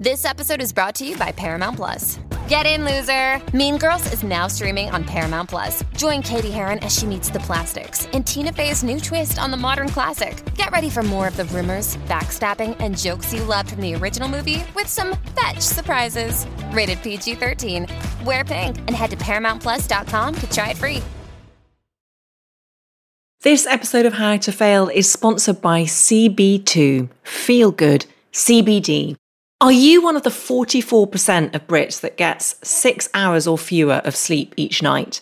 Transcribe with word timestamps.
This 0.00 0.24
episode 0.24 0.62
is 0.62 0.72
brought 0.72 0.94
to 0.94 1.06
you 1.06 1.14
by 1.18 1.30
Paramount 1.30 1.76
Plus. 1.76 2.18
Get 2.48 2.64
in, 2.64 2.86
loser! 2.86 3.38
Mean 3.54 3.76
Girls 3.76 4.10
is 4.14 4.22
now 4.22 4.46
streaming 4.46 4.88
on 4.88 5.04
Paramount 5.04 5.50
Plus. 5.50 5.84
Join 5.94 6.22
Cady 6.22 6.50
Heron 6.50 6.78
as 6.78 6.96
she 6.96 7.04
meets 7.04 7.28
the 7.28 7.40
plastics 7.40 8.06
in 8.14 8.24
Tina 8.24 8.50
Fey's 8.50 8.82
new 8.82 8.98
twist 8.98 9.38
on 9.38 9.50
the 9.50 9.58
modern 9.58 9.90
classic. 9.90 10.42
Get 10.54 10.70
ready 10.70 10.88
for 10.88 11.02
more 11.02 11.28
of 11.28 11.36
the 11.36 11.44
rumors, 11.44 11.98
backstabbing, 12.08 12.78
and 12.80 12.96
jokes 12.96 13.34
you 13.34 13.44
loved 13.44 13.72
from 13.72 13.82
the 13.82 13.94
original 13.94 14.26
movie 14.26 14.64
with 14.74 14.86
some 14.86 15.18
fetch 15.38 15.60
surprises. 15.60 16.46
Rated 16.72 17.02
PG 17.02 17.34
13. 17.34 17.86
Wear 18.24 18.42
pink 18.42 18.78
and 18.78 18.92
head 18.92 19.10
to 19.10 19.18
ParamountPlus.com 19.18 20.34
to 20.34 20.50
try 20.50 20.70
it 20.70 20.78
free. 20.78 21.02
This 23.42 23.66
episode 23.66 24.06
of 24.06 24.14
How 24.14 24.38
to 24.38 24.50
Fail 24.50 24.88
is 24.88 25.12
sponsored 25.12 25.60
by 25.60 25.82
CB2 25.82 27.10
Feel 27.22 27.70
Good 27.70 28.06
CBD. 28.32 29.19
Are 29.62 29.72
you 29.72 30.00
one 30.00 30.16
of 30.16 30.22
the 30.22 30.30
44% 30.30 31.54
of 31.54 31.66
Brits 31.66 32.00
that 32.00 32.16
gets 32.16 32.54
six 32.66 33.10
hours 33.12 33.46
or 33.46 33.58
fewer 33.58 34.00
of 34.06 34.16
sleep 34.16 34.54
each 34.56 34.82
night? 34.82 35.20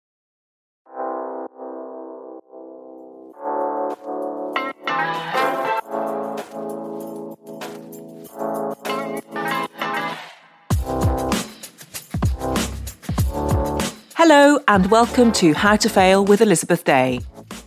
Hello, 14.18 14.60
and 14.68 14.90
welcome 14.90 15.32
to 15.34 15.54
How 15.54 15.76
to 15.76 15.88
Fail 15.88 16.26
with 16.26 16.42
Elizabeth 16.42 16.84
Day 16.84 17.20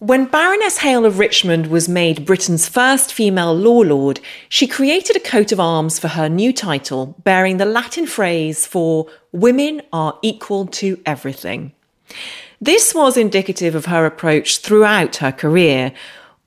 When 0.00 0.26
Baroness 0.26 0.78
Hale 0.78 1.04
of 1.04 1.18
Richmond 1.18 1.66
was 1.66 1.88
made 1.88 2.24
Britain's 2.24 2.68
first 2.68 3.12
female 3.12 3.52
law 3.52 3.80
lord, 3.80 4.20
she 4.48 4.68
created 4.68 5.16
a 5.16 5.20
coat 5.20 5.50
of 5.50 5.58
arms 5.58 5.98
for 5.98 6.06
her 6.06 6.28
new 6.28 6.52
title, 6.52 7.16
bearing 7.24 7.56
the 7.56 7.64
Latin 7.64 8.06
phrase 8.06 8.64
for 8.64 9.08
Women 9.32 9.82
are 9.92 10.16
equal 10.22 10.66
to 10.66 11.02
everything. 11.04 11.72
This 12.60 12.94
was 12.94 13.16
indicative 13.16 13.74
of 13.74 13.86
her 13.86 14.06
approach 14.06 14.58
throughout 14.58 15.16
her 15.16 15.32
career, 15.32 15.92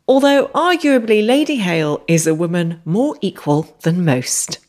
although 0.07 0.47
arguably 0.55 1.25
Lady 1.25 1.57
Hale 1.57 2.01
is 2.07 2.25
a 2.25 2.33
woman 2.33 2.81
more 2.85 3.17
equal 3.19 3.75
than 3.81 4.05
most. 4.05 4.59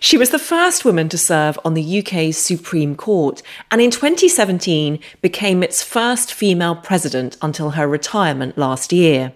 She 0.00 0.16
was 0.16 0.30
the 0.30 0.38
first 0.38 0.84
woman 0.84 1.08
to 1.08 1.18
serve 1.18 1.58
on 1.64 1.74
the 1.74 1.98
UK's 1.98 2.36
Supreme 2.36 2.94
Court 2.94 3.42
and 3.70 3.80
in 3.80 3.90
2017 3.90 5.00
became 5.20 5.62
its 5.62 5.82
first 5.82 6.32
female 6.32 6.76
president 6.76 7.36
until 7.42 7.70
her 7.70 7.88
retirement 7.88 8.56
last 8.56 8.92
year. 8.92 9.32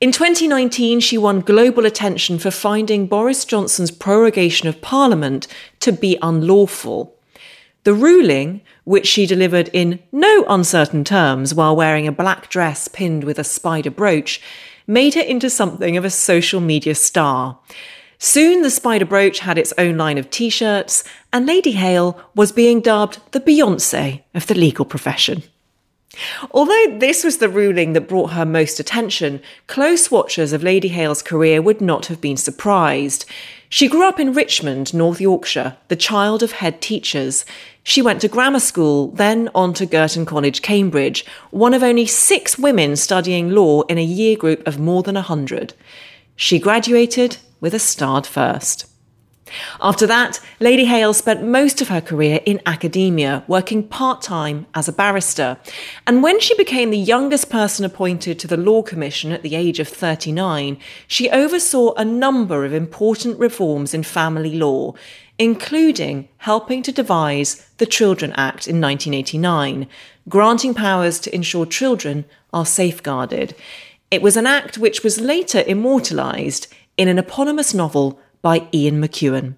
In 0.00 0.12
2019, 0.12 1.00
she 1.00 1.18
won 1.18 1.40
global 1.40 1.84
attention 1.84 2.38
for 2.38 2.50
finding 2.50 3.06
Boris 3.06 3.44
Johnson's 3.44 3.90
prorogation 3.90 4.66
of 4.66 4.80
Parliament 4.80 5.46
to 5.80 5.92
be 5.92 6.16
unlawful. 6.22 7.14
The 7.84 7.92
ruling, 7.92 8.62
which 8.84 9.06
she 9.06 9.26
delivered 9.26 9.68
in 9.72 9.98
no 10.10 10.44
uncertain 10.48 11.04
terms 11.04 11.54
while 11.54 11.76
wearing 11.76 12.06
a 12.06 12.12
black 12.12 12.48
dress 12.48 12.88
pinned 12.88 13.24
with 13.24 13.38
a 13.38 13.44
spider 13.44 13.90
brooch, 13.90 14.40
made 14.86 15.14
her 15.14 15.20
into 15.20 15.50
something 15.50 15.96
of 15.96 16.04
a 16.04 16.10
social 16.10 16.60
media 16.60 16.94
star. 16.94 17.58
Soon 18.22 18.60
the 18.60 18.68
Spider 18.68 19.06
Brooch 19.06 19.38
had 19.38 19.56
its 19.56 19.72
own 19.78 19.96
line 19.96 20.18
of 20.18 20.28
t 20.28 20.50
shirts, 20.50 21.04
and 21.32 21.46
Lady 21.46 21.72
Hale 21.72 22.20
was 22.34 22.52
being 22.52 22.82
dubbed 22.82 23.18
the 23.32 23.40
Beyonce 23.40 24.20
of 24.34 24.46
the 24.46 24.54
legal 24.54 24.84
profession. 24.84 25.42
Although 26.50 26.98
this 26.98 27.24
was 27.24 27.38
the 27.38 27.48
ruling 27.48 27.94
that 27.94 28.08
brought 28.08 28.32
her 28.32 28.44
most 28.44 28.78
attention, 28.78 29.40
close 29.68 30.10
watchers 30.10 30.52
of 30.52 30.62
Lady 30.62 30.88
Hale's 30.88 31.22
career 31.22 31.62
would 31.62 31.80
not 31.80 32.06
have 32.06 32.20
been 32.20 32.36
surprised. 32.36 33.24
She 33.70 33.88
grew 33.88 34.06
up 34.06 34.20
in 34.20 34.34
Richmond, 34.34 34.92
North 34.92 35.18
Yorkshire, 35.18 35.78
the 35.88 35.96
child 35.96 36.42
of 36.42 36.52
head 36.52 36.82
teachers. 36.82 37.46
She 37.84 38.02
went 38.02 38.20
to 38.20 38.28
grammar 38.28 38.60
school, 38.60 39.12
then 39.12 39.48
on 39.54 39.72
to 39.74 39.86
Girton 39.86 40.26
College, 40.26 40.60
Cambridge, 40.60 41.24
one 41.52 41.72
of 41.72 41.82
only 41.82 42.04
six 42.04 42.58
women 42.58 42.96
studying 42.96 43.52
law 43.52 43.80
in 43.82 43.96
a 43.96 44.04
year 44.04 44.36
group 44.36 44.66
of 44.66 44.78
more 44.78 45.02
than 45.02 45.16
a 45.16 45.22
hundred. 45.22 45.72
She 46.36 46.58
graduated 46.58 47.38
with 47.60 47.74
a 47.74 47.78
starred 47.78 48.26
first. 48.26 48.86
After 49.80 50.06
that, 50.06 50.40
Lady 50.60 50.84
Hale 50.84 51.12
spent 51.12 51.42
most 51.42 51.80
of 51.80 51.88
her 51.88 52.00
career 52.00 52.40
in 52.46 52.60
academia, 52.66 53.44
working 53.48 53.86
part 53.86 54.22
time 54.22 54.66
as 54.74 54.88
a 54.88 54.92
barrister. 54.92 55.58
And 56.06 56.22
when 56.22 56.40
she 56.40 56.54
became 56.56 56.90
the 56.90 56.98
youngest 56.98 57.50
person 57.50 57.84
appointed 57.84 58.38
to 58.38 58.46
the 58.46 58.56
Law 58.56 58.82
Commission 58.82 59.32
at 59.32 59.42
the 59.42 59.56
age 59.56 59.80
of 59.80 59.88
39, 59.88 60.78
she 61.06 61.30
oversaw 61.30 61.94
a 61.94 62.04
number 62.04 62.64
of 62.64 62.72
important 62.72 63.38
reforms 63.38 63.94
in 63.94 64.02
family 64.02 64.56
law, 64.56 64.94
including 65.38 66.28
helping 66.38 66.82
to 66.82 66.92
devise 66.92 67.66
the 67.78 67.86
Children 67.86 68.32
Act 68.32 68.68
in 68.68 68.80
1989, 68.80 69.88
granting 70.28 70.74
powers 70.74 71.18
to 71.20 71.34
ensure 71.34 71.66
children 71.66 72.24
are 72.52 72.66
safeguarded. 72.66 73.54
It 74.10 74.22
was 74.22 74.36
an 74.36 74.46
act 74.46 74.76
which 74.76 75.02
was 75.02 75.20
later 75.20 75.62
immortalised 75.66 76.66
in 77.00 77.08
an 77.08 77.18
eponymous 77.18 77.72
novel 77.72 78.20
by 78.42 78.68
Ian 78.74 79.00
McEwan. 79.00 79.54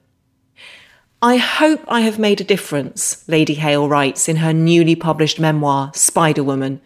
I 1.20 1.38
hope 1.38 1.80
I 1.88 2.02
have 2.02 2.16
made 2.16 2.40
a 2.40 2.44
difference, 2.44 3.28
Lady 3.28 3.54
Hale 3.54 3.88
writes 3.88 4.28
in 4.28 4.36
her 4.36 4.52
newly 4.52 4.94
published 4.94 5.40
memoir, 5.40 5.90
Spider 5.92 6.44
Woman. 6.44 6.80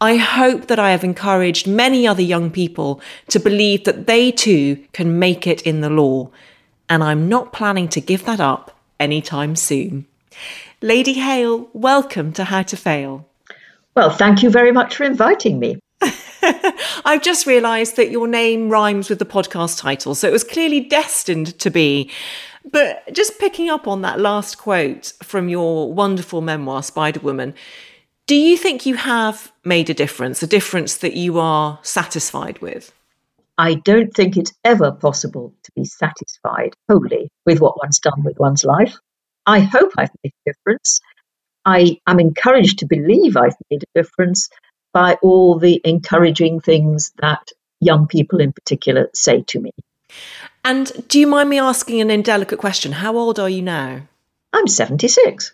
I 0.00 0.16
hope 0.16 0.68
that 0.68 0.78
I 0.78 0.92
have 0.92 1.04
encouraged 1.04 1.66
many 1.66 2.06
other 2.06 2.22
young 2.22 2.50
people 2.50 3.02
to 3.28 3.38
believe 3.38 3.84
that 3.84 4.06
they 4.06 4.32
too 4.32 4.82
can 4.94 5.18
make 5.18 5.46
it 5.46 5.60
in 5.60 5.82
the 5.82 5.90
law, 5.90 6.30
and 6.88 7.04
I'm 7.04 7.28
not 7.28 7.52
planning 7.52 7.88
to 7.88 8.00
give 8.00 8.24
that 8.24 8.40
up 8.40 8.80
anytime 8.98 9.54
soon. 9.56 10.06
Lady 10.80 11.12
Hale, 11.12 11.68
welcome 11.74 12.32
to 12.32 12.44
How 12.44 12.62
to 12.62 12.78
Fail. 12.78 13.28
Well, 13.94 14.08
thank 14.08 14.42
you 14.42 14.48
very 14.48 14.72
much 14.72 14.96
for 14.96 15.04
inviting 15.04 15.58
me. 15.58 15.78
I've 17.04 17.22
just 17.22 17.46
realised 17.46 17.96
that 17.96 18.10
your 18.10 18.26
name 18.26 18.68
rhymes 18.68 19.08
with 19.08 19.18
the 19.18 19.24
podcast 19.24 19.78
title, 19.80 20.14
so 20.14 20.28
it 20.28 20.32
was 20.32 20.44
clearly 20.44 20.80
destined 20.80 21.58
to 21.58 21.70
be. 21.70 22.10
But 22.70 23.12
just 23.12 23.38
picking 23.38 23.70
up 23.70 23.86
on 23.86 24.02
that 24.02 24.18
last 24.18 24.58
quote 24.58 25.12
from 25.22 25.48
your 25.48 25.92
wonderful 25.92 26.40
memoir, 26.40 26.82
Spider 26.82 27.20
Woman, 27.20 27.54
do 28.26 28.34
you 28.34 28.56
think 28.56 28.86
you 28.86 28.96
have 28.96 29.52
made 29.64 29.88
a 29.88 29.94
difference, 29.94 30.42
a 30.42 30.48
difference 30.48 30.98
that 30.98 31.14
you 31.14 31.38
are 31.38 31.78
satisfied 31.82 32.60
with? 32.60 32.92
I 33.56 33.74
don't 33.74 34.12
think 34.12 34.36
it's 34.36 34.52
ever 34.64 34.90
possible 34.92 35.54
to 35.62 35.72
be 35.76 35.84
satisfied 35.84 36.74
wholly 36.88 37.30
with 37.46 37.60
what 37.60 37.78
one's 37.78 38.00
done 38.00 38.22
with 38.24 38.38
one's 38.38 38.64
life. 38.64 38.96
I 39.46 39.60
hope 39.60 39.92
I've 39.96 40.10
made 40.22 40.32
a 40.46 40.50
difference. 40.50 41.00
I 41.64 41.98
am 42.06 42.20
encouraged 42.20 42.80
to 42.80 42.86
believe 42.86 43.36
I've 43.36 43.56
made 43.70 43.84
a 43.84 44.02
difference 44.02 44.48
by 44.96 45.18
all 45.20 45.58
the 45.58 45.78
encouraging 45.84 46.58
things 46.58 47.12
that 47.18 47.52
young 47.80 48.06
people 48.06 48.40
in 48.40 48.50
particular 48.50 49.10
say 49.12 49.42
to 49.42 49.60
me. 49.60 49.70
And 50.64 50.90
do 51.08 51.20
you 51.20 51.26
mind 51.26 51.50
me 51.50 51.58
asking 51.58 52.00
an 52.00 52.10
indelicate 52.10 52.58
question? 52.58 52.92
How 52.92 53.14
old 53.14 53.38
are 53.38 53.50
you 53.50 53.60
now? 53.60 54.00
I'm 54.54 54.66
76. 54.66 55.52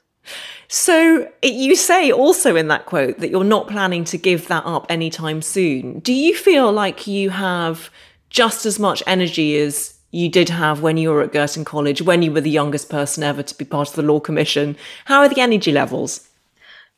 So 0.68 1.28
you 1.42 1.74
say 1.74 2.12
also 2.12 2.54
in 2.54 2.68
that 2.68 2.86
quote 2.86 3.18
that 3.18 3.30
you're 3.30 3.42
not 3.42 3.66
planning 3.66 4.04
to 4.04 4.16
give 4.16 4.46
that 4.46 4.64
up 4.64 4.86
anytime 4.88 5.42
soon. 5.42 5.98
Do 5.98 6.12
you 6.12 6.36
feel 6.36 6.70
like 6.70 7.08
you 7.08 7.30
have 7.30 7.90
just 8.30 8.64
as 8.64 8.78
much 8.78 9.02
energy 9.08 9.58
as 9.58 9.98
you 10.12 10.28
did 10.28 10.50
have 10.50 10.82
when 10.82 10.98
you 10.98 11.10
were 11.10 11.20
at 11.20 11.32
Girton 11.32 11.64
College, 11.64 12.00
when 12.00 12.22
you 12.22 12.30
were 12.30 12.40
the 12.40 12.48
youngest 12.48 12.88
person 12.90 13.24
ever 13.24 13.42
to 13.42 13.58
be 13.58 13.64
part 13.64 13.88
of 13.88 13.96
the 13.96 14.02
Law 14.02 14.20
Commission? 14.20 14.76
How 15.06 15.18
are 15.18 15.28
the 15.28 15.40
energy 15.40 15.72
levels? 15.72 16.28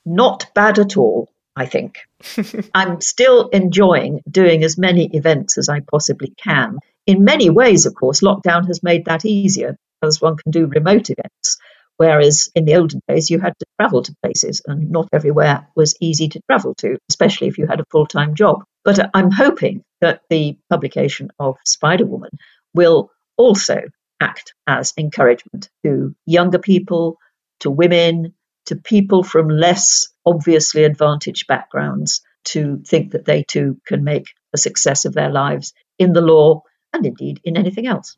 Not 0.05 0.51
bad 0.53 0.79
at 0.79 0.99
all, 0.99 1.31
I 1.57 1.67
think. 1.67 1.99
I'm 2.75 3.01
still 3.01 3.49
enjoying 3.49 4.21
doing 4.31 4.65
as 4.65 4.77
many 4.77 5.07
events 5.13 5.59
as 5.59 5.69
I 5.69 5.81
possibly 5.81 6.33
can. 6.43 6.79
In 7.07 7.25
many 7.25 7.51
ways, 7.51 7.87
of 7.87 7.95
course, 7.95 8.21
lockdown 8.21 8.67
has 8.67 8.83
made 8.83 9.05
that 9.05 9.25
easier 9.25 9.77
because 10.01 10.21
one 10.21 10.37
can 10.37 10.51
do 10.51 10.67
remote 10.67 11.11
events. 11.11 11.59
Whereas 11.97 12.51
in 12.55 12.65
the 12.65 12.75
olden 12.75 13.01
days, 13.09 13.31
you 13.31 13.39
had 13.39 13.55
to 13.59 13.67
travel 13.79 14.03
to 14.03 14.17
places, 14.23 14.63
and 14.67 14.91
not 14.91 15.09
everywhere 15.13 15.69
was 15.77 15.95
easy 16.01 16.29
to 16.31 16.41
travel 16.51 16.75
to, 16.77 16.99
especially 17.09 17.47
if 17.47 17.57
you 17.57 17.67
had 17.69 17.79
a 17.79 17.85
full 17.91 18.07
time 18.07 18.35
job. 18.35 18.65
But 18.85 19.11
I'm 19.15 19.31
hoping 19.31 19.85
that 20.01 20.23
the 20.29 20.59
publication 20.69 21.31
of 21.39 21.57
Spider 21.65 22.05
Woman 22.05 22.31
will 22.75 23.11
also 23.37 23.83
act 24.21 24.55
as 24.67 24.93
encouragement 24.99 25.69
to 25.85 26.15
younger 26.27 26.59
people, 26.59 27.19
to 27.61 27.71
women, 27.71 28.35
to 28.67 28.77
people 28.77 29.23
from 29.23 29.49
less 29.49 30.09
obviously 30.27 30.85
advantaged 30.85 31.47
backgrounds 31.47 32.23
to 32.45 32.83
think 32.87 33.13
that 33.13 33.25
they 33.25 33.43
too 33.43 33.79
can 33.87 34.05
make 34.05 34.27
a 34.53 34.59
success 34.59 35.05
of 35.05 35.15
their 35.15 35.31
lives 35.31 35.73
in 35.99 36.13
the 36.13 36.21
law 36.21 36.63
and 36.93 37.07
indeed 37.07 37.41
in 37.45 37.57
anything 37.57 37.87
else. 37.87 38.17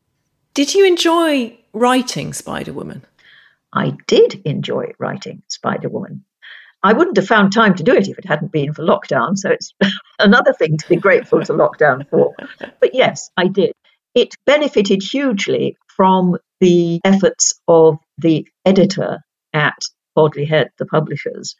Did 0.54 0.74
you 0.74 0.86
enjoy 0.86 1.58
writing 1.72 2.32
Spider 2.32 2.72
Woman? 2.72 3.04
I 3.72 3.96
did 4.06 4.40
enjoy 4.44 4.92
writing 4.98 5.42
Spider 5.48 5.88
Woman. 5.88 6.24
I 6.82 6.92
wouldn't 6.92 7.16
have 7.16 7.26
found 7.26 7.52
time 7.52 7.74
to 7.74 7.82
do 7.82 7.94
it 7.94 8.08
if 8.08 8.18
it 8.18 8.24
hadn't 8.24 8.52
been 8.52 8.72
for 8.72 8.82
lockdown. 8.82 9.36
So 9.36 9.50
it's 9.50 9.74
another 10.18 10.52
thing 10.52 10.76
to 10.78 10.88
be 10.88 10.96
grateful 10.96 11.42
to 11.42 11.52
lockdown 11.52 12.08
for. 12.08 12.34
But 12.80 12.94
yes, 12.94 13.30
I 13.36 13.48
did. 13.48 13.72
It 14.14 14.34
benefited 14.46 15.02
hugely 15.02 15.76
from 15.88 16.36
the 16.60 17.00
efforts 17.04 17.60
of 17.68 17.98
the 18.18 18.46
editor 18.64 19.18
at 19.52 19.76
Bodley 20.16 20.44
Head, 20.44 20.70
the 20.78 20.86
publishers, 20.86 21.54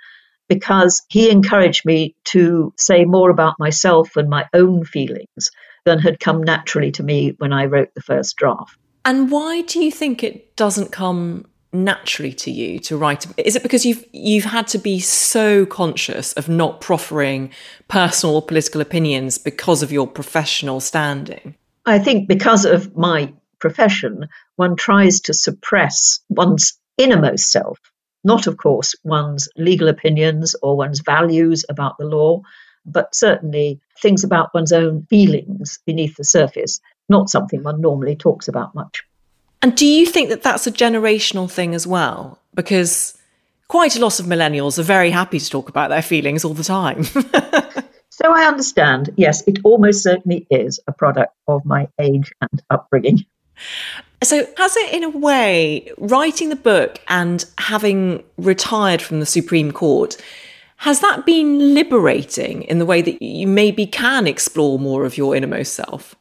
because 0.48 1.02
he 1.08 1.30
encouraged 1.30 1.86
me 1.86 2.16
to 2.24 2.72
say 2.76 3.04
more 3.04 3.30
about 3.30 3.60
myself 3.60 4.16
and 4.16 4.28
my 4.28 4.46
own 4.52 4.84
feelings 4.84 5.50
than 5.84 6.00
had 6.00 6.18
come 6.18 6.42
naturally 6.42 6.90
to 6.92 7.04
me 7.04 7.34
when 7.38 7.52
I 7.52 7.66
wrote 7.66 7.94
the 7.94 8.02
first 8.02 8.36
draft. 8.36 8.76
And 9.04 9.30
why 9.30 9.62
do 9.62 9.84
you 9.84 9.92
think 9.92 10.24
it 10.24 10.56
doesn't 10.56 10.90
come 10.90 11.46
naturally 11.72 12.32
to 12.32 12.50
you 12.50 12.78
to 12.80 12.96
write? 12.96 13.26
Is 13.38 13.54
it 13.54 13.62
because 13.62 13.86
you've 13.86 14.04
you've 14.12 14.44
had 14.44 14.66
to 14.68 14.78
be 14.78 14.98
so 14.98 15.66
conscious 15.66 16.32
of 16.32 16.48
not 16.48 16.80
proffering 16.80 17.52
personal 17.86 18.34
or 18.34 18.42
political 18.42 18.80
opinions 18.80 19.38
because 19.38 19.82
of 19.82 19.92
your 19.92 20.08
professional 20.08 20.80
standing? 20.80 21.54
I 21.84 22.00
think 22.00 22.26
because 22.26 22.64
of 22.64 22.96
my 22.96 23.32
profession, 23.60 24.26
one 24.56 24.76
tries 24.76 25.20
to 25.22 25.34
suppress 25.34 26.20
one's 26.28 26.78
innermost 26.98 27.50
self, 27.50 27.78
not 28.26 28.48
of 28.48 28.56
course 28.56 28.94
one's 29.04 29.48
legal 29.56 29.88
opinions 29.88 30.56
or 30.60 30.76
one's 30.76 31.00
values 31.00 31.64
about 31.68 31.96
the 31.96 32.04
law, 32.04 32.42
but 32.84 33.14
certainly 33.14 33.80
things 34.02 34.24
about 34.24 34.52
one's 34.52 34.72
own 34.72 35.06
feelings 35.08 35.78
beneath 35.86 36.16
the 36.16 36.24
surface, 36.24 36.80
not 37.08 37.30
something 37.30 37.62
one 37.62 37.80
normally 37.80 38.16
talks 38.16 38.48
about 38.48 38.74
much. 38.74 39.04
And 39.62 39.76
do 39.76 39.86
you 39.86 40.06
think 40.06 40.28
that 40.30 40.42
that's 40.42 40.66
a 40.66 40.72
generational 40.72 41.48
thing 41.48 41.72
as 41.72 41.86
well? 41.86 42.40
Because 42.52 43.16
quite 43.68 43.96
a 43.96 44.00
lot 44.00 44.18
of 44.18 44.26
millennials 44.26 44.76
are 44.78 44.82
very 44.82 45.10
happy 45.10 45.38
to 45.38 45.48
talk 45.48 45.68
about 45.68 45.88
their 45.88 46.02
feelings 46.02 46.44
all 46.44 46.54
the 46.54 46.64
time. 46.64 47.04
so 48.10 48.32
I 48.32 48.44
understand. 48.46 49.10
Yes, 49.16 49.44
it 49.46 49.60
almost 49.62 50.02
certainly 50.02 50.48
is 50.50 50.80
a 50.88 50.92
product 50.92 51.32
of 51.46 51.64
my 51.64 51.88
age 52.00 52.32
and 52.40 52.60
upbringing. 52.70 53.24
So, 54.22 54.46
has 54.56 54.76
it, 54.76 54.94
in 54.94 55.04
a 55.04 55.10
way, 55.10 55.90
writing 55.98 56.48
the 56.48 56.56
book 56.56 56.98
and 57.08 57.44
having 57.58 58.24
retired 58.38 59.02
from 59.02 59.20
the 59.20 59.26
Supreme 59.26 59.72
Court, 59.72 60.16
has 60.78 61.00
that 61.00 61.26
been 61.26 61.74
liberating 61.74 62.62
in 62.62 62.78
the 62.78 62.86
way 62.86 63.02
that 63.02 63.22
you 63.22 63.46
maybe 63.46 63.86
can 63.86 64.26
explore 64.26 64.78
more 64.78 65.04
of 65.04 65.16
your 65.16 65.36
innermost 65.36 65.74
self? 65.74 66.14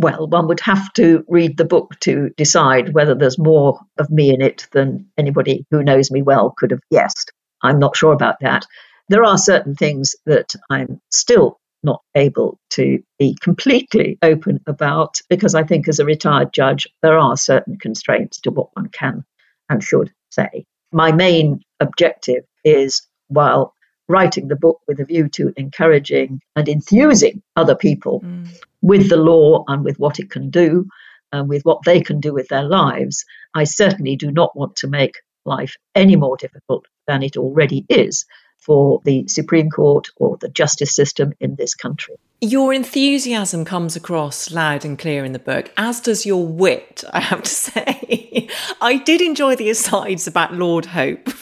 well, 0.00 0.26
one 0.26 0.48
would 0.48 0.60
have 0.60 0.90
to 0.94 1.22
read 1.28 1.58
the 1.58 1.64
book 1.64 1.94
to 2.00 2.30
decide 2.38 2.94
whether 2.94 3.14
there's 3.14 3.38
more 3.38 3.78
of 3.98 4.10
me 4.10 4.32
in 4.32 4.40
it 4.40 4.66
than 4.72 5.06
anybody 5.18 5.66
who 5.70 5.82
knows 5.82 6.10
me 6.10 6.22
well 6.22 6.54
could 6.56 6.70
have 6.70 6.80
guessed. 6.90 7.32
I'm 7.62 7.78
not 7.78 7.96
sure 7.96 8.14
about 8.14 8.36
that. 8.40 8.64
There 9.10 9.24
are 9.24 9.36
certain 9.36 9.74
things 9.74 10.16
that 10.24 10.54
I'm 10.70 11.02
still 11.10 11.60
not 11.82 12.02
able 12.14 12.58
to 12.70 13.02
be 13.18 13.36
completely 13.40 14.18
open 14.22 14.60
about 14.66 15.18
because 15.28 15.54
I 15.54 15.62
think, 15.64 15.88
as 15.88 15.98
a 15.98 16.04
retired 16.04 16.52
judge, 16.52 16.86
there 17.02 17.18
are 17.18 17.36
certain 17.36 17.78
constraints 17.78 18.40
to 18.42 18.50
what 18.50 18.68
one 18.74 18.88
can 18.88 19.24
and 19.68 19.82
should 19.82 20.12
say. 20.30 20.66
My 20.92 21.12
main 21.12 21.60
objective 21.80 22.44
is 22.64 23.02
while 23.28 23.74
writing 24.08 24.48
the 24.48 24.56
book 24.56 24.80
with 24.88 25.00
a 25.00 25.04
view 25.04 25.28
to 25.28 25.52
encouraging 25.56 26.40
and 26.56 26.68
enthusing 26.68 27.42
other 27.56 27.76
people 27.76 28.20
mm. 28.20 28.48
with 28.82 29.08
the 29.08 29.16
law 29.16 29.64
and 29.68 29.84
with 29.84 29.98
what 29.98 30.18
it 30.18 30.30
can 30.30 30.50
do 30.50 30.86
and 31.32 31.48
with 31.48 31.62
what 31.62 31.84
they 31.84 32.00
can 32.00 32.20
do 32.20 32.34
with 32.34 32.48
their 32.48 32.64
lives, 32.64 33.24
I 33.54 33.64
certainly 33.64 34.16
do 34.16 34.32
not 34.32 34.56
want 34.56 34.74
to 34.76 34.88
make 34.88 35.14
life 35.44 35.76
any 35.94 36.16
more 36.16 36.36
difficult 36.36 36.86
than 37.06 37.22
it 37.22 37.36
already 37.36 37.86
is 37.88 38.26
for 38.60 39.00
the 39.04 39.26
Supreme 39.26 39.70
Court 39.70 40.08
or 40.16 40.36
the 40.36 40.48
justice 40.48 40.94
system 40.94 41.32
in 41.40 41.56
this 41.56 41.74
country. 41.74 42.16
Your 42.40 42.72
enthusiasm 42.72 43.64
comes 43.64 43.96
across 43.96 44.50
loud 44.50 44.84
and 44.84 44.98
clear 44.98 45.24
in 45.24 45.32
the 45.32 45.38
book, 45.38 45.72
as 45.76 46.00
does 46.00 46.24
your 46.24 46.46
wit, 46.46 47.04
I 47.12 47.20
have 47.20 47.42
to 47.42 47.50
say. 47.50 48.48
I 48.80 48.98
did 48.98 49.20
enjoy 49.20 49.56
the 49.56 49.70
asides 49.70 50.26
about 50.26 50.54
Lord 50.54 50.86
Hope. 50.86 51.28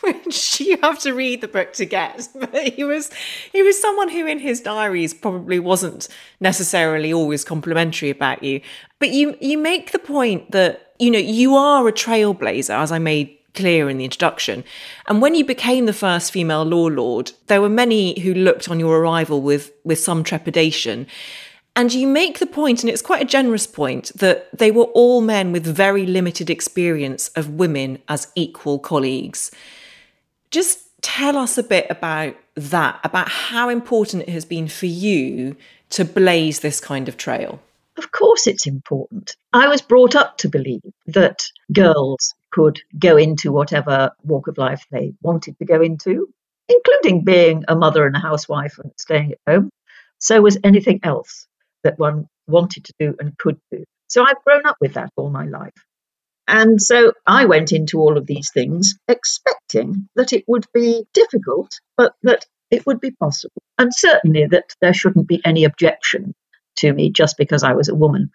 which 0.00 0.60
you 0.60 0.78
have 0.82 0.98
to 1.00 1.12
read 1.12 1.40
the 1.40 1.48
book 1.48 1.72
to 1.74 1.84
get. 1.84 2.28
But 2.40 2.68
he 2.68 2.84
was 2.84 3.10
he 3.52 3.62
was 3.62 3.80
someone 3.80 4.08
who 4.08 4.26
in 4.26 4.38
his 4.38 4.60
diaries 4.60 5.12
probably 5.14 5.58
wasn't 5.58 6.08
necessarily 6.40 7.12
always 7.12 7.44
complimentary 7.44 8.10
about 8.10 8.42
you. 8.42 8.60
But 8.98 9.10
you 9.10 9.36
you 9.40 9.58
make 9.58 9.92
the 9.92 9.98
point 9.98 10.50
that, 10.52 10.94
you 10.98 11.10
know, 11.10 11.18
you 11.18 11.54
are 11.54 11.86
a 11.86 11.92
trailblazer, 11.92 12.74
as 12.74 12.92
I 12.92 12.98
made 12.98 13.36
clear 13.54 13.88
in 13.88 13.98
the 13.98 14.04
introduction. 14.04 14.64
And 15.06 15.20
when 15.20 15.34
you 15.34 15.44
became 15.44 15.86
the 15.86 15.92
first 15.92 16.32
female 16.32 16.64
law 16.64 16.86
lord, 16.86 17.32
there 17.46 17.60
were 17.60 17.68
many 17.68 18.18
who 18.20 18.34
looked 18.34 18.68
on 18.68 18.80
your 18.80 18.98
arrival 18.98 19.40
with 19.40 19.72
with 19.84 19.98
some 19.98 20.24
trepidation. 20.24 21.06
And 21.76 21.94
you 21.94 22.06
make 22.06 22.40
the 22.40 22.46
point, 22.46 22.82
and 22.82 22.90
it's 22.90 23.00
quite 23.00 23.22
a 23.22 23.26
generous 23.26 23.66
point, 23.66 24.10
that 24.16 24.48
they 24.56 24.70
were 24.70 24.84
all 24.84 25.20
men 25.20 25.52
with 25.52 25.64
very 25.64 26.04
limited 26.04 26.50
experience 26.50 27.28
of 27.30 27.50
women 27.50 28.02
as 28.08 28.30
equal 28.34 28.78
colleagues. 28.80 29.52
Just 30.50 30.80
tell 31.00 31.36
us 31.36 31.56
a 31.56 31.62
bit 31.62 31.86
about 31.88 32.34
that, 32.56 32.98
about 33.04 33.28
how 33.28 33.68
important 33.68 34.24
it 34.24 34.30
has 34.30 34.44
been 34.44 34.66
for 34.66 34.86
you 34.86 35.56
to 35.90 36.04
blaze 36.04 36.60
this 36.60 36.80
kind 36.80 37.08
of 37.08 37.16
trail. 37.16 37.60
Of 37.96 38.12
course, 38.12 38.46
it's 38.46 38.66
important. 38.66 39.36
I 39.52 39.68
was 39.68 39.82
brought 39.82 40.14
up 40.14 40.38
to 40.38 40.48
believe 40.48 40.82
that 41.06 41.46
girls 41.72 42.34
could 42.50 42.80
go 42.98 43.16
into 43.16 43.52
whatever 43.52 44.12
walk 44.22 44.48
of 44.48 44.58
life 44.58 44.84
they 44.90 45.12
wanted 45.22 45.58
to 45.58 45.64
go 45.64 45.80
into, 45.80 46.28
including 46.68 47.24
being 47.24 47.64
a 47.68 47.76
mother 47.76 48.06
and 48.06 48.16
a 48.16 48.20
housewife 48.20 48.78
and 48.82 48.92
staying 48.98 49.32
at 49.32 49.38
home. 49.52 49.70
So 50.18 50.40
was 50.40 50.58
anything 50.62 51.00
else 51.02 51.46
that 51.84 51.98
one 51.98 52.26
wanted 52.46 52.84
to 52.84 52.92
do 52.98 53.14
and 53.18 53.36
could 53.38 53.58
do. 53.70 53.84
So 54.08 54.24
I've 54.24 54.42
grown 54.44 54.66
up 54.66 54.76
with 54.80 54.94
that 54.94 55.10
all 55.16 55.30
my 55.30 55.46
life. 55.46 55.72
And 56.48 56.82
so 56.82 57.12
I 57.26 57.44
went 57.44 57.70
into 57.70 58.00
all 58.00 58.18
of 58.18 58.26
these 58.26 58.50
things 58.52 58.96
expecting 59.06 60.08
that 60.16 60.32
it 60.32 60.44
would 60.48 60.66
be 60.74 61.04
difficult, 61.14 61.78
but 61.96 62.14
that 62.24 62.44
it 62.72 62.84
would 62.86 63.00
be 63.00 63.12
possible. 63.12 63.62
And 63.78 63.94
certainly 63.94 64.46
that 64.46 64.74
there 64.80 64.92
shouldn't 64.92 65.28
be 65.28 65.40
any 65.44 65.64
objection 65.64 66.34
to 66.78 66.92
me 66.92 67.10
just 67.10 67.36
because 67.36 67.62
I 67.62 67.74
was 67.74 67.88
a 67.88 67.94
woman. 67.94 68.30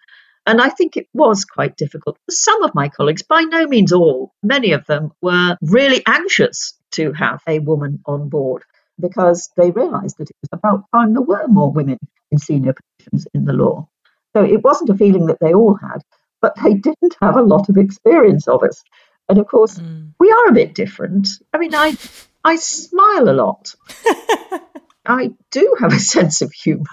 And 0.46 0.60
I 0.60 0.68
think 0.68 0.96
it 0.96 1.08
was 1.12 1.44
quite 1.44 1.76
difficult. 1.76 2.18
Some 2.30 2.62
of 2.62 2.74
my 2.74 2.88
colleagues, 2.88 3.22
by 3.22 3.42
no 3.42 3.66
means 3.66 3.92
all, 3.92 4.32
many 4.42 4.72
of 4.72 4.86
them 4.86 5.12
were 5.20 5.56
really 5.60 6.02
anxious 6.06 6.74
to 6.92 7.12
have 7.12 7.42
a 7.48 7.58
woman 7.58 8.00
on 8.06 8.28
board 8.28 8.62
because 9.00 9.50
they 9.56 9.70
realised 9.70 10.18
that 10.18 10.30
it 10.30 10.36
was 10.42 10.50
about 10.52 10.84
time 10.94 11.12
there 11.12 11.22
were 11.22 11.46
more 11.48 11.72
women 11.72 11.98
in 12.30 12.38
senior 12.38 12.74
positions 12.74 13.26
in 13.34 13.44
the 13.44 13.52
law. 13.52 13.88
So 14.36 14.44
it 14.44 14.62
wasn't 14.62 14.90
a 14.90 14.94
feeling 14.94 15.26
that 15.26 15.40
they 15.40 15.52
all 15.52 15.74
had, 15.74 16.02
but 16.40 16.54
they 16.62 16.74
didn't 16.88 17.16
have 17.20 17.36
a 17.36 17.42
lot 17.42 17.68
of 17.68 17.76
experience 17.76 18.46
of 18.48 18.62
us. 18.62 18.82
And 19.28 19.38
of 19.38 19.48
course, 19.48 19.78
mm. 19.78 20.12
we 20.20 20.30
are 20.30 20.46
a 20.48 20.52
bit 20.52 20.74
different. 20.74 21.28
I 21.52 21.58
mean, 21.58 21.74
I 21.74 21.96
I 22.44 22.56
smile 22.56 23.28
a 23.28 23.32
lot. 23.32 23.74
I 25.06 25.32
do 25.50 25.76
have 25.80 25.92
a 25.92 25.98
sense 26.14 26.42
of 26.42 26.52
humour. 26.52 26.84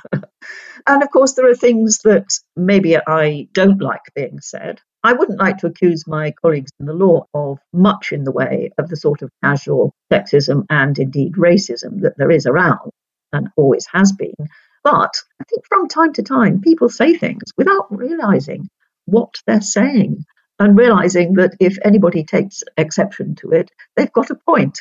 And 0.87 1.03
of 1.03 1.09
course, 1.11 1.33
there 1.33 1.49
are 1.49 1.55
things 1.55 1.99
that 2.03 2.39
maybe 2.55 2.97
I 2.97 3.47
don't 3.53 3.81
like 3.81 4.01
being 4.15 4.39
said. 4.41 4.79
I 5.03 5.13
wouldn't 5.13 5.39
like 5.39 5.57
to 5.59 5.67
accuse 5.67 6.07
my 6.07 6.33
colleagues 6.41 6.71
in 6.79 6.85
the 6.85 6.93
law 6.93 7.25
of 7.33 7.59
much 7.73 8.11
in 8.11 8.23
the 8.23 8.31
way 8.31 8.71
of 8.77 8.89
the 8.89 8.95
sort 8.95 9.21
of 9.21 9.31
casual 9.43 9.93
sexism 10.11 10.65
and 10.69 10.97
indeed 10.97 11.33
racism 11.33 12.01
that 12.01 12.17
there 12.17 12.31
is 12.31 12.45
around 12.45 12.91
and 13.33 13.49
always 13.57 13.85
has 13.91 14.13
been. 14.13 14.35
But 14.83 15.15
I 15.41 15.43
think 15.49 15.65
from 15.67 15.87
time 15.87 16.13
to 16.13 16.23
time, 16.23 16.61
people 16.61 16.89
say 16.89 17.15
things 17.15 17.51
without 17.57 17.87
realizing 17.89 18.69
what 19.05 19.35
they're 19.45 19.61
saying 19.61 20.25
and 20.59 20.77
realizing 20.77 21.33
that 21.33 21.55
if 21.59 21.77
anybody 21.83 22.23
takes 22.23 22.63
exception 22.77 23.35
to 23.35 23.51
it, 23.51 23.71
they've 23.95 24.11
got 24.13 24.29
a 24.29 24.35
point. 24.35 24.79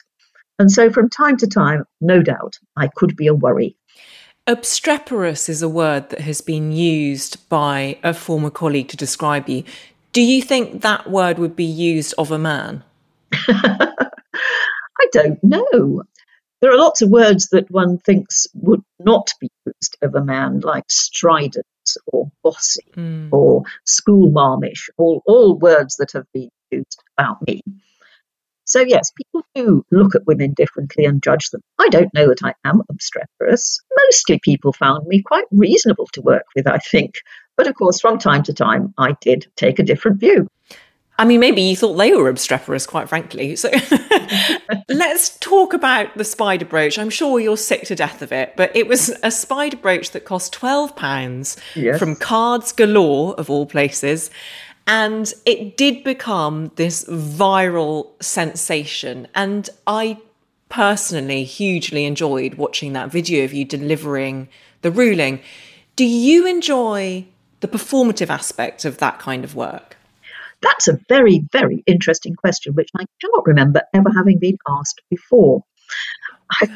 And 0.59 0.71
so 0.71 0.91
from 0.91 1.09
time 1.09 1.37
to 1.39 1.47
time, 1.47 1.85
no 2.01 2.23
doubt, 2.23 2.59
I 2.77 2.89
could 2.95 3.17
be 3.17 3.27
a 3.27 3.35
worry. 3.35 3.77
Obstreperous 4.47 5.49
is 5.49 5.63
a 5.63 5.69
word 5.69 6.11
that 6.11 6.21
has 6.21 6.41
been 6.41 6.73
used 6.73 7.49
by 7.49 7.97
a 8.03 8.13
former 8.13 8.51
colleague 8.51 8.89
to 8.89 8.97
describe 8.97 9.49
you. 9.49 9.63
Do 10.13 10.21
you 10.21 10.43
think 10.43 10.83
that 10.83 11.09
word 11.09 11.39
would 11.39 11.55
be 11.55 11.65
used 11.65 12.13
of 12.19 12.33
a 12.33 12.39
man? 12.39 12.83
I 13.33 13.97
don't 15.13 15.43
know. 15.45 16.03
There 16.61 16.73
are 16.73 16.79
lots 16.79 17.03
of 17.03 17.11
words 17.11 17.51
that 17.51 17.71
one 17.71 17.99
thinks 17.99 18.49
would 18.55 18.83
not 18.99 19.31
be 19.41 19.49
used 19.65 19.97
of 20.03 20.17
a 20.17 20.25
man, 20.25 20.61
like 20.61 20.91
strident 20.91 21.67
or 22.13 22.31
bossy 22.43 22.85
mm. 22.97 23.29
or 23.33 23.63
schoolmarmish, 23.85 24.89
all, 24.97 25.23
all 25.25 25.57
words 25.57 25.97
that 25.97 26.13
have 26.13 26.27
been 26.33 26.51
used 26.73 27.01
about 27.17 27.47
me. 27.47 27.63
So, 28.73 28.81
yes, 28.81 29.13
people 29.15 29.47
do 29.55 29.85
look 29.91 30.15
at 30.15 30.27
women 30.27 30.55
differently 30.55 31.05
and 31.05 31.23
judge 31.23 31.51
them. 31.51 31.61
I 31.79 31.91
don't 31.91 32.09
know 32.15 32.29
that 32.29 32.43
I 32.43 32.55
am 32.65 32.81
obstreperous. 32.89 33.79
Mostly 34.07 34.39
people 34.39 34.73
found 34.73 35.07
me 35.07 35.21
quite 35.21 35.45
reasonable 35.51 36.07
to 36.15 36.23
work 36.23 36.47
with, 36.57 36.67
I 36.67 36.79
think. 36.79 37.17
But 37.59 37.67
of 37.67 37.75
course, 37.75 38.01
from 38.01 38.17
time 38.17 38.43
to 38.45 38.55
time, 38.55 38.95
I 38.97 39.15
did 39.21 39.47
take 39.57 39.79
a 39.79 39.83
different 39.83 40.21
view. 40.21 40.49
I 41.19 41.27
mean, 41.27 41.39
maybe 41.39 41.61
you 41.61 41.77
thought 41.77 41.97
they 41.97 42.15
were 42.15 42.31
obstreperous, 42.31 42.87
quite 42.87 43.11
frankly. 43.11 43.57
So 43.57 43.71
let's 44.89 45.37
talk 45.41 45.75
about 45.75 46.17
the 46.17 46.25
spider 46.25 46.65
brooch. 46.65 46.99
I'm 46.99 47.11
sure 47.11 47.39
you're 47.39 47.59
sick 47.59 47.83
to 47.89 47.95
death 47.95 48.23
of 48.23 48.33
it, 48.33 48.55
but 48.57 48.75
it 48.75 48.89
was 48.89 49.11
a 49.23 49.31
spider 49.31 49.77
brooch 49.77 50.13
that 50.13 50.25
cost 50.25 50.55
£12 50.55 51.59
yes. 51.77 51.99
from 51.99 52.17
Cards 52.17 52.73
Galore, 52.73 53.35
of 53.35 53.51
all 53.51 53.67
places. 53.67 54.31
And 54.87 55.33
it 55.47 55.77
did 55.77 56.05
become 56.05 56.73
this 56.77 57.05
viral 57.05 58.11
sensation. 58.23 59.29
And 59.35 59.69
I 59.87 60.19
personally 60.69 61.45
hugely 61.45 62.05
enjoyed 62.05 62.55
watching 62.55 62.93
that 62.95 63.11
video 63.11 63.45
of 63.45 63.53
you 63.53 63.65
delivering 63.65 64.49
the 64.81 64.91
ruling. 64.91 65.41
Do 65.97 66.05
you 66.05 66.47
enjoy 66.47 67.27
the 67.61 67.69
performative 67.69 68.31
aspect 68.31 68.85
of 68.85 68.99
that 68.99 69.19
kind 69.19 69.45
of 69.45 69.55
work? 69.55 69.97
That's 70.63 70.89
a 70.89 70.99
very, 71.09 71.45
very 71.53 71.83
interesting 71.87 72.35
question, 72.35 72.75
which 72.75 72.89
I 72.97 73.05
cannot 73.21 73.47
remember 73.47 73.83
ever 73.95 74.11
having 74.15 74.39
been 74.39 74.57
asked 74.69 75.01
before. 75.11 75.63
I, 76.51 76.69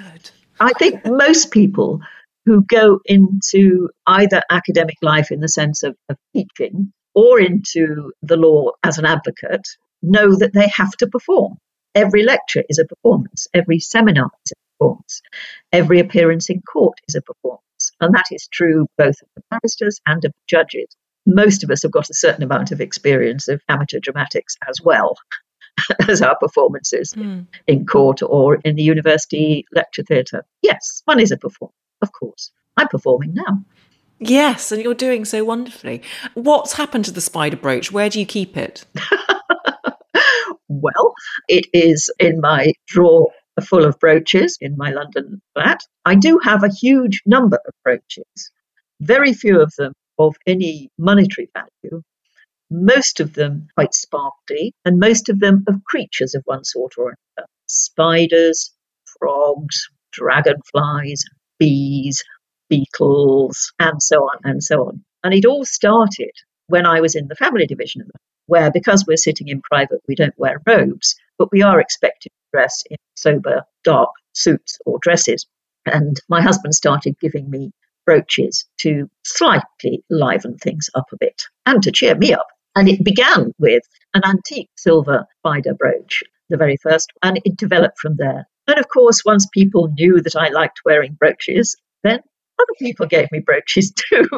I 0.61 0.73
think 0.73 1.07
most 1.07 1.51
people 1.51 2.01
who 2.45 2.63
go 2.63 3.01
into 3.05 3.89
either 4.07 4.43
academic 4.51 4.97
life 5.03 5.31
in 5.31 5.41
the 5.41 5.49
sense 5.49 5.83
of, 5.83 5.97
of 6.09 6.17
teaching 6.35 6.93
or 7.17 7.41
into 7.41 8.13
the 8.23 8.37
law 8.37 8.71
as 8.85 8.99
an 8.99 9.07
advocate 9.07 9.67
know 10.03 10.37
that 10.37 10.53
they 10.53 10.69
have 10.69 10.93
to 10.99 11.07
perform. 11.07 11.57
Every 11.95 12.23
lecture 12.23 12.63
is 12.69 12.79
a 12.79 12.85
performance, 12.85 13.49
every 13.55 13.81
seminar 13.81 14.31
is 14.45 14.53
a 14.53 14.79
performance, 14.79 15.23
every 15.73 15.99
appearance 15.99 16.51
in 16.51 16.61
court 16.61 16.99
is 17.09 17.15
a 17.15 17.23
performance. 17.23 17.63
And 18.01 18.15
that 18.15 18.27
is 18.31 18.47
true 18.49 18.87
both 18.99 19.17
of 19.23 19.29
the 19.35 19.43
barristers 19.51 19.99
and 20.07 20.25
of 20.27 20.33
the 20.33 20.47
judges. 20.47 20.95
Most 21.25 21.65
of 21.65 21.71
us 21.71 21.83
have 21.83 21.91
got 21.91 22.11
a 22.11 22.15
certain 22.15 22.45
amount 22.45 22.71
of 22.71 22.83
experience 22.83 23.49
of 23.49 23.63
amateur 23.69 23.99
dramatics 23.99 24.57
as 24.69 24.81
well 24.83 25.17
as 26.09 26.21
our 26.21 26.37
performances 26.39 27.15
mm. 27.15 27.47
in 27.67 27.87
court 27.87 28.23
or 28.23 28.57
in 28.57 28.77
the 28.77 28.83
university 28.83 29.65
lecture 29.73 30.03
theatre. 30.03 30.45
Yes, 30.61 31.03
one 31.07 31.19
is 31.19 31.33
a 31.33 31.39
performer, 31.39 31.73
of 32.03 32.13
course. 32.13 32.53
I'm 32.77 32.89
performing 32.89 33.33
now. 33.33 33.65
Yes, 34.19 34.73
and 34.73 34.83
you're 34.83 34.95
doing 34.95 35.25
so 35.25 35.45
wonderfully. 35.45 36.03
What's 36.35 36.73
happened 36.75 37.05
to 37.07 37.13
the 37.13 37.21
spider 37.21 37.57
brooch? 37.57 37.93
Where 37.93 38.09
do 38.09 38.19
you 38.19 38.27
keep 38.27 38.57
it? 38.57 38.85
well, 40.69 41.15
it 41.49 41.67
is 41.73 42.11
in 42.19 42.41
my 42.41 42.73
drawer 42.87 43.31
full 43.63 43.85
of 43.85 43.99
brooches 43.99 44.59
in 44.61 44.77
my 44.77 44.91
London 44.91 45.41
flat. 45.55 45.81
I 46.05 46.15
do 46.15 46.39
have 46.43 46.63
a 46.63 46.73
huge 46.73 47.23
number 47.27 47.59
of 47.67 47.75
brooches, 47.85 48.51
very 49.01 49.33
few 49.33 49.61
of 49.61 49.73
them 49.79 49.93
of 50.19 50.37
any 50.47 50.91
monetary 50.99 51.51
value, 51.55 52.03
most 52.71 53.21
of 53.21 53.35
them 53.35 53.69
quite 53.75 53.95
sparkly, 53.95 54.75
and 54.85 54.99
most 54.99 55.29
of 55.29 55.41
them 55.41 55.65
of 55.69 55.85
creatures 55.85 56.35
of 56.35 56.43
one 56.45 56.65
sort 56.65 56.95
or 56.99 57.15
another 57.37 57.49
spiders, 57.67 58.73
frogs, 59.19 59.89
dragonflies, 60.13 61.25
bees, 61.59 62.23
beetles, 62.69 63.73
and 63.79 64.03
so 64.03 64.25
on 64.25 64.39
and 64.45 64.63
so 64.63 64.87
on. 64.87 65.05
And 65.25 65.35
it 65.35 65.45
all 65.45 65.65
started 65.65 66.33
when 66.69 66.87
I 66.87 67.01
was 67.01 67.15
in 67.15 67.29
the 67.29 67.35
family 67.35 67.67
division, 67.67 68.09
where 68.47 68.71
because 68.71 69.05
we're 69.07 69.17
sitting 69.17 69.49
in 69.49 69.63
private, 69.63 70.01
we 70.09 70.15
don't 70.15 70.39
wear 70.39 70.63
robes, 70.67 71.17
but 71.39 71.53
we 71.53 71.63
are 71.63 71.81
expected 71.81 72.31
to 72.31 72.51
dress 72.53 72.83
in 72.91 72.97
sober, 73.17 73.63
dark 73.85 74.11
suits 74.33 74.79
or 74.87 74.99
dresses. 75.01 75.47
And 75.85 76.21
my 76.29 76.43
husband 76.43 76.75
started 76.75 77.17
giving 77.21 77.49
me 77.49 77.71
brooches 78.05 78.65
to 78.81 79.11
slightly 79.25 80.05
liven 80.11 80.57
things 80.59 80.89
up 80.95 81.07
a 81.13 81.17
bit 81.19 81.43
and 81.67 81.83
to 81.83 81.93
cheer 81.93 82.15
me 82.15 82.33
up. 82.33 82.47
And 82.75 82.89
it 82.89 83.05
began 83.05 83.53
with 83.59 83.83
an 84.15 84.23
antique 84.25 84.71
silver 84.77 85.27
spider 85.39 85.75
brooch, 85.75 86.23
the 86.49 86.57
very 86.57 86.77
first, 86.77 87.13
and 87.23 87.41
it 87.45 87.57
developed 87.57 87.99
from 87.99 88.17
there. 88.17 88.49
And 88.69 88.79
of 88.79 88.89
course, 88.89 89.25
once 89.25 89.47
people 89.53 89.89
knew 89.97 90.21
that 90.21 90.37
I 90.37 90.49
liked 90.49 90.81
wearing 90.85 91.15
brooches, 91.15 91.77
then 92.03 92.21
other 92.59 92.73
people 92.79 93.07
gave 93.07 93.31
me 93.33 93.41
brooches 93.41 93.93
too. 93.97 94.29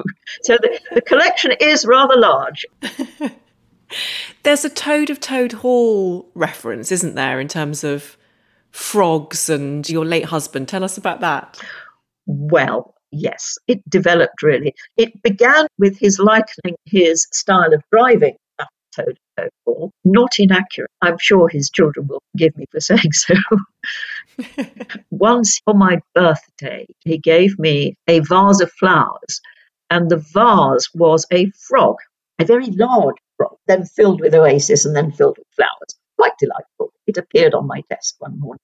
So 0.42 0.56
the, 0.60 0.80
the 0.94 1.02
collection 1.02 1.52
is 1.60 1.86
rather 1.86 2.16
large. 2.16 2.66
There's 4.42 4.64
a 4.64 4.70
Toad 4.70 5.10
of 5.10 5.18
Toad 5.18 5.52
Hall 5.52 6.28
reference, 6.34 6.92
isn't 6.92 7.14
there, 7.14 7.40
in 7.40 7.48
terms 7.48 7.84
of 7.84 8.16
frogs 8.70 9.48
and 9.48 9.88
your 9.88 10.04
late 10.04 10.26
husband? 10.26 10.68
Tell 10.68 10.84
us 10.84 10.98
about 10.98 11.20
that. 11.20 11.58
Well, 12.26 12.94
yes, 13.10 13.56
it 13.66 13.88
developed 13.88 14.42
really. 14.42 14.74
It 14.96 15.22
began 15.22 15.66
with 15.78 15.98
his 15.98 16.18
likening 16.18 16.76
his 16.84 17.26
style 17.32 17.72
of 17.72 17.82
driving 17.90 18.36
Toad 18.98 19.18
Toad 19.36 19.50
Hall. 19.64 19.92
Not 20.04 20.38
inaccurate. 20.38 20.90
I'm 21.02 21.18
sure 21.20 21.48
his 21.48 21.70
children 21.70 22.08
will 22.08 22.22
forgive 22.32 22.56
me 22.56 22.66
for 22.70 22.80
saying 22.90 23.12
so. 23.12 23.34
Once 25.10 25.60
for 25.64 25.74
my 25.74 26.00
birthday, 26.14 26.86
he 27.04 27.18
gave 27.18 27.58
me 27.58 27.96
a 28.08 28.20
vase 28.20 28.60
of 28.60 28.72
flowers, 28.72 29.40
and 29.90 30.10
the 30.10 30.16
vase 30.16 30.88
was 30.94 31.26
a 31.32 31.50
frog, 31.68 31.96
a 32.38 32.44
very 32.44 32.66
large 32.66 33.16
frog, 33.36 33.56
then 33.66 33.84
filled 33.84 34.20
with 34.20 34.34
oasis 34.34 34.84
and 34.84 34.94
then 34.94 35.12
filled 35.12 35.38
with 35.38 35.46
flowers. 35.54 35.96
Quite 36.16 36.32
delightful. 36.38 36.92
It 37.06 37.16
appeared 37.16 37.54
on 37.54 37.66
my 37.66 37.82
desk 37.88 38.16
one 38.18 38.38
morning. 38.40 38.60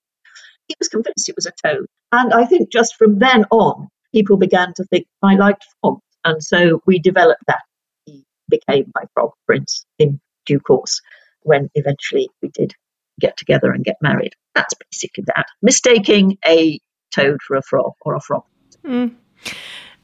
He 0.67 0.75
was 0.79 0.89
convinced 0.89 1.29
it 1.29 1.35
was 1.35 1.45
a 1.45 1.53
toad. 1.63 1.85
And 2.11 2.33
I 2.33 2.45
think 2.45 2.71
just 2.71 2.95
from 2.95 3.19
then 3.19 3.45
on, 3.51 3.87
people 4.13 4.37
began 4.37 4.73
to 4.75 4.83
think 4.85 5.05
I 5.21 5.35
liked 5.35 5.65
frogs. 5.81 6.01
And 6.23 6.43
so 6.43 6.81
we 6.85 6.99
developed 6.99 7.43
that. 7.47 7.61
He 8.05 8.23
became 8.49 8.91
my 8.95 9.03
frog 9.13 9.31
prince 9.45 9.85
in 9.99 10.19
due 10.45 10.59
course 10.59 11.01
when 11.41 11.69
eventually 11.75 12.29
we 12.41 12.49
did 12.49 12.73
get 13.19 13.37
together 13.37 13.71
and 13.71 13.85
get 13.85 13.97
married. 14.01 14.33
That's 14.53 14.73
basically 14.73 15.25
that. 15.27 15.45
Mistaking 15.61 16.37
a 16.45 16.79
toad 17.13 17.39
for 17.47 17.55
a 17.55 17.61
frog 17.61 17.93
or 18.01 18.15
a 18.15 18.19
frog. 18.19 18.43
Mm. 18.83 19.15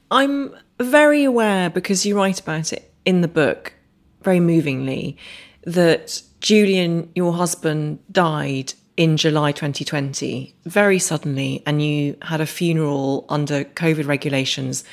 I'm 0.10 0.56
very 0.80 1.24
aware 1.24 1.70
because 1.70 2.06
you 2.06 2.16
write 2.16 2.40
about 2.40 2.74
it 2.74 2.94
in 3.06 3.22
the 3.22 3.28
book 3.28 3.74
very 4.22 4.40
movingly 4.40 5.18
that 5.64 6.22
Julian, 6.42 7.12
your 7.16 7.34
husband, 7.34 8.00
died 8.12 8.74
in 8.98 9.18
July 9.18 9.52
2020, 9.52 10.56
very 10.66 11.00
suddenly, 11.00 11.64
and 11.66 11.82
you 11.82 12.18
had 12.22 12.42
a 12.42 12.46
funeral 12.46 13.26
under 13.30 13.64
COVID 13.64 14.08
regulations. 14.08 14.84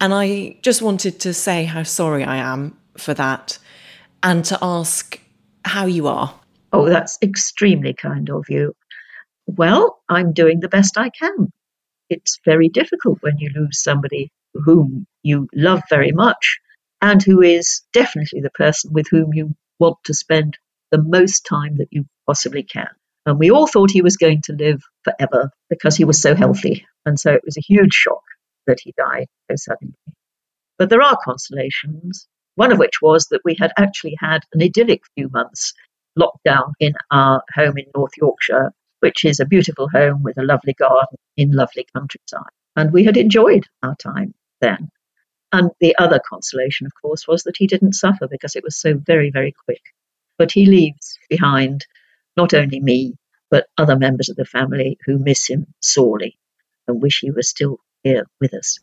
And 0.00 0.12
I 0.12 0.58
just 0.62 0.82
wanted 0.82 1.20
to 1.20 1.32
say 1.32 1.64
how 1.64 1.82
sorry 1.82 2.24
I 2.24 2.36
am 2.36 2.76
for 2.96 3.14
that 3.14 3.58
and 4.22 4.44
to 4.46 4.58
ask 4.62 5.20
how 5.64 5.86
you 5.86 6.06
are. 6.08 6.34
Oh, 6.72 6.88
that's 6.88 7.18
extremely 7.22 7.92
kind 7.94 8.30
of 8.30 8.46
you. 8.48 8.74
Well, 9.46 10.00
I'm 10.08 10.32
doing 10.32 10.60
the 10.60 10.68
best 10.68 10.96
I 10.96 11.10
can. 11.10 11.52
It's 12.08 12.38
very 12.44 12.68
difficult 12.68 13.18
when 13.20 13.38
you 13.38 13.50
lose 13.54 13.82
somebody 13.82 14.30
whom 14.54 15.06
you 15.22 15.48
love 15.54 15.82
very 15.88 16.12
much 16.12 16.58
and 17.00 17.22
who 17.22 17.42
is 17.42 17.82
definitely 17.92 18.40
the 18.40 18.50
person 18.50 18.92
with 18.92 19.08
whom 19.10 19.34
you 19.34 19.54
want 19.78 19.98
to 20.04 20.14
spend 20.14 20.56
the 20.90 21.02
most 21.02 21.44
time 21.46 21.76
that 21.78 21.88
you 21.90 22.04
possibly 22.26 22.62
can. 22.62 22.88
And 23.26 23.38
we 23.38 23.50
all 23.50 23.66
thought 23.66 23.90
he 23.90 24.02
was 24.02 24.16
going 24.16 24.42
to 24.42 24.52
live 24.52 24.82
forever 25.04 25.50
because 25.70 25.96
he 25.96 26.04
was 26.04 26.20
so 26.20 26.34
healthy. 26.34 26.86
And 27.06 27.18
so 27.18 27.32
it 27.32 27.42
was 27.44 27.56
a 27.56 27.62
huge 27.66 27.92
shock 27.92 28.22
that 28.66 28.80
he 28.80 28.94
died 28.96 29.26
so 29.50 29.56
suddenly. 29.56 29.94
But 30.78 30.90
there 30.90 31.02
are 31.02 31.18
consolations, 31.24 32.26
one 32.54 32.72
of 32.72 32.78
which 32.78 33.00
was 33.00 33.26
that 33.26 33.40
we 33.44 33.56
had 33.58 33.72
actually 33.76 34.16
had 34.18 34.42
an 34.52 34.62
idyllic 34.62 35.02
few 35.14 35.28
months 35.30 35.72
locked 36.16 36.44
down 36.44 36.72
in 36.80 36.94
our 37.10 37.42
home 37.54 37.78
in 37.78 37.86
North 37.94 38.12
Yorkshire, 38.16 38.72
which 39.00 39.24
is 39.24 39.40
a 39.40 39.46
beautiful 39.46 39.88
home 39.88 40.22
with 40.22 40.38
a 40.38 40.44
lovely 40.44 40.74
garden 40.74 41.18
in 41.36 41.52
lovely 41.52 41.86
countryside. 41.94 42.50
And 42.76 42.92
we 42.92 43.04
had 43.04 43.16
enjoyed 43.16 43.66
our 43.82 43.96
time 43.96 44.34
then. 44.60 44.90
And 45.52 45.70
the 45.80 45.96
other 45.98 46.20
consolation, 46.26 46.86
of 46.86 46.92
course, 47.00 47.28
was 47.28 47.42
that 47.42 47.56
he 47.58 47.66
didn't 47.66 47.94
suffer 47.94 48.26
because 48.26 48.56
it 48.56 48.64
was 48.64 48.80
so 48.80 48.94
very, 48.94 49.30
very 49.30 49.54
quick. 49.64 49.82
But 50.38 50.52
he 50.52 50.66
leaves 50.66 51.18
behind 51.28 51.86
not 52.36 52.54
only 52.54 52.80
me, 52.80 53.14
but 53.50 53.66
other 53.76 53.98
members 53.98 54.30
of 54.30 54.36
the 54.36 54.46
family 54.46 54.98
who 55.04 55.18
miss 55.18 55.46
him 55.46 55.66
sorely 55.80 56.38
and 56.88 57.02
wish 57.02 57.20
he 57.20 57.30
was 57.30 57.50
still 57.50 57.78
here 58.02 58.26
with 58.40 58.54
us. 58.54 58.78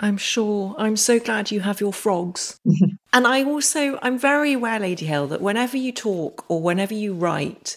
I'm 0.00 0.16
sure. 0.16 0.74
I'm 0.78 0.96
so 0.96 1.20
glad 1.20 1.50
you 1.50 1.60
have 1.60 1.80
your 1.80 1.92
frogs. 1.92 2.58
and 3.14 3.28
I 3.28 3.44
also, 3.44 3.96
I'm 4.02 4.18
very 4.18 4.54
aware, 4.54 4.80
Lady 4.80 5.06
Hale, 5.06 5.28
that 5.28 5.40
whenever 5.40 5.76
you 5.76 5.92
talk 5.92 6.44
or 6.48 6.60
whenever 6.60 6.94
you 6.94 7.14
write, 7.14 7.76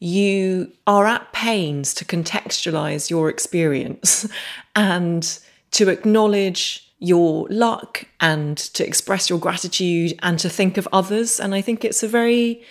you 0.00 0.72
are 0.88 1.06
at 1.06 1.32
pains 1.32 1.94
to 1.94 2.04
contextualize 2.04 3.08
your 3.08 3.28
experience 3.28 4.28
and 4.76 5.38
to 5.70 5.88
acknowledge 5.88 6.92
your 6.98 7.46
luck 7.48 8.06
and 8.20 8.58
to 8.58 8.84
express 8.84 9.30
your 9.30 9.38
gratitude 9.38 10.18
and 10.20 10.40
to 10.40 10.50
think 10.50 10.76
of 10.76 10.88
others. 10.92 11.38
And 11.38 11.54
I 11.54 11.60
think 11.60 11.84
it's 11.84 12.02
a 12.02 12.08
very 12.08 12.62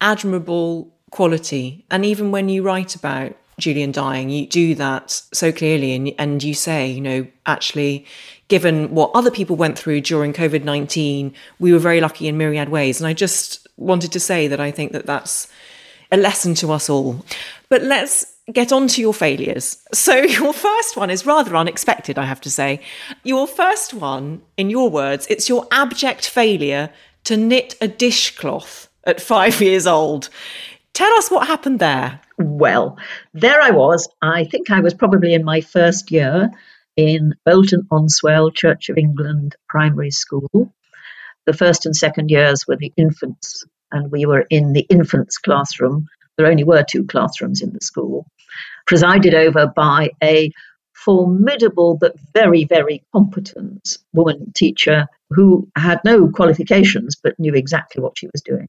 admirable 0.00 0.94
quality. 1.10 1.84
And 1.90 2.04
even 2.06 2.30
when 2.30 2.48
you 2.48 2.62
write 2.62 2.94
about 2.94 3.34
Julian 3.60 3.92
dying, 3.92 4.30
you 4.30 4.46
do 4.46 4.74
that 4.76 5.10
so 5.32 5.52
clearly 5.52 5.94
and, 5.94 6.12
and 6.18 6.42
you 6.42 6.54
say, 6.54 6.88
you 6.88 7.00
know, 7.00 7.26
actually, 7.46 8.06
given 8.48 8.94
what 8.94 9.10
other 9.14 9.30
people 9.30 9.56
went 9.56 9.78
through 9.78 10.00
during 10.00 10.32
COVID 10.32 10.64
19, 10.64 11.32
we 11.58 11.72
were 11.72 11.78
very 11.78 12.00
lucky 12.00 12.28
in 12.28 12.36
myriad 12.36 12.68
ways. 12.68 13.00
And 13.00 13.06
I 13.06 13.12
just 13.12 13.66
wanted 13.76 14.12
to 14.12 14.20
say 14.20 14.48
that 14.48 14.60
I 14.60 14.70
think 14.70 14.92
that 14.92 15.06
that's 15.06 15.48
a 16.12 16.16
lesson 16.16 16.54
to 16.56 16.72
us 16.72 16.90
all. 16.90 17.24
But 17.68 17.82
let's 17.82 18.34
get 18.52 18.72
on 18.72 18.88
to 18.88 19.00
your 19.00 19.14
failures. 19.14 19.78
So, 19.92 20.14
your 20.16 20.52
first 20.52 20.96
one 20.96 21.10
is 21.10 21.26
rather 21.26 21.56
unexpected, 21.56 22.18
I 22.18 22.24
have 22.24 22.40
to 22.42 22.50
say. 22.50 22.80
Your 23.22 23.46
first 23.46 23.94
one, 23.94 24.42
in 24.56 24.70
your 24.70 24.90
words, 24.90 25.26
it's 25.30 25.48
your 25.48 25.66
abject 25.70 26.28
failure 26.28 26.90
to 27.24 27.36
knit 27.36 27.76
a 27.80 27.88
dishcloth 27.88 28.88
at 29.04 29.20
five 29.20 29.60
years 29.60 29.86
old. 29.86 30.28
Tell 31.00 31.14
us 31.14 31.30
what 31.30 31.46
happened 31.46 31.78
there. 31.78 32.20
Well, 32.36 32.98
there 33.32 33.58
I 33.62 33.70
was. 33.70 34.06
I 34.20 34.44
think 34.44 34.70
I 34.70 34.80
was 34.80 34.92
probably 34.92 35.32
in 35.32 35.44
my 35.44 35.62
first 35.62 36.10
year 36.10 36.50
in 36.94 37.34
Bolton 37.46 37.86
on 37.90 38.10
Swale 38.10 38.50
Church 38.50 38.90
of 38.90 38.98
England 38.98 39.56
Primary 39.66 40.10
School. 40.10 40.74
The 41.46 41.54
first 41.54 41.86
and 41.86 41.96
second 41.96 42.30
years 42.30 42.66
were 42.68 42.76
the 42.76 42.92
infants, 42.98 43.64
and 43.90 44.12
we 44.12 44.26
were 44.26 44.44
in 44.50 44.74
the 44.74 44.86
infants 44.90 45.38
classroom. 45.38 46.06
There 46.36 46.46
only 46.46 46.64
were 46.64 46.84
two 46.86 47.06
classrooms 47.06 47.62
in 47.62 47.72
the 47.72 47.80
school 47.80 48.26
presided 48.86 49.32
over 49.32 49.68
by 49.74 50.10
a 50.22 50.52
formidable 50.92 51.96
but 51.98 52.14
very, 52.34 52.64
very 52.64 53.02
competent 53.14 53.96
woman 54.12 54.52
teacher 54.54 55.06
who 55.30 55.66
had 55.78 56.02
no 56.04 56.28
qualifications 56.28 57.16
but 57.16 57.40
knew 57.40 57.54
exactly 57.54 58.02
what 58.02 58.18
she 58.18 58.26
was 58.26 58.42
doing. 58.42 58.68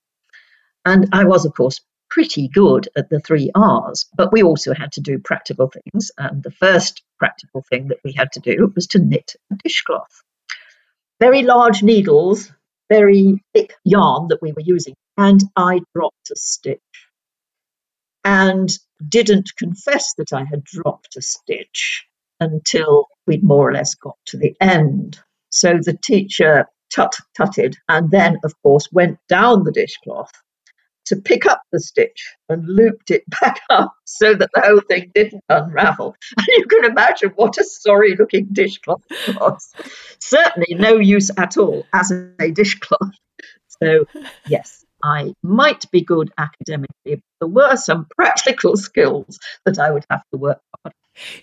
And 0.86 1.10
I 1.12 1.26
was, 1.26 1.46
of 1.46 1.54
course, 1.54 1.82
pretty 2.12 2.50
good 2.50 2.90
at 2.96 3.10
the 3.10 3.22
three 3.22 3.50
R's, 3.56 4.06
but 4.16 4.32
we 4.34 4.44
also 4.44 4.74
had 4.74 4.92
to 4.92 5.02
do 5.02 5.18
practical 5.18 5.72
things. 5.72 6.12
And 6.18 6.44
the 6.44 6.52
first 6.52 7.02
practical 7.18 7.64
thing 7.70 7.88
that 7.88 8.00
we 8.04 8.12
had 8.12 8.34
to 8.34 8.42
do 8.42 8.72
was 8.76 8.86
to 8.88 9.00
knit 9.00 9.36
a 9.52 9.56
dishcloth. 9.56 10.22
Very 11.20 11.42
large 11.42 11.82
needles, 11.82 12.52
very 12.90 13.42
thick 13.54 13.74
yarn 13.86 14.28
that 14.28 14.42
we 14.42 14.52
were 14.52 14.62
using, 14.64 14.96
and 15.18 15.40
I 15.56 15.80
dropped 15.96 16.32
a 16.32 16.36
stitch 16.36 16.80
and 18.26 18.70
didn't 19.08 19.56
confess 19.58 20.14
that 20.18 20.34
I 20.34 20.44
had 20.44 20.64
dropped 20.64 21.16
a 21.16 21.22
stitch 21.22 22.06
until 22.40 23.08
we'd 23.26 23.44
more 23.44 23.70
or 23.70 23.74
less 23.74 23.96
got 23.96 24.18
to 24.28 24.38
the 24.38 24.56
end. 24.60 25.20
So 25.52 25.80
the 25.82 25.98
teacher 25.98 26.66
tut 26.94 27.16
tutted 27.38 27.78
and 27.88 28.12
then, 28.12 28.38
of 28.44 28.54
course, 28.62 28.90
went 28.92 29.18
down 29.30 29.64
the 29.64 29.72
dishcloth 29.72 30.32
to 31.06 31.16
pick 31.16 31.46
up 31.46 31.62
the 31.72 31.80
stitch 31.80 32.36
and 32.50 32.68
looped 32.68 33.12
it 33.12 33.24
back 33.42 33.60
up 33.70 33.94
so 34.06 34.34
that 34.34 34.50
the 34.54 34.62
whole 34.62 34.82
thing 34.88 35.12
didn't 35.14 35.44
unravel. 35.50 36.16
And 36.38 36.48
you 36.50 36.66
can 36.66 36.86
imagine 36.86 37.32
what 37.36 37.58
a 37.58 37.64
sorry 37.64 38.16
looking 38.16 38.48
dishcloth 38.52 39.04
it 39.10 39.40
was. 39.40 39.74
Certainly 40.20 40.76
no 40.76 40.98
use 40.98 41.32
at 41.38 41.58
all 41.58 41.86
as 41.94 42.12
a 42.12 42.52
dishcloth. 42.52 43.12
So, 43.82 44.06
yes, 44.48 44.86
I 45.04 45.34
might 45.42 45.90
be 45.92 46.02
good 46.02 46.32
academically, 46.38 47.16
but 47.16 47.24
there 47.40 47.48
were 47.48 47.76
some 47.76 48.08
practical 48.16 48.78
skills 48.88 49.40
that 49.66 49.80
I 49.80 49.92
would 49.92 50.06
have 50.10 50.24
to 50.32 50.38
work 50.38 50.62
on. 50.86 50.92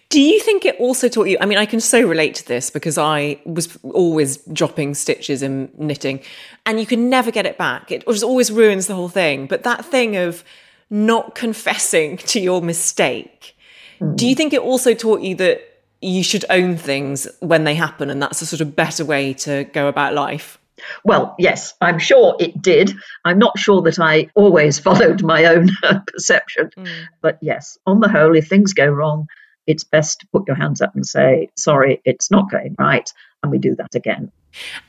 Do 0.08 0.20
you 0.20 0.40
think 0.40 0.64
it 0.64 0.76
also 0.80 1.08
taught 1.08 1.28
you? 1.28 1.36
I 1.40 1.46
mean, 1.46 1.58
I 1.58 1.66
can 1.66 1.80
so 1.80 2.00
relate 2.00 2.34
to 2.36 2.48
this 2.48 2.70
because 2.70 2.98
I 2.98 3.40
was 3.44 3.78
always 3.82 4.38
dropping 4.38 4.94
stitches 4.94 5.42
in 5.42 5.70
knitting 5.76 6.20
and 6.66 6.80
you 6.80 6.86
can 6.86 7.10
never 7.10 7.30
get 7.30 7.46
it 7.46 7.58
back. 7.58 7.92
It 7.92 8.06
just 8.06 8.24
always 8.24 8.50
ruins 8.50 8.86
the 8.86 8.94
whole 8.94 9.08
thing. 9.08 9.46
But 9.46 9.64
that 9.64 9.84
thing 9.84 10.16
of 10.16 10.42
not 10.90 11.34
confessing 11.34 12.16
to 12.32 12.40
your 12.40 12.62
mistake, 12.62 13.56
mm. 14.00 14.16
do 14.16 14.26
you 14.26 14.34
think 14.34 14.52
it 14.52 14.60
also 14.60 14.94
taught 14.94 15.20
you 15.20 15.34
that 15.36 15.62
you 16.00 16.22
should 16.22 16.44
own 16.48 16.76
things 16.76 17.28
when 17.40 17.64
they 17.64 17.74
happen 17.74 18.08
and 18.08 18.22
that's 18.22 18.40
a 18.40 18.46
sort 18.46 18.60
of 18.60 18.74
better 18.74 19.04
way 19.04 19.34
to 19.34 19.64
go 19.72 19.88
about 19.88 20.14
life? 20.14 20.58
Well, 21.04 21.34
yes, 21.38 21.74
I'm 21.80 21.98
sure 21.98 22.36
it 22.38 22.60
did. 22.62 22.92
I'm 23.24 23.38
not 23.38 23.58
sure 23.58 23.82
that 23.82 23.98
I 23.98 24.28
always 24.34 24.78
followed 24.86 25.22
my 25.22 25.44
own 25.44 25.68
perception. 26.06 26.70
Mm. 26.76 26.88
But 27.20 27.38
yes, 27.40 27.78
on 27.86 28.00
the 28.00 28.08
whole, 28.08 28.34
if 28.36 28.48
things 28.48 28.72
go 28.72 28.86
wrong, 28.86 29.28
it's 29.68 29.84
best 29.84 30.20
to 30.20 30.26
put 30.32 30.48
your 30.48 30.56
hands 30.56 30.80
up 30.80 30.94
and 30.96 31.06
say, 31.06 31.50
sorry, 31.56 32.00
it's 32.04 32.30
not 32.30 32.50
going 32.50 32.74
right. 32.78 33.12
And 33.42 33.52
we 33.52 33.58
do 33.58 33.76
that 33.76 33.94
again. 33.94 34.32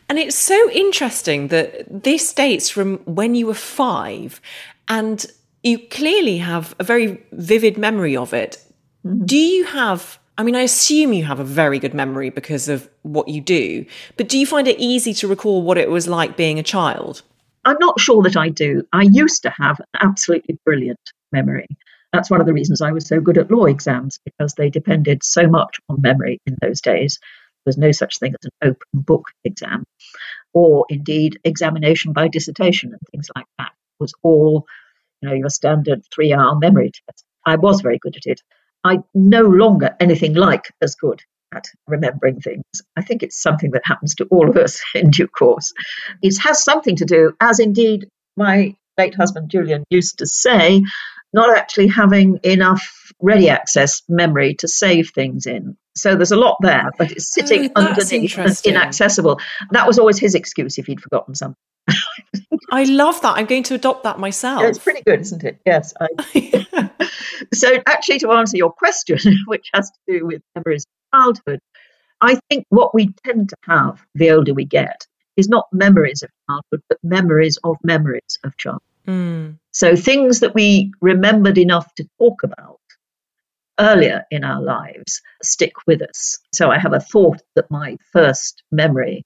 And 0.08 0.18
it's 0.18 0.36
so 0.36 0.72
interesting 0.72 1.50
that 1.50 2.04
this 2.04 2.34
dates 2.34 2.70
from 2.70 2.98
when 3.00 3.36
you 3.36 3.46
were 3.46 3.54
five, 3.54 4.42
and 4.88 5.24
you 5.62 5.78
clearly 5.90 6.38
have 6.38 6.74
a 6.80 6.84
very 6.84 7.24
vivid 7.34 7.78
memory 7.78 8.18
of 8.18 8.34
it. 8.34 8.58
Mm-hmm. 9.06 9.26
Do 9.26 9.38
you 9.38 9.66
have 9.66 10.18
I 10.40 10.44
mean, 10.44 10.56
I 10.56 10.62
assume 10.62 11.12
you 11.12 11.26
have 11.26 11.42
a 11.42 11.44
very 11.44 11.80
good 11.80 11.94
memory 11.94 12.30
because 12.30 12.70
of 12.70 12.90
what 13.02 13.28
you 13.28 13.42
do, 13.42 13.86
but 14.16 14.30
do 14.30 14.40
you 14.40 14.46
find 14.48 14.70
it 14.70 14.80
easy 14.80 15.14
to 15.16 15.28
recall 15.28 15.62
what 15.64 15.78
it 15.78 15.90
was 15.90 16.08
like 16.08 16.38
being 16.38 16.58
a 16.58 16.64
child? 16.64 17.24
I'm 17.66 17.76
not 17.82 18.00
sure 18.00 18.24
that 18.24 18.38
I 18.38 18.48
do. 18.48 18.84
I 18.94 19.02
used 19.02 19.44
to 19.44 19.50
have 19.50 19.82
an 19.82 19.86
absolutely 20.00 20.58
brilliant 20.64 21.12
memory. 21.34 21.68
That's 22.14 22.30
one 22.30 22.42
of 22.42 22.48
the 22.48 22.54
reasons 22.54 22.82
I 22.82 22.92
was 22.92 23.08
so 23.08 23.20
good 23.20 23.38
at 23.38 23.52
law 23.52 23.66
exams 23.66 24.20
because 24.26 24.54
they 24.54 24.70
depended 24.70 25.24
so 25.24 25.48
much 25.48 25.80
on 25.90 26.02
memory 26.02 26.40
in 26.46 26.58
those 26.62 26.82
days. 26.82 27.20
There 27.22 27.70
was 27.72 27.78
no 27.78 27.92
such 27.92 28.20
thing 28.20 28.34
as 28.34 28.46
an 28.46 28.70
open 28.70 29.04
book 29.06 29.26
exam, 29.44 29.84
or 30.54 30.86
indeed 30.90 31.40
examination 31.44 32.14
by 32.14 32.28
dissertation 32.28 32.92
and 32.92 33.02
things 33.12 33.28
like 33.36 33.46
that. 33.58 33.72
It 33.72 34.04
was 34.04 34.14
all, 34.24 34.66
you 35.22 35.30
know, 35.30 35.36
your 35.36 35.50
standard 35.50 36.02
three 36.14 36.34
hour 36.34 36.56
memory 36.56 36.92
test. 36.92 37.24
I 37.46 37.58
was 37.58 37.82
very 37.82 38.00
good 38.00 38.16
at 38.16 38.26
it. 38.26 38.42
I'm 38.84 39.04
no 39.14 39.42
longer 39.42 39.96
anything 40.00 40.34
like 40.34 40.72
as 40.82 40.96
good 40.96 41.22
at 41.54 41.66
remembering 41.88 42.40
things. 42.40 42.64
I 42.96 43.02
think 43.02 43.24
it's 43.24 43.42
something 43.42 43.72
that 43.72 43.82
happens 43.86 44.16
to 44.16 44.26
all 44.26 44.50
of 44.50 44.58
us 44.58 44.82
in 44.96 45.10
due 45.12 45.28
course. 45.28 45.74
It 46.22 46.38
has 46.40 46.64
something 46.64 46.96
to 46.98 47.06
do, 47.06 47.34
as 47.42 47.60
indeed 47.60 48.08
my 48.38 48.76
late 48.98 49.16
husband 49.16 49.50
Julian 49.50 49.84
used 49.90 50.20
to 50.20 50.28
say, 50.28 50.84
not 51.34 51.56
actually 51.56 51.88
having 51.88 52.40
enough 52.44 53.12
ready 53.22 53.50
access 53.50 54.02
memory 54.08 54.56
to 54.56 54.68
save 54.68 55.12
things 55.12 55.46
in. 55.46 55.78
So 55.96 56.16
there's 56.16 56.32
a 56.32 56.38
lot 56.38 56.58
there, 56.62 56.90
but 56.98 57.12
it's 57.12 57.34
sitting 57.34 57.72
oh, 57.76 57.86
underneath 57.86 58.38
and 58.38 58.62
inaccessible. 58.66 59.40
That 59.72 59.86
was 59.86 60.00
always 60.00 60.18
his 60.18 60.36
excuse 60.36 60.78
if 60.78 60.86
he'd 60.86 61.02
forgotten 61.02 61.36
something. 61.36 61.58
I 62.72 62.84
love 62.84 63.22
that. 63.22 63.38
I'm 63.38 63.46
going 63.46 63.64
to 63.64 63.76
adopt 63.76 64.04
that 64.04 64.20
myself. 64.20 64.62
Yeah, 64.62 64.70
it's 64.70 64.80
pretty 64.80 65.02
good, 65.02 65.20
isn't 65.22 65.44
it? 65.44 65.60
Yes. 65.66 65.94
I... 66.00 66.90
so, 67.54 67.70
actually, 67.88 68.20
to 68.20 68.32
answer 68.32 68.58
your 68.58 68.72
question, 68.72 69.18
which 69.48 69.70
has 69.74 69.90
to 69.90 70.20
do 70.20 70.26
with 70.26 70.42
memories 70.56 70.86
of 70.86 71.20
childhood, 71.20 71.60
I 72.22 72.40
think 72.50 72.66
what 72.70 72.94
we 72.94 73.14
tend 73.26 73.50
to 73.50 73.56
have 73.64 74.02
the 74.14 74.32
older 74.32 74.54
we 74.54 74.66
get 74.66 75.08
is 75.36 75.48
not 75.48 75.68
memories 75.72 76.22
of 76.22 76.30
childhood, 76.50 76.82
but 76.90 76.98
memories 77.02 77.58
of 77.64 77.78
memories 77.84 78.38
of 78.44 78.56
childhood. 78.58 78.82
So, 79.72 79.96
things 79.96 80.42
that 80.42 80.56
we 80.56 80.92
remembered 81.02 81.58
enough 81.58 81.94
to 81.96 82.08
talk 82.20 82.44
about 82.44 82.80
earlier 83.80 84.26
in 84.30 84.44
our 84.44 84.62
lives 84.62 85.22
stick 85.42 85.74
with 85.88 86.02
us. 86.02 86.38
So, 86.54 86.70
I 86.70 86.80
have 86.80 86.94
a 86.94 87.00
thought 87.00 87.42
that 87.56 87.72
my 87.72 87.98
first 88.12 88.64
memory 88.72 89.26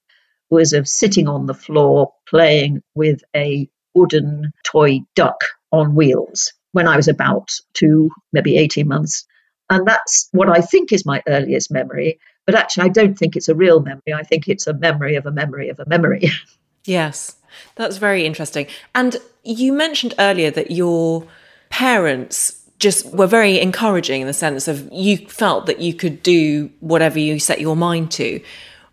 was 0.50 0.72
of 0.72 0.86
sitting 0.88 1.28
on 1.28 1.46
the 1.46 1.54
floor 1.54 2.12
playing 2.28 2.82
with 2.94 3.22
a 3.34 3.68
wooden 3.94 4.52
toy 4.64 5.00
duck 5.14 5.40
on 5.72 5.94
wheels 5.94 6.52
when 6.72 6.88
I 6.88 6.96
was 6.96 7.08
about 7.08 7.50
two, 7.72 8.10
maybe 8.32 8.56
18 8.56 8.86
months. 8.86 9.24
And 9.70 9.86
that's 9.86 10.28
what 10.32 10.48
I 10.48 10.60
think 10.60 10.92
is 10.92 11.06
my 11.06 11.22
earliest 11.26 11.70
memory. 11.70 12.18
But 12.46 12.56
actually, 12.56 12.84
I 12.84 12.88
don't 12.88 13.18
think 13.18 13.36
it's 13.36 13.48
a 13.48 13.54
real 13.54 13.80
memory. 13.80 14.12
I 14.14 14.22
think 14.22 14.48
it's 14.48 14.66
a 14.66 14.74
memory 14.74 15.16
of 15.16 15.24
a 15.24 15.32
memory 15.32 15.70
of 15.70 15.80
a 15.80 15.86
memory. 15.86 16.30
Yes, 16.84 17.36
that's 17.76 17.98
very 17.98 18.26
interesting. 18.26 18.66
And 18.94 19.16
you 19.42 19.72
mentioned 19.72 20.14
earlier 20.18 20.50
that 20.50 20.70
your 20.70 21.26
parents 21.70 22.60
just 22.78 23.06
were 23.14 23.26
very 23.26 23.60
encouraging 23.60 24.20
in 24.20 24.26
the 24.26 24.32
sense 24.32 24.68
of 24.68 24.88
you 24.92 25.16
felt 25.28 25.66
that 25.66 25.80
you 25.80 25.94
could 25.94 26.22
do 26.22 26.70
whatever 26.80 27.18
you 27.18 27.38
set 27.38 27.60
your 27.60 27.76
mind 27.76 28.10
to 28.12 28.40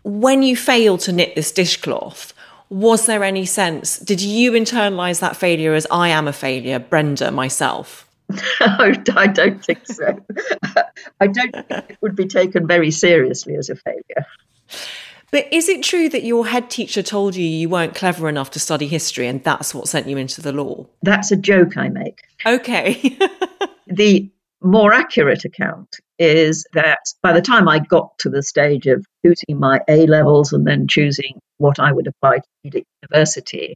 when 0.02 0.42
you 0.42 0.56
failed 0.56 1.00
to 1.00 1.12
knit 1.12 1.34
this 1.34 1.52
dishcloth, 1.52 2.34
was 2.68 3.06
there 3.06 3.22
any 3.22 3.44
sense? 3.44 3.98
Did 3.98 4.20
you 4.20 4.52
internalize 4.52 5.20
that 5.20 5.36
failure 5.36 5.74
as 5.74 5.86
I 5.90 6.08
am 6.08 6.26
a 6.26 6.32
failure, 6.32 6.78
Brenda, 6.78 7.30
myself? 7.30 8.08
Oh, 8.60 8.92
I 9.16 9.26
don't 9.26 9.62
think 9.62 9.86
so. 9.86 10.18
I 11.20 11.26
don't 11.26 11.52
think 11.52 11.70
it 11.90 11.98
would 12.00 12.16
be 12.16 12.26
taken 12.26 12.66
very 12.66 12.90
seriously 12.90 13.56
as 13.56 13.68
a 13.68 13.76
failure. 13.76 14.26
But 15.32 15.50
is 15.50 15.70
it 15.70 15.82
true 15.82 16.10
that 16.10 16.24
your 16.24 16.46
head 16.46 16.68
teacher 16.68 17.02
told 17.02 17.34
you 17.34 17.44
you 17.44 17.70
weren't 17.70 17.94
clever 17.94 18.28
enough 18.28 18.50
to 18.50 18.60
study 18.60 18.86
history 18.86 19.26
and 19.26 19.42
that's 19.42 19.74
what 19.74 19.88
sent 19.88 20.06
you 20.06 20.18
into 20.18 20.42
the 20.42 20.52
law? 20.52 20.86
That's 21.02 21.32
a 21.32 21.36
joke 21.36 21.78
I 21.78 21.88
make. 21.88 22.20
Okay. 22.44 23.18
the 23.86 24.30
more 24.60 24.92
accurate 24.92 25.46
account 25.46 25.96
is 26.18 26.66
that 26.74 27.00
by 27.22 27.32
the 27.32 27.40
time 27.40 27.66
I 27.66 27.78
got 27.78 28.16
to 28.18 28.28
the 28.28 28.42
stage 28.42 28.86
of 28.86 29.06
choosing 29.24 29.58
my 29.58 29.80
A 29.88 30.06
levels 30.06 30.52
and 30.52 30.66
then 30.66 30.86
choosing 30.86 31.40
what 31.56 31.80
I 31.80 31.92
would 31.92 32.06
apply 32.06 32.38
to 32.38 32.78
at 32.78 32.84
university, 33.02 33.74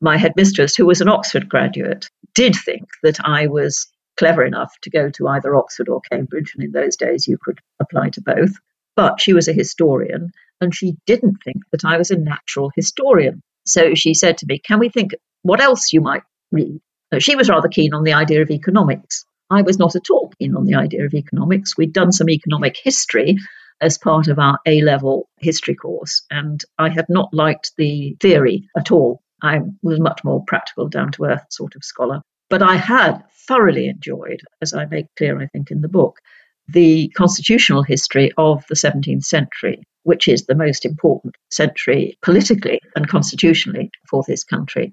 my 0.00 0.16
headmistress, 0.16 0.76
who 0.76 0.86
was 0.86 1.02
an 1.02 1.08
Oxford 1.08 1.48
graduate, 1.48 2.08
did 2.34 2.56
think 2.56 2.88
that 3.02 3.18
I 3.22 3.48
was 3.48 3.86
clever 4.16 4.44
enough 4.44 4.72
to 4.82 4.90
go 4.90 5.10
to 5.10 5.28
either 5.28 5.54
Oxford 5.54 5.90
or 5.90 6.00
Cambridge. 6.10 6.52
And 6.54 6.64
in 6.64 6.72
those 6.72 6.96
days, 6.96 7.28
you 7.28 7.36
could 7.42 7.60
apply 7.80 8.10
to 8.10 8.22
both. 8.22 8.52
But 8.96 9.20
she 9.20 9.34
was 9.34 9.46
a 9.46 9.52
historian 9.52 10.32
and 10.60 10.74
she 10.74 10.96
didn't 11.06 11.36
think 11.44 11.58
that 11.70 11.84
I 11.84 11.98
was 11.98 12.10
a 12.10 12.18
natural 12.18 12.70
historian. 12.74 13.42
So 13.66 13.94
she 13.94 14.14
said 14.14 14.38
to 14.38 14.46
me, 14.46 14.58
Can 14.58 14.78
we 14.78 14.88
think 14.88 15.12
what 15.42 15.60
else 15.60 15.92
you 15.92 16.00
might 16.00 16.22
read? 16.50 16.80
She 17.18 17.36
was 17.36 17.48
rather 17.48 17.68
keen 17.68 17.94
on 17.94 18.04
the 18.04 18.14
idea 18.14 18.42
of 18.42 18.50
economics. 18.50 19.24
I 19.50 19.62
was 19.62 19.78
not 19.78 19.94
at 19.94 20.10
all 20.10 20.32
keen 20.40 20.56
on 20.56 20.64
the 20.64 20.74
idea 20.74 21.04
of 21.04 21.14
economics. 21.14 21.76
We'd 21.76 21.92
done 21.92 22.10
some 22.10 22.28
economic 22.28 22.76
history 22.82 23.36
as 23.80 23.98
part 23.98 24.28
of 24.28 24.38
our 24.38 24.58
A 24.66 24.80
level 24.80 25.28
history 25.38 25.74
course, 25.74 26.24
and 26.30 26.64
I 26.78 26.88
had 26.88 27.06
not 27.08 27.32
liked 27.32 27.72
the 27.76 28.16
theory 28.20 28.68
at 28.76 28.90
all. 28.90 29.22
I 29.42 29.60
was 29.82 30.00
much 30.00 30.24
more 30.24 30.42
practical, 30.46 30.88
down 30.88 31.12
to 31.12 31.26
earth 31.26 31.44
sort 31.50 31.76
of 31.76 31.84
scholar. 31.84 32.22
But 32.48 32.62
I 32.62 32.76
had 32.76 33.22
thoroughly 33.46 33.88
enjoyed, 33.88 34.40
as 34.62 34.72
I 34.72 34.86
make 34.86 35.06
clear, 35.16 35.40
I 35.40 35.46
think, 35.46 35.70
in 35.70 35.82
the 35.82 35.88
book, 35.88 36.18
the 36.68 37.08
constitutional 37.16 37.82
history 37.82 38.32
of 38.36 38.64
the 38.68 38.74
17th 38.74 39.24
century, 39.24 39.82
which 40.02 40.28
is 40.28 40.46
the 40.46 40.54
most 40.54 40.84
important 40.84 41.34
century 41.50 42.18
politically 42.22 42.80
and 42.94 43.08
constitutionally 43.08 43.90
for 44.08 44.24
this 44.26 44.44
country. 44.44 44.92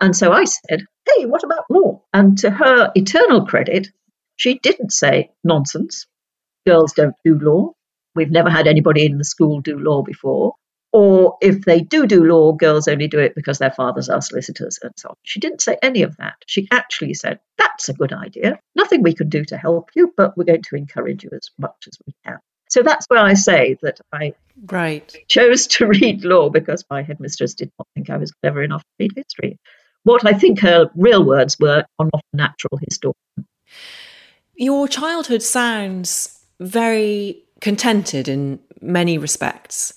And 0.00 0.14
so 0.16 0.32
I 0.32 0.44
said, 0.44 0.84
hey, 1.16 1.26
what 1.26 1.44
about 1.44 1.64
law? 1.70 2.02
And 2.12 2.36
to 2.38 2.50
her 2.50 2.90
eternal 2.94 3.46
credit, 3.46 3.88
she 4.36 4.58
didn't 4.58 4.92
say 4.92 5.30
nonsense. 5.44 6.06
Girls 6.66 6.92
don't 6.92 7.14
do 7.24 7.38
law. 7.38 7.72
We've 8.14 8.30
never 8.30 8.50
had 8.50 8.66
anybody 8.66 9.06
in 9.06 9.18
the 9.18 9.24
school 9.24 9.60
do 9.60 9.78
law 9.78 10.02
before. 10.02 10.54
Or 10.94 11.36
if 11.40 11.62
they 11.62 11.80
do 11.80 12.06
do 12.06 12.22
law, 12.22 12.52
girls 12.52 12.86
only 12.86 13.08
do 13.08 13.18
it 13.18 13.34
because 13.34 13.58
their 13.58 13.72
fathers 13.72 14.08
are 14.08 14.22
solicitors 14.22 14.78
and 14.80 14.92
so 14.96 15.08
on. 15.08 15.16
She 15.24 15.40
didn't 15.40 15.60
say 15.60 15.76
any 15.82 16.02
of 16.02 16.16
that. 16.18 16.36
She 16.46 16.68
actually 16.70 17.14
said, 17.14 17.40
that's 17.58 17.88
a 17.88 17.94
good 17.94 18.12
idea. 18.12 18.60
Nothing 18.76 19.02
we 19.02 19.12
can 19.12 19.28
do 19.28 19.44
to 19.46 19.56
help 19.56 19.90
you, 19.96 20.14
but 20.16 20.38
we're 20.38 20.44
going 20.44 20.62
to 20.62 20.76
encourage 20.76 21.24
you 21.24 21.30
as 21.34 21.50
much 21.58 21.88
as 21.88 21.98
we 22.06 22.14
can. 22.24 22.38
So 22.70 22.82
that's 22.84 23.06
where 23.08 23.18
I 23.18 23.34
say 23.34 23.76
that 23.82 23.98
I 24.12 24.34
right. 24.70 25.12
chose 25.26 25.66
to 25.66 25.86
read 25.88 26.24
law 26.24 26.48
because 26.48 26.84
my 26.88 27.02
headmistress 27.02 27.54
did 27.54 27.72
not 27.76 27.88
think 27.96 28.08
I 28.08 28.16
was 28.16 28.30
clever 28.30 28.62
enough 28.62 28.82
to 28.82 28.88
read 29.00 29.14
history. 29.16 29.58
What 30.04 30.24
I 30.24 30.32
think 30.32 30.60
her 30.60 30.92
real 30.94 31.24
words 31.24 31.58
were 31.58 31.84
are 31.98 32.06
not 32.12 32.22
a 32.32 32.36
natural 32.36 32.78
historian. 32.86 33.48
Your 34.54 34.86
childhood 34.86 35.42
sounds 35.42 36.38
very 36.60 37.42
contented 37.60 38.28
in 38.28 38.60
many 38.80 39.18
respects, 39.18 39.92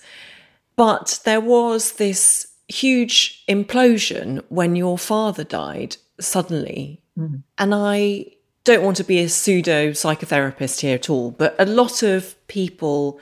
but 0.77 1.19
there 1.25 1.41
was 1.41 1.93
this 1.93 2.47
huge 2.69 3.45
implosion 3.47 4.41
when 4.47 4.75
your 4.75 4.97
father 4.97 5.43
died 5.43 5.97
suddenly. 6.19 7.01
Mm. 7.17 7.43
And 7.57 7.75
I 7.75 8.27
don't 8.63 8.83
want 8.83 8.97
to 8.97 9.03
be 9.03 9.19
a 9.19 9.29
pseudo 9.29 9.91
psychotherapist 9.91 10.81
here 10.81 10.95
at 10.95 11.09
all, 11.09 11.31
but 11.31 11.55
a 11.59 11.65
lot 11.65 12.03
of 12.03 12.35
people 12.47 13.19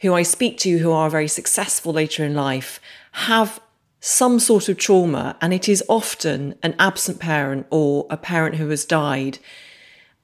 who 0.00 0.14
I 0.14 0.22
speak 0.22 0.58
to 0.58 0.78
who 0.78 0.92
are 0.92 1.10
very 1.10 1.28
successful 1.28 1.92
later 1.92 2.24
in 2.24 2.34
life 2.34 2.80
have 3.12 3.60
some 4.00 4.38
sort 4.38 4.68
of 4.68 4.78
trauma, 4.78 5.36
and 5.40 5.52
it 5.52 5.68
is 5.68 5.84
often 5.88 6.54
an 6.62 6.74
absent 6.78 7.20
parent 7.20 7.66
or 7.70 8.06
a 8.08 8.16
parent 8.16 8.56
who 8.56 8.68
has 8.70 8.84
died. 8.84 9.38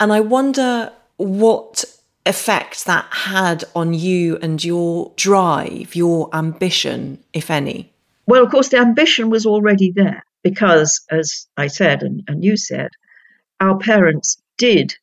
And 0.00 0.12
I 0.12 0.20
wonder 0.20 0.92
what 1.16 1.84
effect 2.26 2.86
that 2.86 3.06
had 3.10 3.64
on 3.74 3.94
you 3.94 4.38
and 4.42 4.62
your 4.62 5.12
drive, 5.16 5.94
your 5.94 6.28
ambition, 6.34 7.22
if 7.32 7.50
any. 7.50 7.92
Well, 8.26 8.44
of 8.44 8.50
course, 8.50 8.68
the 8.68 8.78
ambition 8.78 9.30
was 9.30 9.46
already 9.46 9.92
there 9.92 10.24
because, 10.42 11.04
as 11.10 11.46
I 11.56 11.68
said, 11.68 12.02
and, 12.02 12.22
and 12.28 12.44
you 12.44 12.56
said, 12.56 12.90
our 13.60 13.78
parents 13.78 14.40
did 14.58 14.94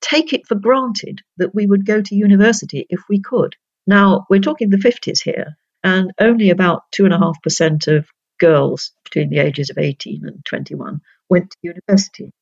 take 0.00 0.32
it 0.32 0.46
for 0.46 0.56
granted 0.56 1.20
that 1.38 1.54
we 1.54 1.66
would 1.66 1.86
go 1.86 2.02
to 2.02 2.14
university 2.14 2.86
if 2.90 3.00
we 3.08 3.20
could. 3.20 3.56
Now, 3.86 4.26
we're 4.28 4.40
talking 4.40 4.70
the 4.70 4.76
50s 4.76 5.22
here, 5.22 5.56
and 5.82 6.12
only 6.18 6.50
about 6.50 6.82
2.5% 6.92 7.96
of 7.96 8.06
girls 8.38 8.92
between 9.04 9.30
the 9.30 9.38
ages 9.38 9.70
of 9.70 9.78
18 9.78 10.26
and 10.26 10.44
21 10.44 11.00
went 11.28 11.50
to 11.50 11.56
university. 11.62 12.32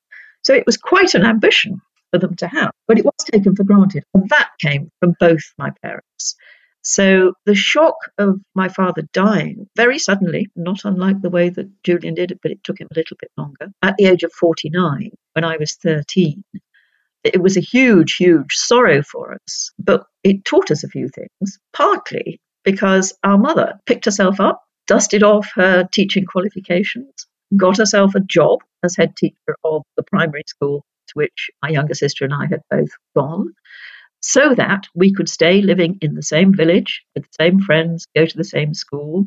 So 0.43 0.55
it 0.55 0.67
was 0.67 0.77
quite 0.77 1.15
an 1.15 1.25
ambition 1.25 1.81
for 2.13 2.19
them 2.19 2.37
to 2.37 2.47
have, 2.47 2.71
but 2.87 2.99
it 2.99 3.05
was 3.05 3.15
taken 3.25 3.57
for 3.57 3.65
granted. 3.65 4.05
And 4.15 4.29
that 4.29 4.51
came 4.61 4.91
from 5.01 5.15
both 5.19 5.43
my 5.59 5.71
parents. 5.83 6.37
So 6.83 7.35
the 7.47 7.55
shock 7.55 7.95
of 8.19 8.41
my 8.55 8.69
father 8.69 9.03
dying 9.13 9.69
very 9.77 9.99
suddenly, 9.99 10.49
not 10.57 10.85
unlike 10.85 11.23
the 11.23 11.31
way 11.31 11.49
that 11.49 11.71
Julian 11.85 12.15
did 12.15 12.33
it, 12.33 12.41
but 12.43 12.51
it 12.51 12.65
took 12.65 12.81
him 12.81 12.89
a 12.91 12.99
little 12.99 13.17
bit 13.21 13.31
longer, 13.37 13.69
at 13.83 13.97
the 13.97 14.07
age 14.07 14.25
of 14.25 14.33
49, 14.33 15.11
when 15.35 15.45
I 15.45 15.57
was 15.59 15.75
13, 15.75 16.43
it 17.25 17.41
was 17.41 17.57
a 17.57 17.61
huge, 17.61 18.17
huge 18.17 18.55
sorrow 18.55 19.03
for 19.03 19.35
us. 19.35 19.71
But 19.79 20.05
it 20.25 20.45
taught 20.45 20.73
us 20.73 20.83
a 20.83 20.89
few 20.89 21.09
things, 21.09 21.59
partly 21.73 22.41
because 22.65 23.17
our 23.23 23.39
mother 23.39 23.79
picked 23.87 24.05
herself 24.07 24.41
up, 24.41 24.63
dusted 24.89 25.23
off 25.23 25.51
her 25.55 25.89
teaching 25.93 26.27
qualifications, 26.27 27.13
got 27.57 27.79
herself 27.79 28.17
a 28.17 28.21
job 28.21 28.59
as 28.83 28.97
head 28.97 29.17
teacher 29.17 29.57
of 29.63 29.83
the 29.97 30.03
primary 30.03 30.43
school 30.49 30.85
which 31.15 31.51
my 31.63 31.69
younger 31.69 31.95
sister 31.95 32.25
and 32.25 32.35
I 32.35 32.47
had 32.47 32.63
both 32.71 32.91
gone 33.17 33.55
so 34.21 34.55
that 34.55 34.87
we 34.95 35.13
could 35.13 35.29
stay 35.29 35.61
living 35.61 35.99
in 36.01 36.15
the 36.15 36.23
same 36.23 36.55
village 36.55 37.03
with 37.15 37.25
the 37.25 37.45
same 37.45 37.61
friends, 37.61 38.07
go 38.15 38.25
to 38.25 38.37
the 38.37 38.45
same 38.45 38.73
school. 38.73 39.27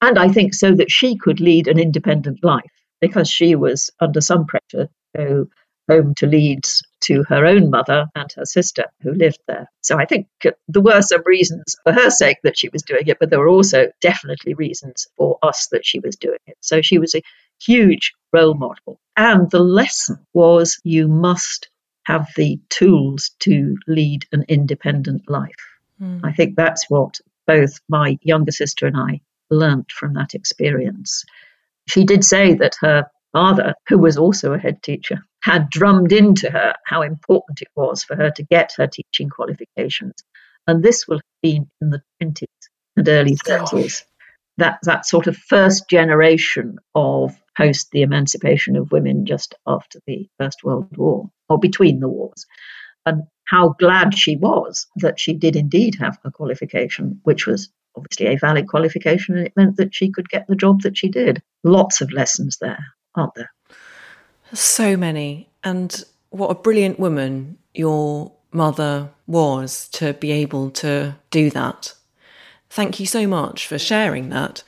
And 0.00 0.18
I 0.18 0.28
think 0.28 0.54
so 0.54 0.74
that 0.74 0.90
she 0.90 1.16
could 1.16 1.40
lead 1.40 1.68
an 1.68 1.78
independent 1.78 2.42
life 2.42 2.72
because 3.00 3.28
she 3.30 3.54
was 3.54 3.90
under 4.00 4.20
some 4.20 4.46
pressure 4.46 4.88
to 5.16 5.16
go 5.16 5.46
home 5.88 6.14
to 6.16 6.26
Leeds 6.26 6.82
to 7.02 7.22
her 7.28 7.44
own 7.46 7.70
mother 7.70 8.06
and 8.14 8.32
her 8.32 8.44
sister 8.44 8.84
who 9.02 9.12
lived 9.12 9.38
there. 9.46 9.70
So 9.82 9.98
I 9.98 10.06
think 10.06 10.26
there 10.42 10.82
were 10.82 11.02
some 11.02 11.22
reasons 11.26 11.76
for 11.84 11.92
her 11.92 12.10
sake 12.10 12.38
that 12.42 12.58
she 12.58 12.70
was 12.70 12.82
doing 12.82 13.06
it, 13.06 13.18
but 13.20 13.30
there 13.30 13.38
were 13.38 13.48
also 13.48 13.90
definitely 14.00 14.54
reasons 14.54 15.06
for 15.16 15.38
us 15.42 15.68
that 15.70 15.84
she 15.84 16.00
was 16.00 16.16
doing 16.16 16.38
it. 16.46 16.56
So 16.60 16.80
she 16.80 16.98
was 16.98 17.14
a 17.14 17.22
huge 17.60 18.12
role 18.32 18.54
model. 18.54 19.00
And 19.16 19.50
the 19.50 19.60
lesson 19.60 20.18
was 20.32 20.80
you 20.84 21.08
must 21.08 21.68
have 22.04 22.28
the 22.36 22.58
tools 22.68 23.30
to 23.40 23.76
lead 23.86 24.26
an 24.32 24.44
independent 24.48 25.28
life. 25.28 25.54
Mm. 26.00 26.20
I 26.24 26.32
think 26.32 26.56
that's 26.56 26.88
what 26.90 27.18
both 27.46 27.80
my 27.88 28.18
younger 28.22 28.52
sister 28.52 28.86
and 28.86 28.96
I 28.96 29.20
learnt 29.50 29.92
from 29.92 30.14
that 30.14 30.34
experience. 30.34 31.24
She 31.88 32.04
did 32.04 32.24
say 32.24 32.54
that 32.54 32.74
her 32.80 33.06
father, 33.32 33.74
who 33.88 33.98
was 33.98 34.16
also 34.16 34.52
a 34.52 34.58
head 34.58 34.82
teacher, 34.82 35.22
had 35.42 35.68
drummed 35.70 36.12
into 36.12 36.50
her 36.50 36.74
how 36.86 37.02
important 37.02 37.60
it 37.60 37.68
was 37.76 38.02
for 38.02 38.16
her 38.16 38.30
to 38.30 38.42
get 38.42 38.72
her 38.76 38.86
teaching 38.86 39.28
qualifications. 39.28 40.14
And 40.66 40.82
this 40.82 41.06
will 41.06 41.18
have 41.18 41.22
been 41.42 41.70
in 41.80 41.90
the 41.90 42.02
20s 42.22 42.46
and 42.96 43.08
early 43.08 43.36
30s. 43.36 44.04
That, 44.56 44.78
that 44.84 45.04
sort 45.04 45.26
of 45.26 45.36
first 45.36 45.90
generation 45.90 46.78
of 46.94 47.36
post 47.56 47.90
the 47.90 48.02
emancipation 48.02 48.76
of 48.76 48.92
women 48.92 49.26
just 49.26 49.54
after 49.66 50.00
the 50.06 50.28
First 50.38 50.64
World 50.64 50.96
War, 50.96 51.30
or 51.48 51.58
between 51.58 52.00
the 52.00 52.08
wars. 52.08 52.46
And 53.06 53.24
how 53.44 53.74
glad 53.78 54.14
she 54.14 54.36
was 54.36 54.86
that 54.96 55.20
she 55.20 55.34
did 55.34 55.56
indeed 55.56 55.96
have 56.00 56.18
a 56.24 56.30
qualification, 56.30 57.20
which 57.24 57.46
was 57.46 57.70
obviously 57.96 58.26
a 58.26 58.38
valid 58.38 58.68
qualification, 58.68 59.36
and 59.36 59.46
it 59.46 59.56
meant 59.56 59.76
that 59.76 59.94
she 59.94 60.10
could 60.10 60.28
get 60.28 60.46
the 60.48 60.56
job 60.56 60.82
that 60.82 60.96
she 60.96 61.08
did. 61.08 61.42
Lots 61.62 62.00
of 62.00 62.12
lessons 62.12 62.58
there, 62.60 62.84
aren't 63.14 63.34
there? 63.34 63.52
So 64.52 64.96
many. 64.96 65.48
And 65.62 66.02
what 66.30 66.50
a 66.50 66.54
brilliant 66.54 66.98
woman 66.98 67.58
your 67.74 68.32
mother 68.52 69.10
was 69.26 69.88
to 69.90 70.14
be 70.14 70.30
able 70.32 70.70
to 70.70 71.16
do 71.30 71.50
that. 71.50 71.94
Thank 72.70 72.98
you 72.98 73.06
so 73.06 73.26
much 73.26 73.66
for 73.66 73.78
sharing 73.78 74.30
that. 74.30 74.62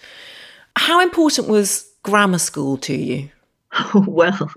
How 0.77 1.01
important 1.01 1.49
was 1.49 1.91
grammar 2.07 2.39
school 2.39 2.77
to 2.79 2.95
you? 2.95 3.29
well, 3.95 4.43
of 4.43 4.57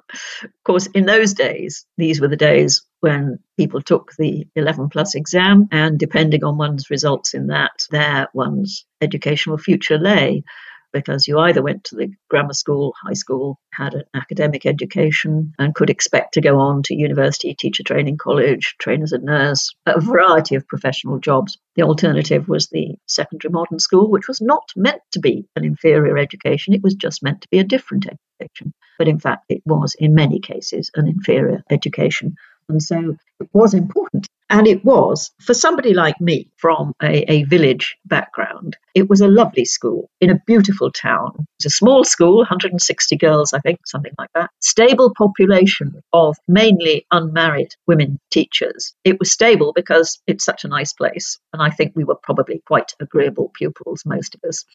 course, 0.64 0.86
in 0.94 1.08
those 1.08 1.34
days, 1.34 1.84
these 1.98 2.22
were 2.22 2.28
the 2.28 2.38
days 2.38 2.84
when 3.00 3.40
people 3.58 3.82
took 3.82 4.14
the 4.20 4.48
11 4.56 4.90
plus 4.90 5.16
exam, 5.16 5.68
and 5.72 5.98
depending 5.98 6.44
on 6.44 6.58
one's 6.58 6.92
results 6.92 7.34
in 7.34 7.48
that, 7.48 7.72
there 7.90 8.28
one's 8.34 8.86
educational 9.02 9.58
future 9.58 9.98
lay 9.98 10.44
because 10.92 11.28
you 11.28 11.40
either 11.40 11.62
went 11.62 11.84
to 11.86 11.96
the 11.96 12.12
grammar 12.30 12.54
school, 12.54 12.94
high 13.04 13.14
school, 13.14 13.60
had 13.74 13.94
an 13.94 14.04
academic 14.14 14.66
education, 14.66 15.54
and 15.60 15.76
could 15.76 15.90
expect 15.90 16.34
to 16.34 16.42
go 16.42 16.60
on 16.60 16.84
to 16.84 16.96
university, 16.96 17.54
teacher 17.54 17.84
training 17.84 18.18
college, 18.18 18.76
train 18.80 19.04
as 19.04 19.12
a 19.12 19.18
nurse, 19.18 19.74
a 19.86 20.00
variety 20.00 20.56
of 20.56 20.68
professional 20.68 21.20
jobs. 21.20 21.58
The 21.76 21.84
alternative 21.84 22.48
was 22.48 22.68
the 22.68 22.96
secondary 23.08 23.52
modern 23.52 23.80
school, 23.80 24.10
which 24.10 24.28
was 24.28 24.42
not 24.42 24.70
meant 24.76 25.02
to 25.14 25.20
be 25.20 25.46
an 25.56 25.66
inferior 25.66 26.18
education, 26.18 26.74
it 26.74 26.84
was 26.84 26.96
just 26.96 27.24
meant 27.24 27.42
to 27.42 27.48
be 27.50 27.60
a 27.60 27.64
different 27.64 28.08
education. 28.08 28.74
But 28.98 29.08
in 29.08 29.20
fact, 29.20 29.46
it 29.50 29.62
was, 29.66 29.96
in 29.98 30.14
many 30.14 30.40
cases, 30.40 30.92
an 30.96 31.08
inferior 31.08 31.64
education. 31.70 32.36
And 32.68 32.82
so 32.82 33.16
it 33.40 33.50
was 33.54 33.74
important. 33.74 34.28
And 34.50 34.68
it 34.68 34.84
was, 34.84 35.30
for 35.40 35.54
somebody 35.54 35.94
like 35.94 36.20
me 36.20 36.50
from 36.58 36.94
a, 37.04 37.32
a, 37.32 37.44
village 37.44 37.96
background, 38.06 38.78
it 38.96 39.08
was 39.08 39.22
a 39.22 39.28
lovely 39.28 39.64
school 39.64 40.10
in 40.22 40.32
a 40.32 40.40
beautiful 40.48 40.92
town. 40.92 41.32
It 41.38 41.46
was 41.64 41.66
a 41.66 41.70
small 41.70 42.04
school, 42.04 42.38
160 42.38 43.16
girls, 43.18 43.54
I 43.54 43.60
think, 43.60 43.80
something 43.86 44.14
like 44.18 44.32
that. 44.34 44.50
Stable 44.62 45.14
population 45.16 46.02
of 46.14 46.36
mainly 46.48 47.06
unmarried 47.12 47.76
women 47.86 48.20
teachers. 48.32 48.94
It 49.04 49.20
was 49.20 49.32
stable 49.32 49.72
because 49.72 50.20
it's 50.26 50.46
such 50.46 50.64
a 50.64 50.68
nice 50.68 50.94
place. 50.94 51.38
And 51.54 51.62
I 51.62 51.70
think 51.70 51.94
we 51.96 52.04
were 52.04 52.18
probably 52.24 52.64
quite 52.66 52.94
agreeable 53.00 53.52
pupils, 53.54 54.04
most 54.04 54.36
of 54.36 54.42
us, 54.50 54.66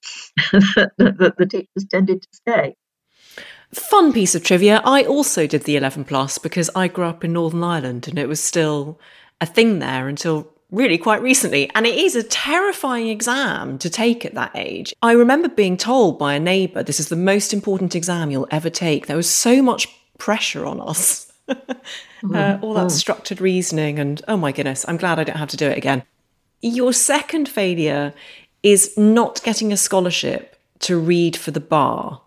that 0.99 1.35
the 1.37 1.47
teachers 1.47 1.87
tended 1.91 2.23
to 2.23 2.29
stay. 2.33 2.77
Fun 3.73 4.13
piece 4.13 4.37
of 4.37 4.45
trivia. 4.45 4.81
I 4.85 5.03
also 5.03 5.49
did 5.49 5.65
the 5.65 5.77
11 5.77 6.05
plus 6.05 6.39
because 6.39 6.71
I 6.77 6.87
grew 6.87 7.07
up 7.07 7.25
in 7.25 7.33
Northern 7.33 7.65
Ireland 7.65 8.07
and 8.07 8.21
it 8.21 8.29
was 8.29 8.39
still 8.39 9.01
a 9.45 9.47
thing 9.47 9.79
there 9.79 10.09
until 10.09 10.51
really 10.71 10.99
quite 10.99 11.23
recently. 11.23 11.71
And 11.75 11.87
it 11.87 11.97
is 11.97 12.17
a 12.17 12.23
terrifying 12.23 13.09
exam 13.09 13.79
to 13.79 13.89
take 13.89 14.25
at 14.25 14.35
that 14.35 14.51
age. 14.55 14.93
I 15.03 15.13
remember 15.13 15.49
being 15.49 15.77
told 15.77 16.19
by 16.19 16.35
a 16.35 16.41
neighbour 16.41 16.83
this 16.83 16.99
is 16.99 17.09
the 17.09 17.17
most 17.17 17.53
important 17.53 17.95
exam 17.95 18.31
you'll 18.31 18.49
ever 18.51 18.71
take. 18.71 19.07
There 19.07 19.17
was 19.17 19.31
so 19.31 19.63
much 19.63 19.87
pressure 20.19 20.67
on 20.67 20.81
us. 20.81 21.33
uh, 21.49 22.59
all 22.63 22.75
that 22.75 22.87
mm. 22.87 22.91
structured 22.91 23.41
reasoning, 23.41 23.99
and 23.99 24.23
oh 24.27 24.37
my 24.37 24.51
goodness, 24.51 24.85
I'm 24.89 24.97
glad 24.97 25.19
I 25.19 25.25
don't 25.25 25.37
have 25.37 25.51
to 25.51 25.59
do 25.59 25.69
it 25.69 25.77
again. 25.77 26.03
Your 26.63 26.95
second 26.95 27.51
failure 27.51 28.15
is 28.63 28.97
not 28.97 29.43
getting 29.43 29.71
a 29.71 29.77
scholarship 29.77 30.57
to 30.81 30.99
read 30.99 31.37
for 31.37 31.51
the 31.51 31.61
bar. 31.61 32.23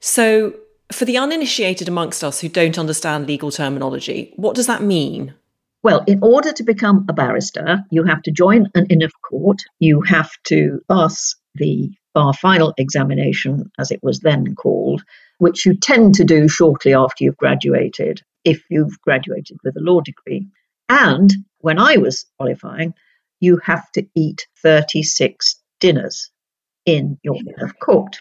So, 0.00 0.54
for 0.90 1.04
the 1.04 1.16
uninitiated 1.16 1.86
amongst 1.86 2.24
us 2.24 2.40
who 2.40 2.48
don't 2.48 2.76
understand 2.76 3.28
legal 3.28 3.52
terminology, 3.52 4.32
what 4.34 4.56
does 4.56 4.66
that 4.66 4.82
mean? 4.82 5.34
Well, 5.82 6.02
in 6.06 6.20
order 6.22 6.52
to 6.52 6.62
become 6.64 7.06
a 7.08 7.12
barrister, 7.12 7.84
you 7.90 8.04
have 8.04 8.22
to 8.22 8.30
join 8.30 8.70
an 8.74 8.86
Inn 8.86 9.02
of 9.02 9.12
Court, 9.22 9.58
you 9.78 10.00
have 10.02 10.30
to 10.44 10.80
pass 10.88 11.34
the 11.54 11.90
bar 12.14 12.32
final 12.34 12.74
examination, 12.78 13.70
as 13.78 13.90
it 13.90 14.00
was 14.02 14.20
then 14.20 14.54
called, 14.54 15.02
which 15.38 15.66
you 15.66 15.74
tend 15.74 16.14
to 16.14 16.24
do 16.24 16.48
shortly 16.48 16.94
after 16.94 17.24
you've 17.24 17.36
graduated, 17.36 18.22
if 18.44 18.62
you've 18.70 19.00
graduated 19.02 19.58
with 19.62 19.76
a 19.76 19.80
law 19.80 20.00
degree. 20.00 20.48
And 20.88 21.30
when 21.58 21.78
I 21.78 21.98
was 21.98 22.24
qualifying, 22.38 22.94
you 23.40 23.60
have 23.64 23.90
to 23.92 24.06
eat 24.14 24.46
36 24.62 25.56
dinners 25.78 26.30
in 26.86 27.18
your 27.22 27.36
Inn 27.36 27.60
of 27.60 27.78
Court. 27.78 28.18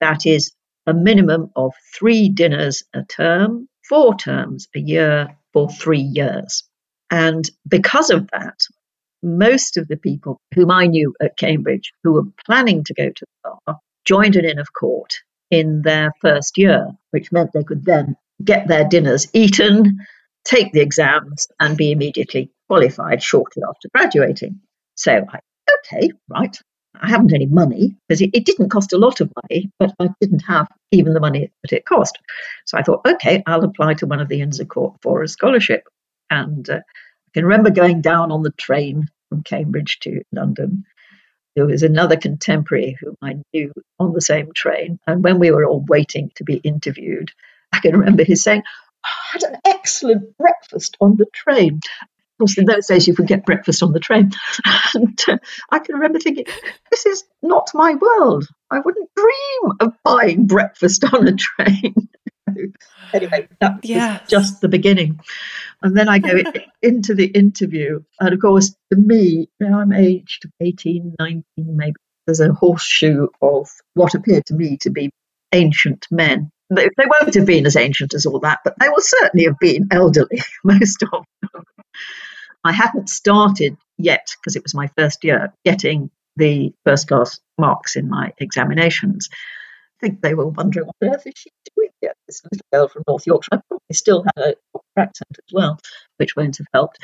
That 0.00 0.26
is 0.26 0.52
a 0.86 0.94
minimum 0.94 1.50
of 1.54 1.72
three 1.96 2.28
dinners 2.28 2.82
a 2.94 3.04
term, 3.04 3.68
four 3.88 4.16
terms 4.16 4.66
a 4.74 4.80
year 4.80 5.37
for 5.52 5.68
three 5.68 6.00
years. 6.00 6.64
And 7.10 7.48
because 7.66 8.10
of 8.10 8.28
that, 8.32 8.60
most 9.22 9.76
of 9.76 9.88
the 9.88 9.96
people 9.96 10.40
whom 10.54 10.70
I 10.70 10.86
knew 10.86 11.14
at 11.20 11.36
Cambridge 11.36 11.92
who 12.04 12.12
were 12.12 12.24
planning 12.46 12.84
to 12.84 12.94
go 12.94 13.08
to 13.08 13.26
the 13.44 13.50
bar 13.66 13.78
joined 14.04 14.36
an 14.36 14.44
Inn 14.44 14.58
of 14.58 14.72
Court 14.72 15.12
in 15.50 15.82
their 15.82 16.12
first 16.20 16.58
year, 16.58 16.88
which 17.10 17.32
meant 17.32 17.50
they 17.52 17.64
could 17.64 17.84
then 17.84 18.16
get 18.44 18.68
their 18.68 18.84
dinners 18.84 19.26
eaten, 19.32 19.98
take 20.44 20.72
the 20.72 20.80
exams, 20.80 21.48
and 21.58 21.76
be 21.76 21.90
immediately 21.90 22.50
qualified 22.68 23.22
shortly 23.22 23.62
after 23.68 23.88
graduating. 23.94 24.60
So 24.94 25.24
I, 25.28 25.40
okay, 25.78 26.10
right, 26.28 26.56
I 26.94 27.08
haven't 27.08 27.34
any 27.34 27.46
money 27.46 27.96
because 28.06 28.20
it, 28.20 28.30
it, 28.32 28.44
didn't 28.44 28.70
cost 28.70 28.92
a 28.92 28.98
lot 28.98 29.20
of 29.20 29.32
money, 29.42 29.70
but 29.78 29.94
I 30.00 30.08
didn't 30.20 30.40
have 30.40 30.68
even 30.90 31.14
the 31.14 31.20
money 31.20 31.50
that 31.62 31.72
it 31.72 31.84
cost. 31.84 32.18
So 32.66 32.78
I 32.78 32.82
thought, 32.82 33.06
okay, 33.06 33.42
I'll 33.46 33.64
apply 33.64 33.94
to 33.94 34.06
one 34.06 34.20
of 34.20 34.28
the 34.28 34.40
Inns 34.40 34.60
of 34.60 34.68
Court 34.68 34.94
for 35.02 35.22
a 35.22 35.28
scholarship. 35.28 35.84
And 36.30 36.68
uh, 36.68 36.78
I 36.78 37.30
can 37.34 37.44
remember 37.44 37.70
going 37.70 38.00
down 38.00 38.32
on 38.32 38.42
the 38.42 38.52
train 38.52 39.06
from 39.28 39.42
Cambridge 39.42 39.98
to 40.00 40.22
London. 40.32 40.84
There 41.54 41.66
was 41.66 41.82
another 41.82 42.16
contemporary 42.16 42.96
whom 43.00 43.16
I 43.22 43.36
knew 43.52 43.72
on 43.98 44.12
the 44.12 44.20
same 44.20 44.52
train. 44.54 44.98
And 45.06 45.22
when 45.22 45.38
we 45.38 45.50
were 45.50 45.64
all 45.64 45.84
waiting 45.88 46.30
to 46.36 46.44
be 46.44 46.56
interviewed, 46.56 47.30
I 47.72 47.80
can 47.80 47.96
remember 47.98 48.24
his 48.24 48.42
saying, 48.42 48.62
I 49.04 49.08
had 49.32 49.42
an 49.42 49.56
excellent 49.64 50.36
breakfast 50.36 50.96
on 51.00 51.16
the 51.16 51.26
train 51.32 51.80
course, 52.38 52.58
in 52.58 52.64
those 52.64 52.86
days, 52.86 53.06
you 53.06 53.14
could 53.14 53.26
get 53.26 53.44
breakfast 53.44 53.82
on 53.82 53.92
the 53.92 54.00
train. 54.00 54.30
and 54.94 55.20
uh, 55.28 55.38
I 55.70 55.78
can 55.78 55.96
remember 55.96 56.18
thinking, 56.18 56.46
this 56.90 57.06
is 57.06 57.24
not 57.42 57.70
my 57.74 57.94
world. 57.94 58.46
I 58.70 58.80
wouldn't 58.80 59.10
dream 59.16 59.72
of 59.80 59.92
buying 60.04 60.46
breakfast 60.46 61.04
on 61.12 61.28
a 61.28 61.32
train. 61.32 62.08
anyway, 63.12 63.48
that 63.60 63.84
yeah. 63.84 64.20
was 64.20 64.28
just 64.28 64.60
the 64.60 64.68
beginning. 64.68 65.20
And 65.82 65.96
then 65.96 66.08
I 66.08 66.18
go 66.18 66.42
into 66.82 67.14
the 67.14 67.26
interview. 67.26 68.02
And 68.20 68.34
of 68.34 68.40
course, 68.40 68.74
to 68.92 68.98
me, 68.98 69.48
you 69.60 69.68
know, 69.68 69.78
I'm 69.78 69.92
aged 69.92 70.46
18, 70.60 71.16
19, 71.18 71.44
maybe. 71.56 71.96
There's 72.26 72.40
a 72.40 72.52
horseshoe 72.52 73.28
of 73.40 73.70
what 73.94 74.14
appeared 74.14 74.44
to 74.46 74.54
me 74.54 74.76
to 74.82 74.90
be 74.90 75.10
ancient 75.52 76.06
men. 76.10 76.50
They, 76.68 76.90
they 76.98 77.06
won't 77.06 77.34
have 77.34 77.46
been 77.46 77.64
as 77.64 77.76
ancient 77.76 78.12
as 78.12 78.26
all 78.26 78.40
that, 78.40 78.58
but 78.64 78.74
they 78.78 78.88
will 78.90 79.00
certainly 79.00 79.46
have 79.46 79.58
been 79.58 79.88
elderly, 79.90 80.42
most 80.62 81.02
of 81.04 81.24
them. 81.40 81.64
I 82.68 82.72
hadn't 82.72 83.08
started 83.08 83.78
yet, 83.96 84.28
because 84.38 84.54
it 84.54 84.62
was 84.62 84.74
my 84.74 84.88
first 84.98 85.24
year, 85.24 85.54
getting 85.64 86.10
the 86.36 86.72
first 86.84 87.08
class 87.08 87.40
marks 87.56 87.96
in 87.96 88.10
my 88.10 88.32
examinations. 88.38 89.28
I 89.32 90.06
think 90.06 90.20
they 90.20 90.34
were 90.34 90.48
wondering 90.48 90.86
what 90.86 90.96
on 91.02 91.14
earth 91.14 91.26
is 91.26 91.32
she 91.34 91.50
doing 91.74 91.88
here? 92.02 92.12
This 92.26 92.42
little 92.44 92.66
girl 92.70 92.88
from 92.88 93.04
North 93.08 93.26
Yorkshire. 93.26 93.48
I 93.52 93.60
probably 93.68 93.94
still 93.94 94.22
had 94.36 94.44
a 94.44 94.54
accent 94.98 95.30
as 95.30 95.52
well, 95.52 95.78
which 96.18 96.36
won't 96.36 96.58
have 96.58 96.66
helped. 96.74 96.98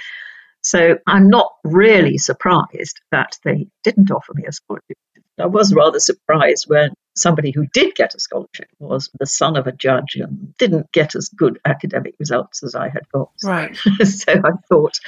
So 0.61 0.99
I'm 1.07 1.31
not 1.31 1.53
really 1.65 2.19
surprised 2.19 3.01
that 3.11 3.39
they 3.45 3.67
didn't 3.85 4.11
offer 4.11 4.33
me 4.35 4.45
a 4.47 4.53
scholarship. 4.53 4.99
I 5.39 5.47
was 5.47 5.75
rather 5.75 5.99
surprised 5.99 6.67
when 6.69 6.91
somebody 7.17 7.51
who 7.51 7.67
did 7.73 7.95
get 7.95 8.15
a 8.15 8.21
scholarship 8.21 8.69
was 8.79 9.11
the 9.19 9.27
son 9.27 9.57
of 9.57 9.67
a 9.67 9.73
judge 9.73 10.17
and 10.17 10.57
didn't 10.59 10.91
get 10.93 11.15
as 11.15 11.29
good 11.29 11.59
academic 11.65 12.15
results 12.19 12.63
as 12.63 12.75
I 12.75 12.89
had 12.89 13.09
got. 13.13 13.31
Right. 13.43 13.77
so 14.05 14.33
I 14.33 14.51
thought, 14.69 14.99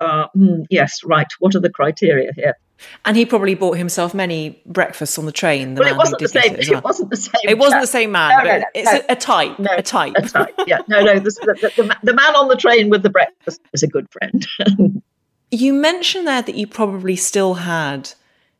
uh, 0.00 0.28
mm, 0.36 0.64
yes, 0.70 1.04
right. 1.04 1.26
What 1.38 1.54
are 1.54 1.60
the 1.60 1.70
criteria 1.70 2.32
here? 2.34 2.56
And 3.04 3.16
he 3.16 3.26
probably 3.26 3.54
bought 3.54 3.76
himself 3.76 4.14
many 4.14 4.62
breakfasts 4.64 5.18
on 5.18 5.26
the 5.26 5.32
train. 5.32 5.74
The 5.74 5.80
well, 5.80 5.92
it 5.92 5.96
wasn't 5.96 6.20
the 6.20 6.28
same. 6.28 6.54
It, 6.60 6.68
well. 6.70 6.78
it 6.78 6.84
wasn't 6.84 7.10
the 7.10 7.16
same. 7.16 7.42
It 7.44 7.58
wasn't 7.58 7.82
the 7.82 7.86
same 7.86 8.12
man. 8.12 8.30
No, 8.30 8.44
no, 8.44 8.58
no, 8.58 8.64
it's 8.74 8.90
a, 8.90 9.12
a, 9.12 9.16
type. 9.16 9.58
No, 9.58 9.70
a 9.76 9.82
type. 9.82 10.14
A 10.16 10.22
type. 10.22 10.54
Yeah. 10.66 10.78
No, 10.88 11.02
no. 11.02 11.18
The, 11.18 11.30
the, 11.30 11.72
the, 11.76 11.96
the 12.02 12.14
man 12.14 12.34
on 12.36 12.48
the 12.48 12.56
train 12.56 12.88
with 12.88 13.02
the 13.02 13.10
breakfast 13.10 13.60
is 13.72 13.82
a 13.82 13.86
good 13.86 14.06
friend. 14.10 14.46
you 15.50 15.74
mentioned 15.74 16.26
there 16.26 16.42
that 16.42 16.54
you 16.54 16.66
probably 16.66 17.16
still 17.16 17.54
had 17.54 18.12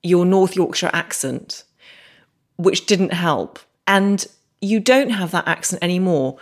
your 0.03 0.25
North 0.25 0.57
Yorkshire 0.57 0.91
accent, 0.93 1.65
which 2.57 2.87
didn't 2.87 3.13
help. 3.13 3.59
And 3.87 4.27
you 4.61 4.81
don't 4.81 5.11
have 5.11 5.31
that 5.31 5.49
accent 5.49 5.83
anymore. 5.83 6.39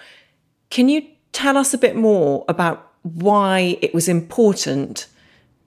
Can 0.70 0.88
you 0.88 1.06
tell 1.32 1.56
us 1.56 1.72
a 1.72 1.78
bit 1.78 1.94
more 1.96 2.44
about 2.48 2.87
why 3.02 3.78
it 3.80 3.94
was 3.94 4.08
important 4.08 5.06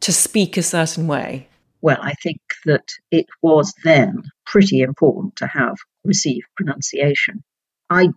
to 0.01 0.11
speak 0.11 0.57
a 0.57 0.63
certain 0.63 1.07
way? 1.07 1.47
Well, 1.81 1.97
I 2.01 2.13
think 2.13 2.41
that 2.65 2.87
it 3.09 3.25
was 3.41 3.73
then 3.83 4.23
pretty 4.45 4.81
important 4.81 5.35
to 5.37 5.47
have 5.47 5.77
received 6.03 6.45
pronunciation. 6.55 7.43
I 7.89 8.09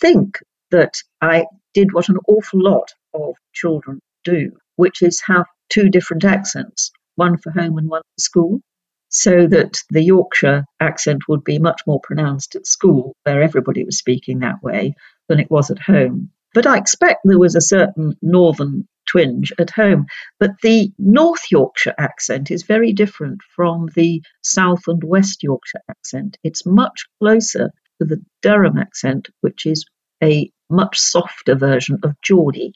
think 0.00 0.38
that 0.70 0.94
I 1.20 1.46
did 1.74 1.92
what 1.92 2.08
an 2.08 2.18
awful 2.26 2.62
lot 2.62 2.92
of 3.14 3.34
children 3.52 4.00
do, 4.24 4.52
which 4.76 5.02
is 5.02 5.22
have 5.26 5.46
two 5.68 5.88
different 5.88 6.24
accents, 6.24 6.90
one 7.16 7.38
for 7.38 7.50
home 7.50 7.78
and 7.78 7.88
one 7.88 8.02
for 8.02 8.20
school, 8.20 8.60
so 9.08 9.46
that 9.46 9.78
the 9.90 10.02
Yorkshire 10.02 10.64
accent 10.80 11.28
would 11.28 11.44
be 11.44 11.58
much 11.58 11.82
more 11.86 12.00
pronounced 12.02 12.56
at 12.56 12.66
school, 12.66 13.14
where 13.24 13.42
everybody 13.42 13.84
was 13.84 13.98
speaking 13.98 14.40
that 14.40 14.62
way, 14.62 14.94
than 15.28 15.38
it 15.38 15.50
was 15.50 15.70
at 15.70 15.78
home. 15.78 16.30
But 16.54 16.66
I 16.66 16.76
expect 16.76 17.20
there 17.24 17.38
was 17.38 17.54
a 17.54 17.60
certain 17.60 18.16
northern 18.20 18.86
twinge 19.06 19.52
at 19.58 19.70
home. 19.70 20.06
But 20.38 20.52
the 20.62 20.92
North 20.98 21.50
Yorkshire 21.50 21.94
accent 21.98 22.50
is 22.50 22.62
very 22.62 22.92
different 22.92 23.40
from 23.54 23.88
the 23.94 24.22
South 24.42 24.82
and 24.86 25.02
West 25.02 25.42
Yorkshire 25.42 25.82
accent. 25.88 26.38
It's 26.42 26.66
much 26.66 27.06
closer 27.18 27.70
to 28.00 28.06
the 28.06 28.22
Durham 28.42 28.78
accent, 28.78 29.28
which 29.40 29.66
is 29.66 29.84
a 30.22 30.50
much 30.70 30.98
softer 30.98 31.54
version 31.54 31.98
of 32.02 32.20
Geordie. 32.22 32.74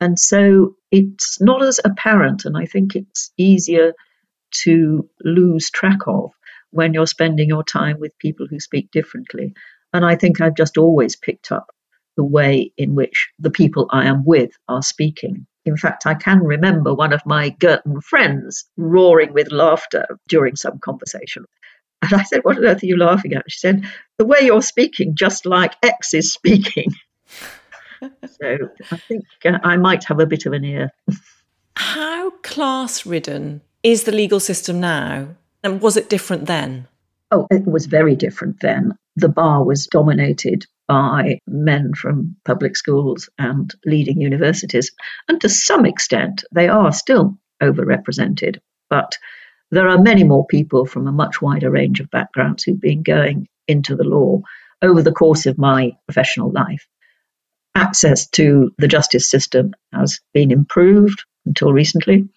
And 0.00 0.18
so 0.18 0.76
it's 0.90 1.40
not 1.40 1.62
as 1.62 1.80
apparent, 1.84 2.44
and 2.44 2.56
I 2.56 2.66
think 2.66 2.96
it's 2.96 3.32
easier 3.36 3.92
to 4.64 5.08
lose 5.24 5.70
track 5.70 6.00
of 6.06 6.32
when 6.70 6.92
you're 6.92 7.06
spending 7.06 7.48
your 7.48 7.62
time 7.62 8.00
with 8.00 8.18
people 8.18 8.46
who 8.48 8.58
speak 8.58 8.90
differently. 8.90 9.54
And 9.92 10.04
I 10.04 10.16
think 10.16 10.40
I've 10.40 10.56
just 10.56 10.76
always 10.76 11.16
picked 11.16 11.52
up 11.52 11.70
the 12.16 12.24
way 12.24 12.72
in 12.76 12.94
which 12.94 13.30
the 13.38 13.50
people 13.50 13.88
I 13.90 14.06
am 14.06 14.24
with 14.24 14.52
are 14.68 14.82
speaking. 14.82 15.46
In 15.64 15.76
fact, 15.76 16.06
I 16.06 16.14
can 16.14 16.40
remember 16.40 16.92
one 16.92 17.12
of 17.12 17.24
my 17.24 17.50
Girton 17.50 18.00
friends 18.00 18.64
roaring 18.76 19.32
with 19.32 19.52
laughter 19.52 20.06
during 20.28 20.56
some 20.56 20.78
conversation. 20.80 21.44
And 22.02 22.12
I 22.14 22.24
said, 22.24 22.40
What 22.42 22.58
on 22.58 22.64
earth 22.64 22.82
are 22.82 22.86
you 22.86 22.96
laughing 22.96 23.32
at? 23.34 23.44
She 23.48 23.58
said, 23.58 23.84
The 24.18 24.24
way 24.24 24.38
you're 24.42 24.62
speaking, 24.62 25.14
just 25.14 25.46
like 25.46 25.74
X 25.82 26.14
is 26.14 26.32
speaking. 26.32 26.92
so 28.00 28.58
I 28.90 28.96
think 28.96 29.24
uh, 29.44 29.58
I 29.62 29.76
might 29.76 30.04
have 30.04 30.18
a 30.18 30.26
bit 30.26 30.46
of 30.46 30.52
an 30.52 30.64
ear. 30.64 30.90
How 31.76 32.30
class 32.42 33.06
ridden 33.06 33.62
is 33.84 34.04
the 34.04 34.12
legal 34.12 34.40
system 34.40 34.80
now? 34.80 35.28
And 35.62 35.80
was 35.80 35.96
it 35.96 36.10
different 36.10 36.46
then? 36.46 36.88
Oh, 37.30 37.46
it 37.50 37.64
was 37.64 37.86
very 37.86 38.16
different 38.16 38.60
then. 38.60 38.98
The 39.16 39.28
bar 39.28 39.64
was 39.64 39.86
dominated 39.86 40.66
by 40.88 41.38
men 41.46 41.94
from 41.94 42.36
public 42.44 42.76
schools 42.76 43.28
and 43.38 43.74
leading 43.84 44.20
universities. 44.20 44.92
And 45.28 45.40
to 45.40 45.48
some 45.48 45.86
extent, 45.86 46.44
they 46.52 46.68
are 46.68 46.92
still 46.92 47.38
overrepresented. 47.62 48.58
But 48.90 49.16
there 49.70 49.88
are 49.88 49.98
many 49.98 50.24
more 50.24 50.46
people 50.46 50.84
from 50.84 51.06
a 51.06 51.12
much 51.12 51.40
wider 51.40 51.70
range 51.70 52.00
of 52.00 52.10
backgrounds 52.10 52.64
who've 52.64 52.80
been 52.80 53.02
going 53.02 53.48
into 53.66 53.96
the 53.96 54.04
law 54.04 54.42
over 54.82 55.02
the 55.02 55.12
course 55.12 55.46
of 55.46 55.56
my 55.56 55.92
professional 56.06 56.50
life. 56.50 56.86
Access 57.74 58.28
to 58.30 58.74
the 58.76 58.88
justice 58.88 59.30
system 59.30 59.74
has 59.92 60.20
been 60.34 60.50
improved 60.50 61.24
until 61.46 61.72
recently, 61.72 62.28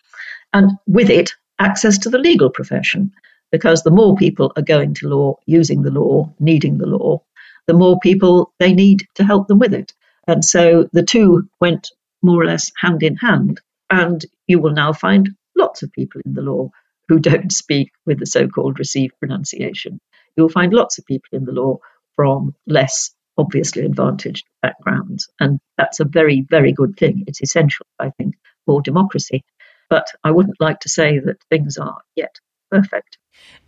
and 0.53 0.71
with 0.87 1.09
it, 1.09 1.33
access 1.59 1.97
to 1.99 2.09
the 2.09 2.19
legal 2.19 2.49
profession. 2.49 3.11
Because 3.51 3.83
the 3.83 3.91
more 3.91 4.15
people 4.15 4.51
are 4.55 4.61
going 4.61 4.93
to 4.95 5.07
law, 5.07 5.35
using 5.45 5.81
the 5.81 5.91
law, 5.91 6.33
needing 6.39 6.77
the 6.77 6.87
law, 6.87 7.21
the 7.67 7.73
more 7.73 7.99
people 7.99 8.53
they 8.59 8.73
need 8.73 9.07
to 9.15 9.23
help 9.23 9.47
them 9.47 9.59
with 9.59 9.73
it. 9.73 9.93
And 10.27 10.43
so 10.43 10.89
the 10.91 11.03
two 11.03 11.47
went 11.59 11.89
more 12.21 12.41
or 12.41 12.45
less 12.45 12.71
hand 12.79 13.03
in 13.03 13.15
hand. 13.15 13.61
And 13.89 14.25
you 14.47 14.59
will 14.59 14.73
now 14.73 14.93
find 14.93 15.29
lots 15.55 15.83
of 15.83 15.91
people 15.91 16.21
in 16.25 16.33
the 16.33 16.41
law 16.41 16.69
who 17.07 17.19
don't 17.19 17.51
speak 17.63 17.91
with 18.05 18.19
the 18.19 18.25
so 18.25 18.47
called 18.47 18.79
received 18.79 19.13
pronunciation. 19.19 19.99
You'll 20.35 20.49
find 20.49 20.73
lots 20.73 20.97
of 20.97 21.05
people 21.05 21.29
in 21.31 21.45
the 21.45 21.51
law 21.51 21.77
from 22.15 22.55
less 22.67 23.13
obviously 23.37 23.85
advantaged 23.85 24.45
backgrounds. 24.61 25.29
And 25.39 25.59
that's 25.77 25.99
a 25.99 26.05
very, 26.05 26.45
very 26.49 26.71
good 26.71 26.95
thing. 26.97 27.25
It's 27.27 27.41
essential, 27.41 27.85
I 27.99 28.11
think, 28.11 28.35
for 28.65 28.81
democracy. 28.81 29.43
But 29.89 30.07
I 30.23 30.31
wouldn't 30.31 30.59
like 30.59 30.79
to 30.81 30.89
say 30.89 31.19
that 31.19 31.37
things 31.49 31.77
are 31.77 32.01
yet 32.15 32.35
perfect. 32.71 33.17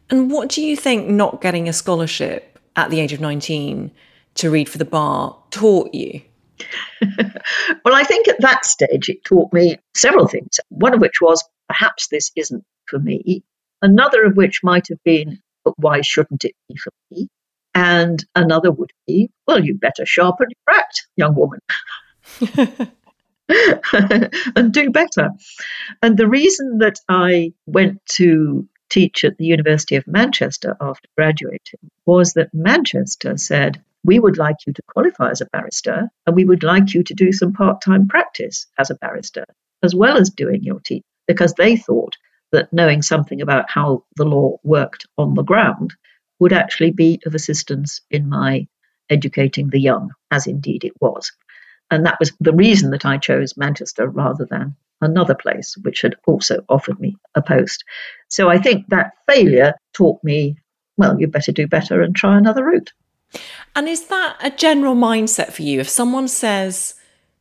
And 0.09 0.31
what 0.31 0.49
do 0.49 0.63
you 0.63 0.75
think 0.75 1.09
not 1.09 1.41
getting 1.41 1.67
a 1.67 1.73
scholarship 1.73 2.56
at 2.77 2.89
the 2.89 3.01
age 3.01 3.11
of 3.11 3.19
19 3.19 3.91
to 4.35 4.49
read 4.49 4.69
for 4.69 4.77
the 4.77 4.85
bar 4.85 5.35
taught 5.51 5.93
you? 5.93 6.21
well, 7.83 7.95
I 7.95 8.03
think 8.03 8.27
at 8.27 8.39
that 8.41 8.65
stage 8.65 9.09
it 9.09 9.25
taught 9.25 9.51
me 9.51 9.77
several 9.95 10.27
things. 10.27 10.59
One 10.69 10.93
of 10.93 11.01
which 11.01 11.19
was 11.21 11.43
perhaps 11.67 12.07
this 12.07 12.31
isn't 12.35 12.63
for 12.85 12.99
me. 12.99 13.43
Another 13.81 14.23
of 14.23 14.37
which 14.37 14.63
might 14.63 14.87
have 14.87 15.03
been, 15.03 15.39
but 15.65 15.73
why 15.77 16.01
shouldn't 16.01 16.45
it 16.45 16.55
be 16.69 16.77
for 16.77 16.91
me? 17.11 17.27
And 17.75 18.23
another 18.33 18.71
would 18.71 18.91
be, 19.05 19.29
well, 19.45 19.63
you 19.63 19.75
better 19.75 20.05
sharpen 20.05 20.47
your 20.49 20.75
act, 20.75 21.07
young 21.15 21.35
woman. 21.35 21.59
and 24.55 24.73
do 24.73 24.89
better. 24.89 25.29
And 26.01 26.17
the 26.17 26.27
reason 26.27 26.79
that 26.79 26.99
I 27.07 27.53
went 27.67 28.03
to 28.13 28.67
teach 28.89 29.23
at 29.23 29.37
the 29.37 29.45
University 29.45 29.95
of 29.95 30.07
Manchester 30.07 30.75
after 30.79 31.07
graduating 31.17 31.79
was 32.05 32.33
that 32.33 32.53
Manchester 32.53 33.37
said, 33.37 33.81
We 34.03 34.19
would 34.19 34.37
like 34.37 34.57
you 34.65 34.73
to 34.73 34.81
qualify 34.87 35.31
as 35.31 35.41
a 35.41 35.47
barrister, 35.47 36.09
and 36.25 36.35
we 36.35 36.45
would 36.45 36.63
like 36.63 36.93
you 36.93 37.03
to 37.03 37.13
do 37.13 37.31
some 37.31 37.53
part 37.53 37.81
time 37.81 38.07
practice 38.07 38.65
as 38.77 38.89
a 38.89 38.95
barrister, 38.95 39.45
as 39.83 39.93
well 39.93 40.17
as 40.17 40.29
doing 40.29 40.63
your 40.63 40.79
teaching, 40.79 41.03
because 41.27 41.53
they 41.53 41.75
thought 41.75 42.15
that 42.51 42.71
knowing 42.71 43.01
something 43.01 43.41
about 43.41 43.69
how 43.69 44.03
the 44.15 44.25
law 44.25 44.57
worked 44.63 45.05
on 45.17 45.33
the 45.33 45.43
ground 45.43 45.93
would 46.39 46.53
actually 46.53 46.91
be 46.91 47.19
of 47.25 47.35
assistance 47.35 48.01
in 48.09 48.29
my 48.29 48.67
educating 49.09 49.69
the 49.69 49.79
young, 49.79 50.11
as 50.31 50.47
indeed 50.47 50.83
it 50.83 50.93
was. 51.01 51.31
And 51.89 52.05
that 52.05 52.19
was 52.19 52.31
the 52.39 52.53
reason 52.53 52.91
that 52.91 53.05
I 53.05 53.17
chose 53.17 53.57
Manchester 53.57 54.07
rather 54.07 54.45
than 54.49 54.75
another 55.01 55.35
place 55.35 55.75
which 55.81 56.01
had 56.01 56.15
also 56.25 56.63
offered 56.69 56.99
me 56.99 57.15
a 57.35 57.41
post. 57.41 57.83
So 58.29 58.49
I 58.49 58.57
think 58.57 58.87
that 58.89 59.13
failure 59.27 59.73
taught 59.93 60.23
me, 60.23 60.57
well, 60.97 61.19
you 61.19 61.27
better 61.27 61.51
do 61.51 61.67
better 61.67 62.01
and 62.01 62.15
try 62.15 62.37
another 62.37 62.65
route. 62.65 62.93
And 63.75 63.87
is 63.87 64.07
that 64.07 64.37
a 64.41 64.49
general 64.49 64.95
mindset 64.95 65.51
for 65.51 65.61
you? 65.61 65.79
If 65.79 65.89
someone 65.89 66.27
says 66.27 66.95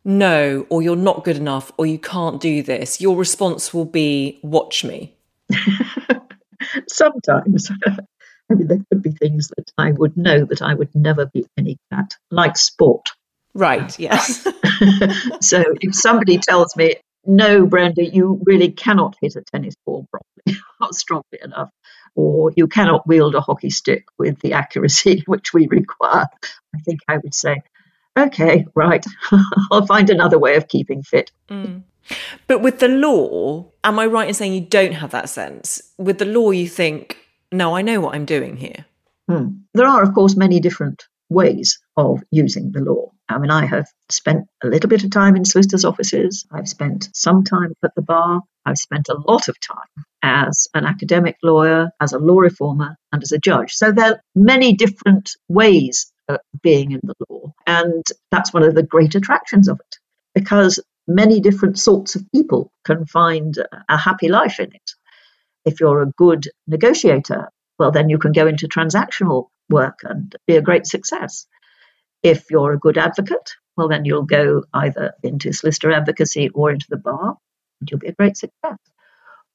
no, 0.05 0.67
or 0.69 0.83
you're 0.83 0.97
not 0.97 1.25
good 1.25 1.37
enough, 1.37 1.73
or 1.79 1.87
you 1.87 1.99
can't 1.99 2.41
do 2.41 2.63
this, 2.63 3.01
your 3.01 3.17
response 3.17 3.75
will 3.75 3.85
be, 3.85 4.39
watch 4.43 4.85
me. 4.85 5.15
Sometimes. 6.89 7.71
I 8.51 8.55
mean, 8.55 8.69
there 8.69 8.79
could 8.89 9.03
be 9.03 9.11
things 9.11 9.51
that 9.57 9.73
I 9.77 9.91
would 9.91 10.17
know 10.17 10.45
that 10.45 10.63
I 10.63 10.75
would 10.75 10.95
never 10.95 11.27
be 11.27 11.45
any 11.57 11.79
at, 11.93 12.15
like 12.31 12.57
sport. 12.57 13.09
Right, 13.55 13.99
yes. 13.99 14.43
so 15.41 15.65
if 15.81 15.95
somebody 15.95 16.39
tells 16.39 16.77
me, 16.77 16.97
no, 17.27 17.67
Brenda, 17.67 18.05
you 18.05 18.41
really 18.45 18.71
cannot 18.71 19.17
hit 19.21 19.37
a 19.37 19.43
tennis 19.43 19.75
ball 19.85 20.07
properly, 20.11 20.61
not 20.81 20.95
strongly 20.95 21.39
enough, 21.43 21.71
or 22.15 22.53
you 22.57 22.67
cannot 22.67 23.07
wield 23.07 23.35
a 23.35 23.41
hockey 23.41 23.71
stick 23.71 24.05
with 24.19 24.41
the 24.41 24.53
accuracy 24.53 25.23
which 25.27 25.53
we 25.53 25.67
require. 25.67 26.27
I 26.75 26.79
think 26.85 27.01
I 27.09 27.19
would 27.19 27.35
say, 27.35 27.63
okay, 28.19 28.67
right, 28.75 29.05
I'll 29.71 29.87
find 29.87 30.11
another 30.11 30.39
way 30.39 30.57
of 30.57 30.69
keeping 30.69 31.03
fit. 31.03 31.31
Mm. 31.49 31.83
But 32.47 32.63
with 32.63 32.79
the 32.79 32.89
law, 32.89 33.67
am 33.83 33.99
I 33.99 34.07
right 34.07 34.29
in 34.29 34.35
saying 34.35 34.53
you 34.53 34.61
don't 34.61 34.93
have 34.93 35.11
that 35.11 35.29
sense? 35.29 35.83
With 35.99 36.19
the 36.19 36.25
law, 36.25 36.53
you 36.53 36.69
think, 36.69 37.19
no, 37.51 37.75
I 37.77 37.83
know 37.83 38.01
what 38.01 38.15
I'm 38.15 38.25
doing 38.25 38.57
here. 38.57 38.85
Hmm. 39.29 39.49
There 39.75 39.87
are, 39.87 40.03
of 40.03 40.15
course, 40.15 40.37
many 40.37 40.61
different 40.61 41.05
ways 41.29 41.81
of 41.97 42.23
using 42.31 42.71
the 42.71 42.81
law. 42.81 43.11
I 43.29 43.39
mean, 43.39 43.51
I 43.51 43.67
have 43.67 43.87
spent 44.09 44.47
a 44.63 44.69
little 44.69 44.89
bit 44.89 45.03
of 45.05 45.11
time 45.11 45.35
in 45.37 45.45
solicitors' 45.45 45.85
offices. 45.85 46.47
I've 46.53 46.69
spent 46.69 47.09
some 47.13 47.43
time 47.43 47.73
at 47.85 47.95
the 47.97 48.03
bar. 48.03 48.43
I've 48.65 48.79
spent 48.79 49.09
a 49.09 49.19
lot 49.27 49.49
of 49.49 49.57
time 49.61 50.05
as 50.23 50.69
an 50.75 50.85
academic 50.85 51.37
lawyer, 51.43 51.91
as 52.01 52.13
a 52.13 52.19
law 52.19 52.39
reformer, 52.39 52.97
and 53.13 53.23
as 53.23 53.33
a 53.33 53.39
judge. 53.39 53.73
So 53.73 53.91
there 53.93 54.13
are 54.13 54.21
many 54.35 54.75
different 54.75 55.33
ways 55.49 56.13
of 56.29 56.39
being 56.63 56.93
in 56.93 57.01
the 57.03 57.15
law. 57.29 57.53
And 57.67 58.05
that's 58.31 58.53
one 58.53 58.63
of 58.63 58.75
the 58.75 58.83
great 58.83 59.15
attractions 59.15 59.69
of 59.69 59.81
it, 59.81 59.97
because 60.35 60.81
many 61.09 61.41
different 61.41 61.79
sorts 61.79 62.15
of 62.17 62.25
people 62.33 62.73
can 62.85 63.07
find 63.07 63.57
a 63.89 63.97
happy 63.97 64.29
life 64.29 64.61
in 64.61 64.73
it. 64.73 64.91
If 65.65 65.81
you're 65.81 66.03
a 66.03 66.13
good 66.17 66.49
negotiator, 66.67 67.49
well, 67.79 67.91
then 67.91 68.09
you 68.09 68.19
can 68.19 68.33
go 68.33 68.47
into 68.47 68.69
transactional 68.69 69.49
work 69.69 70.01
and 70.05 70.35
be 70.47 70.57
a 70.57 70.63
great 70.63 70.87
success. 70.87 71.47
If 72.27 72.51
you're 72.51 72.73
a 72.73 72.79
good 72.79 72.99
advocate, 72.99 73.53
well, 73.77 73.87
then 73.87 74.05
you'll 74.05 74.25
go 74.25 74.65
either 74.75 75.15
into 75.23 75.53
solicitor 75.53 75.93
advocacy 75.93 76.49
or 76.49 76.73
into 76.73 76.87
the 76.89 76.97
bar, 76.97 77.37
and 77.81 77.89
you'll 77.89 78.01
be 78.01 78.09
a 78.09 78.13
great 78.13 78.37
success. 78.37 78.79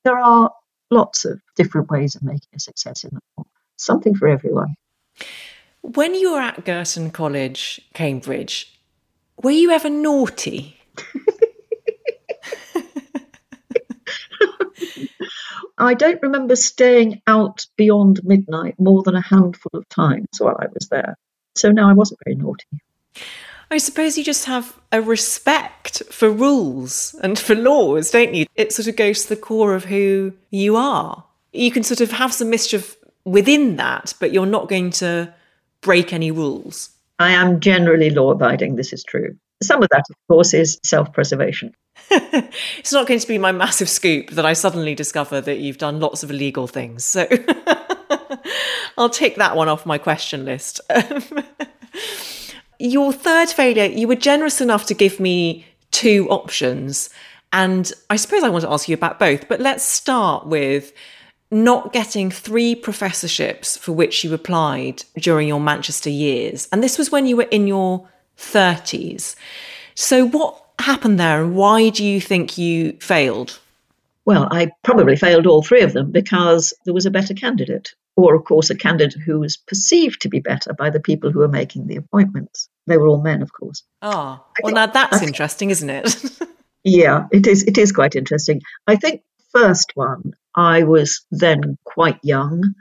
There 0.06 0.18
are 0.18 0.54
lots 0.90 1.26
of 1.26 1.42
different 1.58 1.90
ways 1.90 2.16
of 2.16 2.24
making 2.24 2.48
a 2.56 2.60
success 2.60 3.04
in 3.04 3.10
the 3.12 3.20
law, 3.36 3.44
something 3.76 4.16
for 4.16 4.30
everyone. 4.30 4.76
When 5.82 6.16
you 6.16 6.32
were 6.32 6.40
at 6.40 6.64
Girton 6.64 7.12
College, 7.12 7.82
Cambridge, 7.94 8.80
were 9.44 9.52
you 9.52 9.72
ever 9.72 9.90
naughty? 9.90 10.80
I 15.78 15.94
don't 15.94 16.22
remember 16.22 16.56
staying 16.56 17.22
out 17.28 17.66
beyond 17.76 18.24
midnight 18.24 18.80
more 18.80 19.04
than 19.04 19.16
a 19.16 19.22
handful 19.22 19.72
of 19.74 19.90
times 19.90 20.28
while 20.40 20.56
I 20.58 20.68
was 20.74 20.88
there. 20.88 21.18
So, 21.56 21.72
no, 21.72 21.90
I 21.90 21.94
wasn't 21.94 22.20
very 22.26 22.36
naughty. 22.36 22.66
I 23.70 23.78
suppose 23.78 24.18
you 24.18 24.24
just 24.24 24.46
have 24.46 24.78
a 24.92 25.02
respect 25.02 26.04
for 26.12 26.30
rules 26.30 27.16
and 27.24 27.40
for 27.40 27.56
laws, 27.56 28.12
don't 28.12 28.34
you? 28.34 28.46
It 28.56 28.74
sort 28.74 28.88
of 28.88 28.98
goes 28.98 29.24
to 29.24 29.30
the 29.30 29.42
core 29.42 29.76
of 29.76 29.86
who 29.86 30.34
you 30.50 30.76
are. 30.76 31.24
You 31.54 31.72
can 31.72 31.84
sort 31.84 32.02
of 32.02 32.12
have 32.12 32.34
some 32.34 32.50
mischief 32.50 32.98
within 33.24 33.78
that, 33.78 34.14
but 34.20 34.34
you're 34.34 34.46
not 34.46 34.68
going 34.68 34.92
to 34.92 35.34
break 35.80 36.12
any 36.12 36.32
rules. 36.32 36.90
I 37.18 37.32
am 37.32 37.60
generally 37.62 38.10
law 38.10 38.32
abiding, 38.32 38.76
this 38.76 38.92
is 38.92 39.04
true. 39.04 39.38
Some 39.64 39.84
of 39.84 39.90
that, 39.92 40.04
of 40.10 40.16
course, 40.28 40.54
is 40.54 40.80
self 40.84 41.14
preservation. 41.14 41.74
it's 42.10 42.92
not 42.92 43.08
going 43.08 43.20
to 43.20 43.28
be 43.28 43.38
my 43.38 43.52
massive 43.52 43.88
scoop 43.88 44.32
that 44.32 44.46
I 44.46 44.54
suddenly 44.54 44.96
discover 44.96 45.40
that 45.40 45.60
you've 45.60 45.78
done 45.78 46.00
lots 46.00 46.24
of 46.24 46.32
illegal 46.32 46.68
things. 46.68 47.06
So 47.06 47.26
I'll 48.98 49.10
take 49.10 49.36
that 49.38 49.56
one 49.56 49.70
off 49.70 49.86
my 49.86 49.98
question 49.98 50.46
list. 50.46 50.82
Your 52.80 53.14
third 53.14 53.50
failure, 53.50 53.86
you 53.86 54.08
were 54.08 54.16
generous 54.16 54.60
enough 54.62 54.86
to 54.88 54.94
give 54.94 55.20
me 55.20 55.66
two 55.92 56.28
options. 56.30 57.10
And 57.54 57.92
I 58.10 58.16
suppose 58.16 58.44
I 58.44 58.50
want 58.50 58.64
to 58.64 58.72
ask 58.72 58.88
you 58.88 58.96
about 58.96 59.20
both, 59.20 59.48
but 59.48 59.60
let's 59.60 59.84
start 59.84 60.48
with 60.48 60.94
not 61.52 61.92
getting 61.92 62.32
three 62.32 62.76
professorships 62.76 63.78
for 63.78 63.92
which 63.92 64.24
you 64.24 64.34
applied 64.34 65.04
during 65.18 65.48
your 65.48 65.60
Manchester 65.60 66.10
years. 66.10 66.68
And 66.72 66.82
this 66.82 66.98
was 66.98 67.12
when 67.12 67.28
you 67.28 67.36
were 67.36 67.44
in 67.44 67.68
your 67.68 68.08
30s. 68.38 69.36
So, 69.96 70.26
what 70.26 70.66
happened 70.80 71.20
there 71.20 71.44
and 71.44 71.56
why 71.56 71.90
do 71.90 72.04
you 72.04 72.22
think 72.22 72.58
you 72.58 72.94
failed? 72.94 73.60
Well, 74.26 74.48
I 74.52 74.72
probably 74.84 75.16
failed 75.16 75.46
all 75.46 75.62
three 75.62 75.82
of 75.82 75.94
them 75.94 76.12
because 76.12 76.74
there 76.86 76.94
was 76.94 77.06
a 77.06 77.12
better 77.12 77.34
candidate, 77.34 77.94
or, 78.24 78.36
of 78.36 78.44
course, 78.44 78.70
a 78.70 78.76
candidate 78.76 79.22
who 79.26 79.40
was 79.40 79.58
perceived 79.58 80.22
to 80.22 80.30
be 80.30 80.40
better 80.40 80.74
by 80.74 80.90
the 80.90 81.00
people 81.00 81.32
who 81.32 81.40
were 81.40 81.48
making 81.48 81.88
the 81.88 81.98
appointments. 81.98 82.70
They 82.88 82.98
were 82.98 83.08
all 83.08 83.22
men, 83.22 83.42
of 83.42 83.52
course. 83.54 83.84
Ah, 84.02 84.44
oh, 84.44 84.52
well, 84.64 84.74
now 84.74 84.88
that's 84.88 85.22
interesting, 85.22 85.70
isn't 85.70 85.90
it? 85.90 86.40
yeah, 86.84 87.26
it 87.32 87.48
is. 87.48 87.64
It 87.64 87.78
is 87.78 87.92
quite 87.92 88.16
interesting. 88.16 88.62
I 88.88 88.96
think 88.96 89.22
first 89.54 89.92
one, 89.96 90.34
I 90.56 90.84
was 90.84 91.26
then 91.32 91.78
quite 91.84 92.20
young 92.24 92.74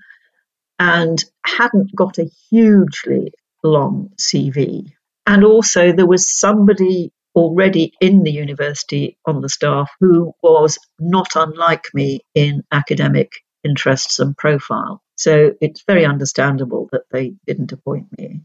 and 0.78 1.22
hadn't 1.44 1.94
got 1.94 2.18
a 2.18 2.30
hugely 2.50 3.32
long 3.62 4.10
CV. 4.18 4.92
And 5.26 5.44
also, 5.44 5.92
there 5.92 6.06
was 6.06 6.38
somebody 6.38 7.12
already 7.34 7.92
in 8.00 8.22
the 8.22 8.32
university 8.32 9.16
on 9.24 9.40
the 9.40 9.48
staff 9.48 9.90
who 10.00 10.32
was 10.42 10.78
not 10.98 11.28
unlike 11.36 11.84
me 11.94 12.20
in 12.34 12.62
academic 12.72 13.30
interests 13.64 14.18
and 14.18 14.36
profile. 14.36 15.02
So 15.16 15.52
it's 15.60 15.84
very 15.86 16.04
understandable 16.04 16.88
that 16.92 17.04
they 17.10 17.34
didn't 17.46 17.72
appoint 17.72 18.06
me. 18.18 18.40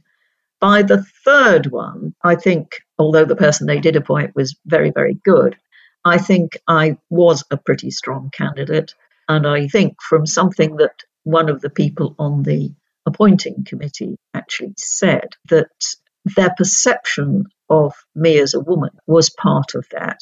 By 0.60 0.82
the 0.82 1.06
third 1.24 1.68
one, 1.68 2.16
I 2.24 2.36
think, 2.36 2.82
although 2.98 3.26
the 3.26 3.36
person 3.36 3.68
they 3.68 3.80
did 3.80 3.96
appoint 3.96 4.36
was 4.36 4.56
very, 4.66 4.92
very 4.92 5.16
good, 5.24 5.58
I 6.04 6.18
think 6.18 6.58
I 6.68 6.98
was 7.10 7.44
a 7.52 7.58
pretty 7.58 7.92
strong 7.92 8.30
candidate. 8.32 8.94
And 9.28 9.48
I 9.48 9.68
think 9.68 10.02
from 10.02 10.26
something 10.26 10.78
that 10.78 11.04
one 11.24 11.50
of 11.50 11.62
the 11.62 11.70
people 11.70 12.16
on 12.20 12.44
the 12.44 12.74
appointing 13.06 13.66
committee 13.66 14.18
actually 14.34 14.74
said, 14.78 15.30
that 15.50 15.70
their 16.36 16.54
perception 16.58 17.46
of 17.70 17.94
me 18.16 18.40
as 18.40 18.54
a 18.54 18.60
woman 18.60 18.92
was 19.08 19.30
part 19.30 19.76
of 19.76 19.86
that. 19.92 20.20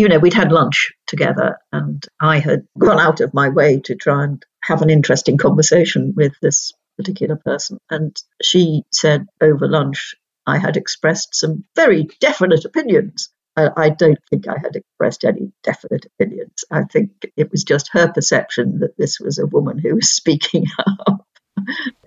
You 0.00 0.08
know, 0.08 0.18
we'd 0.18 0.34
had 0.34 0.50
lunch 0.50 0.92
together, 1.06 1.58
and 1.72 2.04
I 2.20 2.38
had 2.38 2.66
gone 2.78 2.98
out 2.98 3.20
of 3.20 3.34
my 3.34 3.48
way 3.50 3.80
to 3.80 3.94
try 3.94 4.24
and 4.24 4.42
have 4.62 4.82
an 4.82 4.90
interesting 4.90 5.36
conversation 5.36 6.14
with 6.16 6.32
this 6.40 6.72
particular 6.96 7.36
person. 7.36 7.78
And 7.90 8.16
she 8.42 8.82
said 8.92 9.26
over 9.40 9.68
lunch, 9.68 10.14
I 10.46 10.58
had 10.58 10.76
expressed 10.76 11.34
some 11.34 11.64
very 11.76 12.08
definite 12.20 12.64
opinions 12.64 13.30
I, 13.56 13.90
don't 13.90 14.18
think 14.30 14.48
I 14.48 14.56
had 14.58 14.76
expressed 14.76 15.24
any 15.24 15.52
definite 15.62 16.06
opinions. 16.06 16.64
I 16.70 16.84
think 16.84 17.10
it 17.36 17.50
was 17.50 17.64
just 17.64 17.90
her 17.92 18.10
perception 18.12 18.80
that 18.80 18.96
this 18.96 19.18
was 19.20 19.38
a 19.38 19.46
woman 19.46 19.78
who 19.78 19.96
was 19.96 20.12
speaking 20.12 20.66
up. 21.06 21.26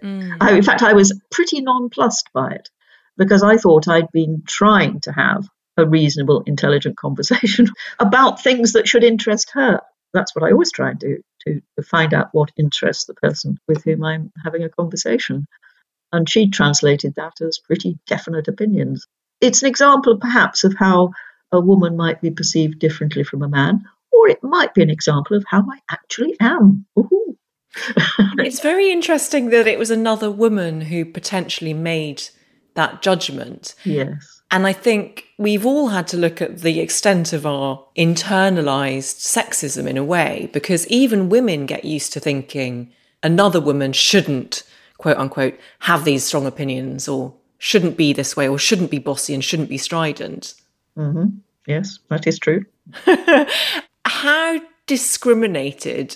Mm. 0.02 0.38
I, 0.39 0.54
in 0.54 0.64
fact, 0.64 0.82
I 0.82 0.94
was 0.94 1.20
pretty 1.32 1.62
nonplussed 1.62 2.30
by 2.34 2.52
it 2.52 2.70
because 3.18 3.44
I 3.44 3.58
thought 3.58 3.88
I'd 3.88 4.12
been 4.12 4.44
trying 4.48 5.02
to 5.02 5.12
have 5.12 5.48
a 5.78 5.86
reasonable, 5.86 6.44
intelligent 6.46 6.98
conversation 6.98 7.68
about 8.00 8.42
things 8.42 8.74
that 8.74 8.88
should 8.88 9.04
interest 9.04 9.52
her. 9.54 9.82
That's 10.14 10.36
what 10.36 10.44
I 10.44 10.52
always 10.52 10.72
try 10.72 10.92
and 10.92 11.00
do 11.00 11.22
to, 11.48 11.62
to 11.78 11.84
find 11.84 12.14
out 12.14 12.30
what 12.32 12.52
interests 12.58 13.06
the 13.06 13.16
person 13.16 13.58
with 13.68 13.84
whom 13.84 14.04
I'm 14.04 14.32
having 14.44 14.64
a 14.64 14.70
conversation. 14.70 15.48
And 16.12 16.30
she 16.30 16.50
translated 16.50 17.16
that 17.16 17.42
as 17.42 17.58
pretty 17.58 17.98
definite 18.06 18.48
opinions. 18.48 19.08
It's 19.42 19.64
an 19.64 19.70
example, 19.70 20.18
perhaps, 20.18 20.64
of 20.64 20.76
how 20.78 21.12
a 21.52 21.60
woman 21.60 21.98
might 21.98 22.22
be 22.22 22.32
perceived 22.32 22.80
differently 22.80 23.24
from 23.24 23.42
a 23.42 23.50
man, 23.50 23.84
or 24.12 24.30
it 24.30 24.44
might 24.44 24.74
be 24.74 24.84
an 24.84 24.92
example 24.92 25.36
of 25.36 25.44
how 25.48 25.62
I 25.62 25.80
actually 25.92 26.36
am. 26.40 26.86
it's 28.38 28.60
very 28.60 28.92
interesting 28.92 29.50
that 29.50 29.68
it 29.68 29.80
was 29.80 29.90
another 29.90 30.30
woman 30.30 30.82
who 30.82 31.04
potentially 31.04 31.74
made 31.74 32.24
that 32.76 33.02
judgment. 33.02 33.76
Yes. 33.84 34.42
And 34.54 34.68
I 34.68 34.72
think 34.72 35.26
we've 35.39 35.66
all 35.66 35.88
had 35.88 36.08
to 36.10 36.18
look 36.18 36.39
at 36.39 36.60
the 36.60 36.80
extent 36.80 37.34
of 37.34 37.43
our 37.43 37.84
internalized 37.97 39.18
sexism 39.18 39.88
in 39.88 39.97
a 39.97 40.04
way, 40.04 40.47
because 40.54 40.86
even 40.89 41.30
women 41.30 41.66
get 41.66 41.84
used 41.84 42.14
to 42.14 42.20
thinking 42.20 42.93
another 43.24 43.60
woman 43.60 43.93
shouldn't, 43.93 44.62
quote 44.99 45.18
unquote, 45.18 45.60
have 45.80 46.06
these 46.06 46.24
strong 46.24 46.45
opinions 46.45 47.08
or 47.08 47.34
shouldn't 47.58 47.97
be 47.97 48.14
this 48.14 48.38
way 48.38 48.47
or 48.47 48.60
shouldn't 48.60 48.91
be 48.91 48.99
bossy 48.99 49.34
and 49.34 49.43
shouldn't 49.43 49.70
be 49.70 49.78
strident. 49.80 50.54
Mm-hmm. 50.95 51.36
Yes, 51.66 51.97
that 52.10 52.28
is 52.28 52.38
true. 52.38 52.64
How 54.06 54.62
discriminated 54.86 56.16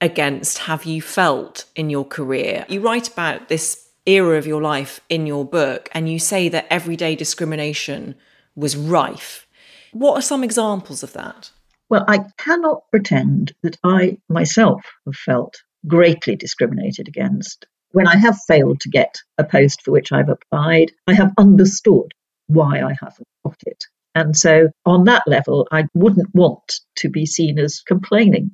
against 0.00 0.58
have 0.58 0.84
you 0.84 1.00
felt 1.00 1.66
in 1.76 1.90
your 1.90 2.04
career? 2.04 2.66
You 2.68 2.80
write 2.80 3.06
about 3.06 3.48
this 3.48 3.87
era 4.08 4.38
of 4.38 4.46
your 4.46 4.62
life 4.62 5.00
in 5.08 5.26
your 5.26 5.44
book, 5.44 5.88
and 5.92 6.08
you 6.08 6.18
say 6.18 6.48
that 6.48 6.66
everyday 6.70 7.14
discrimination 7.14 8.14
was 8.56 8.76
rife. 8.76 9.46
What 9.92 10.18
are 10.18 10.22
some 10.22 10.42
examples 10.42 11.02
of 11.02 11.12
that? 11.12 11.50
Well, 11.88 12.04
I 12.08 12.24
cannot 12.36 12.90
pretend 12.90 13.52
that 13.62 13.78
I 13.84 14.18
myself 14.28 14.82
have 15.06 15.16
felt 15.16 15.62
greatly 15.86 16.36
discriminated 16.36 17.08
against. 17.08 17.66
When 17.92 18.06
I 18.06 18.16
have 18.16 18.38
failed 18.46 18.80
to 18.80 18.90
get 18.90 19.16
a 19.38 19.44
post 19.44 19.82
for 19.82 19.92
which 19.92 20.12
I've 20.12 20.28
applied, 20.28 20.92
I 21.06 21.14
have 21.14 21.32
understood 21.38 22.12
why 22.46 22.82
I 22.82 22.94
haven't 23.00 23.28
got 23.44 23.56
it. 23.64 23.84
And 24.14 24.36
so, 24.36 24.70
on 24.84 25.04
that 25.04 25.22
level, 25.26 25.68
I 25.70 25.86
wouldn't 25.94 26.34
want 26.34 26.80
to 26.96 27.08
be 27.08 27.24
seen 27.24 27.58
as 27.58 27.80
complaining. 27.80 28.50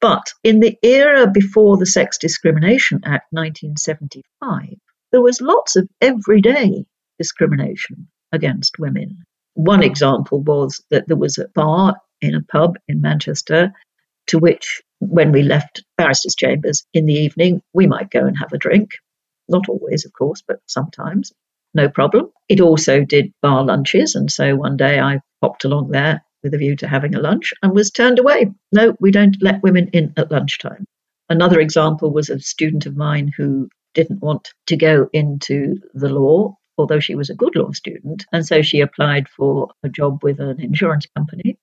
But 0.00 0.32
in 0.44 0.60
the 0.60 0.78
era 0.82 1.26
before 1.26 1.76
the 1.76 1.86
Sex 1.86 2.18
Discrimination 2.18 3.00
Act 3.04 3.32
1975, 3.32 4.78
there 5.10 5.20
was 5.20 5.40
lots 5.40 5.74
of 5.74 5.88
everyday 6.00 6.84
discrimination 7.18 8.08
against 8.30 8.78
women. 8.78 9.24
One 9.54 9.82
example 9.82 10.40
was 10.40 10.80
that 10.90 11.08
there 11.08 11.16
was 11.16 11.38
a 11.38 11.48
bar 11.48 11.96
in 12.20 12.36
a 12.36 12.42
pub 12.42 12.78
in 12.86 13.00
Manchester 13.00 13.72
to 14.28 14.38
which, 14.38 14.82
when 15.00 15.32
we 15.32 15.42
left 15.42 15.82
barristers' 15.96 16.36
chambers 16.36 16.86
in 16.92 17.06
the 17.06 17.14
evening, 17.14 17.60
we 17.72 17.86
might 17.88 18.10
go 18.10 18.24
and 18.24 18.38
have 18.38 18.52
a 18.52 18.58
drink. 18.58 18.90
Not 19.48 19.68
always, 19.68 20.04
of 20.04 20.12
course, 20.12 20.42
but 20.46 20.60
sometimes 20.66 21.32
no 21.74 21.88
problem. 21.88 22.30
It 22.48 22.60
also 22.60 23.04
did 23.04 23.32
bar 23.42 23.64
lunches, 23.64 24.14
and 24.14 24.30
so 24.30 24.54
one 24.54 24.76
day 24.76 25.00
I 25.00 25.20
popped 25.40 25.64
along 25.64 25.90
there 25.90 26.22
with 26.42 26.54
a 26.54 26.58
view 26.58 26.76
to 26.76 26.88
having 26.88 27.14
a 27.14 27.20
lunch 27.20 27.52
and 27.62 27.72
was 27.72 27.90
turned 27.90 28.18
away. 28.18 28.52
No, 28.72 28.96
we 29.00 29.10
don't 29.10 29.36
let 29.40 29.62
women 29.62 29.88
in 29.92 30.12
at 30.16 30.30
lunchtime. 30.30 30.86
Another 31.28 31.60
example 31.60 32.12
was 32.12 32.30
a 32.30 32.40
student 32.40 32.86
of 32.86 32.96
mine 32.96 33.32
who 33.36 33.68
didn't 33.94 34.22
want 34.22 34.50
to 34.66 34.76
go 34.76 35.08
into 35.12 35.76
the 35.94 36.08
law, 36.08 36.56
although 36.76 37.00
she 37.00 37.14
was 37.14 37.30
a 37.30 37.34
good 37.34 37.56
law 37.56 37.70
student, 37.72 38.24
and 38.32 38.46
so 38.46 38.62
she 38.62 38.80
applied 38.80 39.28
for 39.28 39.70
a 39.82 39.88
job 39.88 40.22
with 40.22 40.40
an 40.40 40.60
insurance 40.60 41.06
company 41.16 41.58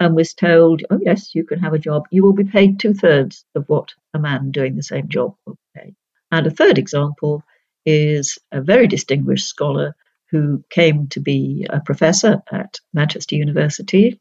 and 0.00 0.14
was 0.14 0.34
told, 0.34 0.82
Oh, 0.90 1.00
yes, 1.02 1.34
you 1.34 1.44
can 1.44 1.58
have 1.60 1.74
a 1.74 1.78
job. 1.78 2.04
You 2.10 2.22
will 2.22 2.32
be 2.32 2.44
paid 2.44 2.78
two 2.78 2.94
thirds 2.94 3.44
of 3.54 3.64
what 3.68 3.92
a 4.12 4.18
man 4.18 4.50
doing 4.50 4.76
the 4.76 4.82
same 4.82 5.08
job 5.08 5.34
will 5.46 5.58
pay. 5.76 5.94
And 6.30 6.46
a 6.46 6.50
third 6.50 6.78
example 6.78 7.42
is 7.86 8.38
a 8.50 8.60
very 8.60 8.86
distinguished 8.86 9.46
scholar 9.46 9.94
who 10.34 10.64
came 10.68 11.06
to 11.06 11.20
be 11.20 11.64
a 11.70 11.78
professor 11.78 12.42
at 12.50 12.80
Manchester 12.92 13.36
University 13.36 14.18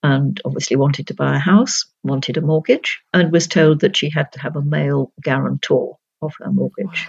and 0.00 0.40
obviously 0.44 0.76
wanted 0.76 1.08
to 1.08 1.14
buy 1.14 1.34
a 1.34 1.40
house, 1.40 1.86
wanted 2.04 2.36
a 2.36 2.40
mortgage, 2.40 3.00
and 3.12 3.32
was 3.32 3.48
told 3.48 3.80
that 3.80 3.96
she 3.96 4.10
had 4.10 4.30
to 4.30 4.40
have 4.40 4.54
a 4.54 4.62
male 4.62 5.12
guarantor 5.20 5.96
of 6.22 6.32
her 6.38 6.52
mortgage. 6.52 7.08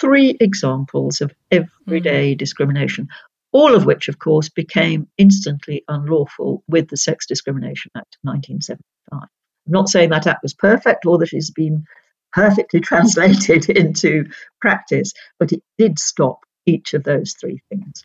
three 0.00 0.36
examples 0.40 1.20
of 1.20 1.32
everyday 1.52 2.34
mm. 2.34 2.38
discrimination, 2.38 3.06
all 3.52 3.76
of 3.76 3.86
which, 3.86 4.08
of 4.08 4.18
course, 4.18 4.48
became 4.48 5.06
instantly 5.16 5.84
unlawful 5.86 6.64
with 6.66 6.88
the 6.88 6.96
Sex 6.96 7.26
Discrimination 7.26 7.92
Act 7.96 8.16
of 8.16 8.28
1975. 8.28 9.22
I'm 9.22 9.28
not 9.72 9.88
saying 9.88 10.10
that 10.10 10.26
act 10.26 10.42
was 10.42 10.54
perfect 10.54 11.06
or 11.06 11.18
that 11.18 11.32
it's 11.32 11.52
been 11.52 11.84
perfectly 12.32 12.80
translated 12.90 13.70
into 13.70 14.28
practice, 14.60 15.12
but 15.38 15.52
it 15.52 15.62
did 15.78 16.00
stop 16.00 16.40
each 16.66 16.94
of 16.94 17.04
those 17.04 17.32
three 17.34 17.60
things. 17.68 18.04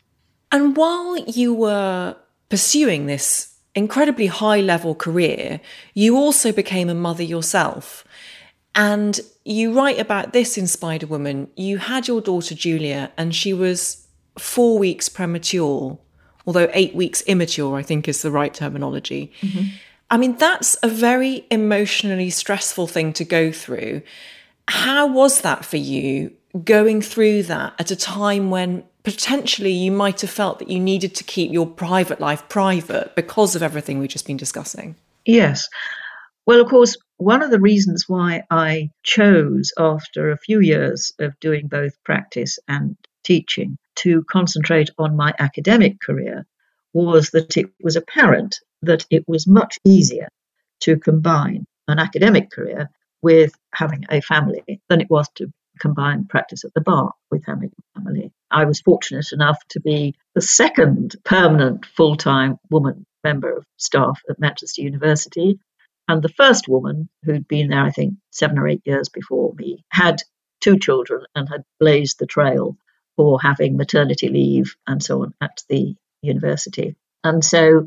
And 0.52 0.76
while 0.76 1.16
you 1.16 1.54
were 1.54 2.16
pursuing 2.48 3.06
this 3.06 3.56
incredibly 3.74 4.26
high 4.26 4.60
level 4.60 4.94
career, 4.94 5.60
you 5.94 6.16
also 6.16 6.52
became 6.52 6.88
a 6.88 6.94
mother 6.94 7.22
yourself. 7.22 8.04
And 8.74 9.20
you 9.44 9.72
write 9.72 9.98
about 9.98 10.32
this 10.32 10.58
in 10.58 10.66
Spider 10.66 11.06
Woman. 11.06 11.48
You 11.56 11.78
had 11.78 12.08
your 12.08 12.20
daughter 12.20 12.54
Julia, 12.54 13.12
and 13.16 13.34
she 13.34 13.52
was 13.52 14.06
four 14.38 14.78
weeks 14.78 15.08
premature, 15.08 15.98
although 16.46 16.70
eight 16.72 16.94
weeks 16.94 17.20
immature, 17.22 17.76
I 17.76 17.82
think 17.82 18.08
is 18.08 18.22
the 18.22 18.30
right 18.30 18.52
terminology. 18.52 19.32
Mm-hmm. 19.40 19.68
I 20.10 20.16
mean, 20.16 20.36
that's 20.36 20.76
a 20.82 20.88
very 20.88 21.46
emotionally 21.50 22.30
stressful 22.30 22.88
thing 22.88 23.12
to 23.14 23.24
go 23.24 23.52
through. 23.52 24.02
How 24.66 25.06
was 25.06 25.40
that 25.42 25.64
for 25.64 25.76
you 25.76 26.32
going 26.64 27.00
through 27.00 27.44
that 27.44 27.74
at 27.78 27.90
a 27.90 27.96
time 27.96 28.50
when 28.50 28.84
potentially 29.02 29.72
you 29.72 29.90
might 29.90 30.20
have 30.20 30.30
felt 30.30 30.58
that 30.58 30.68
you 30.68 30.78
needed 30.78 31.14
to 31.14 31.24
keep 31.24 31.52
your 31.52 31.66
private 31.66 32.20
life 32.20 32.48
private 32.48 33.14
because 33.16 33.56
of 33.56 33.62
everything 33.62 33.98
we've 33.98 34.10
just 34.10 34.26
been 34.26 34.36
discussing? 34.36 34.96
Yes. 35.24 35.68
Well, 36.46 36.60
of 36.60 36.68
course, 36.68 36.96
one 37.18 37.42
of 37.42 37.50
the 37.50 37.60
reasons 37.60 38.08
why 38.08 38.42
I 38.50 38.90
chose, 39.02 39.72
after 39.78 40.30
a 40.30 40.38
few 40.38 40.60
years 40.60 41.12
of 41.18 41.38
doing 41.38 41.68
both 41.68 41.92
practice 42.04 42.58
and 42.66 42.96
teaching, 43.24 43.76
to 43.96 44.24
concentrate 44.24 44.90
on 44.98 45.16
my 45.16 45.34
academic 45.38 46.00
career 46.00 46.46
was 46.92 47.30
that 47.30 47.56
it 47.56 47.66
was 47.82 47.96
apparent 47.96 48.58
that 48.82 49.04
it 49.10 49.24
was 49.28 49.46
much 49.46 49.78
easier 49.84 50.28
to 50.80 50.98
combine 50.98 51.66
an 51.86 51.98
academic 51.98 52.50
career 52.50 52.88
with 53.22 53.52
having 53.74 54.04
a 54.10 54.20
family 54.22 54.80
than 54.88 55.00
it 55.00 55.10
was 55.10 55.28
to 55.34 55.52
combine 55.80 56.26
practice 56.26 56.64
at 56.64 56.74
the 56.74 56.80
bar 56.80 57.12
with 57.30 57.42
a 57.42 57.70
family. 57.94 58.32
I 58.50 58.64
was 58.64 58.80
fortunate 58.80 59.32
enough 59.32 59.58
to 59.70 59.80
be 59.80 60.14
the 60.34 60.40
second 60.40 61.16
permanent 61.24 61.86
full 61.86 62.16
time 62.16 62.58
woman 62.70 63.06
member 63.24 63.56
of 63.56 63.64
staff 63.76 64.20
at 64.28 64.38
Manchester 64.38 64.82
University. 64.82 65.58
And 66.08 66.22
the 66.22 66.28
first 66.28 66.68
woman 66.68 67.08
who'd 67.24 67.46
been 67.46 67.68
there, 67.68 67.84
I 67.84 67.90
think, 67.90 68.14
seven 68.30 68.58
or 68.58 68.68
eight 68.68 68.82
years 68.84 69.08
before 69.08 69.54
me, 69.54 69.84
had 69.90 70.22
two 70.60 70.78
children 70.78 71.24
and 71.34 71.48
had 71.48 71.62
blazed 71.78 72.18
the 72.18 72.26
trail 72.26 72.76
for 73.16 73.40
having 73.40 73.76
maternity 73.76 74.28
leave 74.28 74.74
and 74.86 75.02
so 75.02 75.22
on 75.22 75.34
at 75.40 75.62
the 75.68 75.94
university. 76.22 76.96
And 77.22 77.44
so 77.44 77.86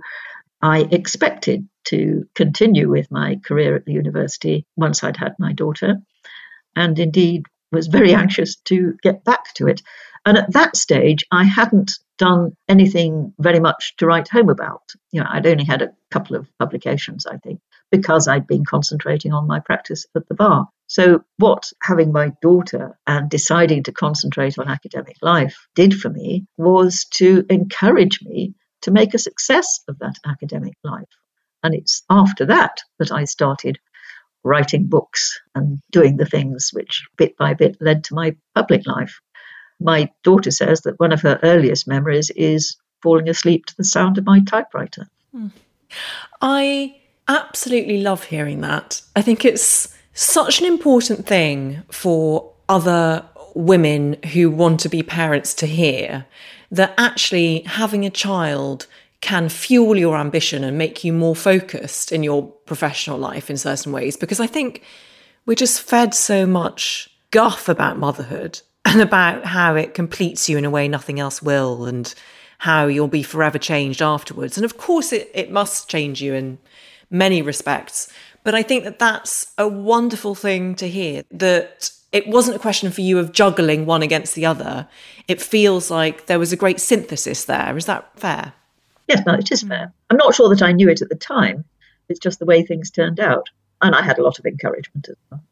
I 0.62 0.88
expected 0.92 1.68
to 1.86 2.26
continue 2.36 2.90
with 2.90 3.12
my 3.12 3.36
career 3.44 3.76
at 3.76 3.86
the 3.86 3.94
university 3.94 4.66
once 4.78 5.04
I'd 5.04 5.18
had 5.18 5.36
my 5.38 5.54
daughter, 5.54 5.98
and 6.76 6.98
indeed 6.98 7.46
was 7.74 7.88
very 7.88 8.14
anxious 8.14 8.56
to 8.56 8.96
get 9.04 9.24
back 9.24 9.54
to 9.56 9.68
it. 9.68 9.82
And 10.26 10.38
at 10.38 10.54
that 10.54 10.78
stage, 10.78 11.26
I 11.32 11.44
hadn't 11.44 11.92
done 12.18 12.56
anything 12.70 13.34
very 13.40 13.60
much 13.60 13.96
to 13.98 14.06
write 14.06 14.30
home 14.30 14.50
about. 14.50 14.94
You 15.12 15.22
know, 15.22 15.28
I'd 15.30 15.48
only 15.48 15.66
had 15.66 15.82
a 15.82 15.92
couple 16.12 16.38
of 16.38 16.48
publications, 16.60 17.26
I 17.26 17.38
think, 17.38 17.60
because 17.92 18.28
I'd 18.28 18.48
been 18.48 18.64
concentrating 18.64 19.34
on 19.34 19.48
my 19.48 19.60
practice 19.60 20.06
at 20.16 20.28
the 20.28 20.36
bar. 20.36 20.70
So, 20.88 21.24
what 21.38 21.72
having 21.82 22.12
my 22.12 22.32
daughter 22.42 22.98
and 23.08 23.30
deciding 23.30 23.84
to 23.84 23.92
concentrate 23.92 24.58
on 24.58 24.70
academic 24.70 25.18
life 25.22 25.68
did 25.76 25.94
for 26.00 26.10
me 26.10 26.46
was 26.58 27.06
to 27.16 27.46
encourage 27.50 28.22
me 28.22 28.54
to 28.84 28.92
make 28.92 29.14
a 29.14 29.20
success 29.20 29.82
of 29.88 29.98
that 30.00 30.16
academic 30.26 30.76
life. 30.84 31.10
And 31.64 31.74
it's 31.74 32.04
after 32.10 32.46
that 32.46 32.82
that 33.00 33.12
I 33.12 33.24
started 33.24 33.80
writing 34.44 34.86
books 34.88 35.40
and 35.56 35.80
doing 35.92 36.18
the 36.18 36.26
things 36.26 36.72
which 36.74 37.06
bit 37.18 37.38
by 37.38 37.54
bit 37.54 37.78
led 37.80 38.04
to 38.06 38.16
my 38.16 38.36
public 38.56 38.86
life. 38.86 39.20
My 39.80 40.10
daughter 40.24 40.52
says 40.52 40.82
that 40.82 41.00
one 41.00 41.12
of 41.12 41.22
her 41.22 41.40
earliest 41.44 41.88
memories 41.88 42.30
is 42.32 42.78
falling 43.02 43.30
asleep 43.30 43.66
to 43.66 43.78
the 43.78 43.84
sound 43.84 44.18
of 44.18 44.26
my 44.26 44.40
typewriter. 44.42 45.08
Hmm. 45.32 45.48
I 46.42 46.96
absolutely 47.28 48.02
love 48.02 48.26
hearing 48.26 48.62
that. 48.62 49.02
I 49.16 49.22
think 49.22 49.46
it's 49.46 49.94
such 50.14 50.60
an 50.60 50.66
important 50.66 51.26
thing 51.26 51.84
for 51.90 52.52
other 52.70 53.26
women 53.56 54.18
who 54.34 54.50
want 54.50 54.80
to 54.82 54.90
be 54.90 55.04
parents 55.04 55.54
to 55.56 55.66
hear 55.66 56.26
that 56.72 56.94
actually 56.98 57.62
having 57.62 58.06
a 58.06 58.10
child 58.10 58.88
can 59.24 59.48
fuel 59.48 59.98
your 59.98 60.18
ambition 60.18 60.66
and 60.66 60.78
make 60.78 61.06
you 61.06 61.14
more 61.14 61.34
focused 61.34 62.12
in 62.12 62.24
your 62.24 62.46
professional 62.66 63.18
life 63.18 63.50
in 63.50 63.56
certain 63.56 63.94
ways. 63.94 64.18
Because 64.18 64.42
I 64.42 64.48
think 64.48 64.84
we're 65.46 65.56
just 65.56 65.82
fed 65.82 66.14
so 66.14 66.46
much 66.46 67.10
guff 67.32 67.70
about 67.70 67.98
motherhood 67.98 68.60
and 68.86 69.00
about 69.02 69.46
how 69.46 69.76
it 69.76 69.94
completes 69.94 70.50
you 70.50 70.58
in 70.58 70.66
a 70.66 70.70
way 70.70 70.90
nothing 70.90 71.22
else 71.22 71.42
will 71.42 71.86
and 71.86 72.14
how 72.58 72.88
you'll 72.88 73.08
be 73.08 73.24
forever 73.24 73.58
changed 73.58 74.02
afterwards. 74.02 74.58
And 74.58 74.66
of 74.66 74.78
course, 74.78 75.14
it, 75.14 75.32
it 75.34 75.50
must 75.50 75.90
change 75.90 76.22
you 76.22 76.34
in 76.34 76.58
many 77.10 77.42
respects. 77.42 78.12
But 78.44 78.56
I 78.56 78.62
think 78.62 78.84
that 78.84 79.00
that's 79.00 79.54
a 79.58 79.70
wonderful 79.70 80.36
thing 80.36 80.76
to 80.76 80.90
hear 80.90 81.24
that 81.32 81.92
it 82.12 82.28
wasn't 82.28 82.58
a 82.58 82.60
question 82.60 82.92
for 82.92 83.00
you 83.00 83.20
of 83.20 83.32
juggling 83.32 83.86
one 83.86 84.02
against 84.04 84.36
the 84.36 84.46
other. 84.46 84.90
It 85.30 85.42
feels 85.42 85.90
like 85.90 86.26
there 86.26 86.40
was 86.40 86.52
a 86.52 86.58
great 86.58 86.82
synthesis 86.82 87.46
there. 87.46 87.78
Is 87.78 87.86
that 87.86 88.20
fair? 88.20 88.52
Yes, 89.08 89.24
no, 89.26 89.34
it 89.34 89.52
is 89.52 89.64
fair. 89.64 89.92
I'm 90.10 90.18
not 90.18 90.36
sure 90.36 90.50
that 90.50 90.62
I 90.62 90.72
knew 90.72 90.90
it 90.90 91.02
at 91.02 91.10
the 91.10 91.16
time. 91.16 91.66
It's 92.10 92.20
just 92.20 92.40
the 92.40 92.46
way 92.46 92.64
things 92.64 92.92
turned 92.92 93.20
out. 93.20 93.50
And 93.82 93.96
I 93.96 94.02
had 94.02 94.18
a 94.18 94.24
lot 94.24 94.40
of 94.40 94.46
encouragement 94.46 95.10
as 95.10 95.16
well. 95.30 95.44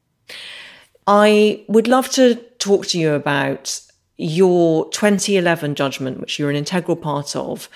I 1.08 1.66
would 1.68 1.88
love 1.88 2.10
to 2.12 2.36
talk 2.60 2.88
to 2.88 3.00
you 3.00 3.14
about 3.14 3.82
your 4.18 4.88
2011 4.92 5.76
judgment, 5.76 6.20
which 6.20 6.38
you're 6.38 6.50
an 6.50 6.56
integral 6.56 6.96
part 6.96 7.36
of, 7.36 7.68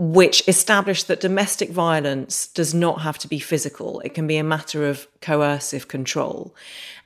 which 0.00 0.42
established 0.48 1.08
that 1.08 1.20
domestic 1.20 1.68
violence 1.68 2.46
does 2.46 2.72
not 2.72 3.02
have 3.02 3.18
to 3.18 3.28
be 3.28 3.38
physical. 3.38 4.00
It 4.00 4.14
can 4.14 4.26
be 4.26 4.38
a 4.38 4.42
matter 4.42 4.88
of 4.88 5.06
coercive 5.20 5.88
control. 5.88 6.54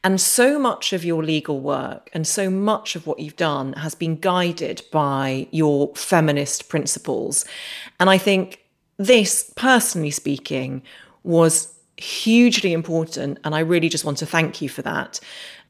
And 0.05 0.21
so 0.21 0.61
much 0.61 0.93
of 0.93 1.05
your 1.05 1.25
legal 1.25 1.59
work 1.59 2.09
and 2.13 2.25
so 2.25 2.49
much 2.49 2.95
of 2.95 3.05
what 3.05 3.19
you've 3.19 3.35
done 3.35 3.73
has 3.73 3.97
been 3.97 4.15
guided 4.15 4.81
by 4.93 5.49
your 5.51 5.93
feminist 5.97 6.69
principles. 6.69 7.45
And 7.99 8.09
I 8.09 8.17
think 8.17 8.61
this, 8.97 9.53
personally 9.57 10.13
speaking, 10.13 10.81
was 11.25 11.75
hugely 11.97 12.73
important. 12.73 13.41
And 13.43 13.57
I 13.57 13.61
really 13.61 13.89
just 13.89 14.05
want 14.05 14.19
to 14.19 14.27
thank 14.27 14.63
you 14.63 14.69
for 14.69 14.83
that. 14.83 15.19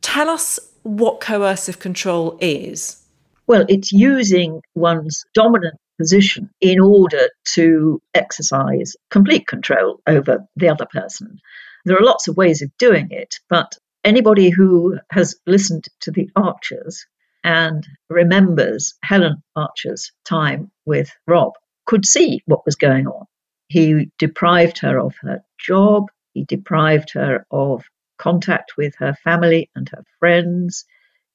Tell 0.02 0.28
us 0.28 0.60
what 0.82 1.22
coercive 1.22 1.78
control 1.78 2.36
is. 2.42 3.02
Well, 3.46 3.64
it's 3.70 3.92
using 3.92 4.60
one's 4.74 5.24
dominant 5.32 5.78
position 5.98 6.50
in 6.60 6.80
order 6.80 7.28
to 7.54 8.00
exercise 8.14 8.96
complete 9.10 9.46
control 9.46 10.00
over 10.06 10.46
the 10.56 10.68
other 10.68 10.86
person. 10.86 11.38
There 11.84 11.96
are 11.96 12.04
lots 12.04 12.28
of 12.28 12.36
ways 12.36 12.62
of 12.62 12.76
doing 12.78 13.08
it, 13.10 13.36
but 13.48 13.76
anybody 14.04 14.50
who 14.50 14.98
has 15.10 15.36
listened 15.46 15.86
to 16.00 16.10
the 16.10 16.30
Archers 16.36 17.06
and 17.42 17.86
remembers 18.08 18.94
Helen 19.02 19.42
Archer's 19.54 20.12
time 20.24 20.70
with 20.86 21.10
Rob 21.26 21.52
could 21.86 22.06
see 22.06 22.42
what 22.46 22.64
was 22.64 22.76
going 22.76 23.06
on. 23.06 23.26
He 23.68 24.10
deprived 24.18 24.78
her 24.78 24.98
of 24.98 25.14
her 25.20 25.42
job, 25.58 26.08
he 26.32 26.44
deprived 26.44 27.12
her 27.12 27.46
of 27.50 27.84
contact 28.18 28.76
with 28.76 28.94
her 28.98 29.14
family 29.24 29.70
and 29.74 29.88
her 29.90 30.04
friends, 30.18 30.84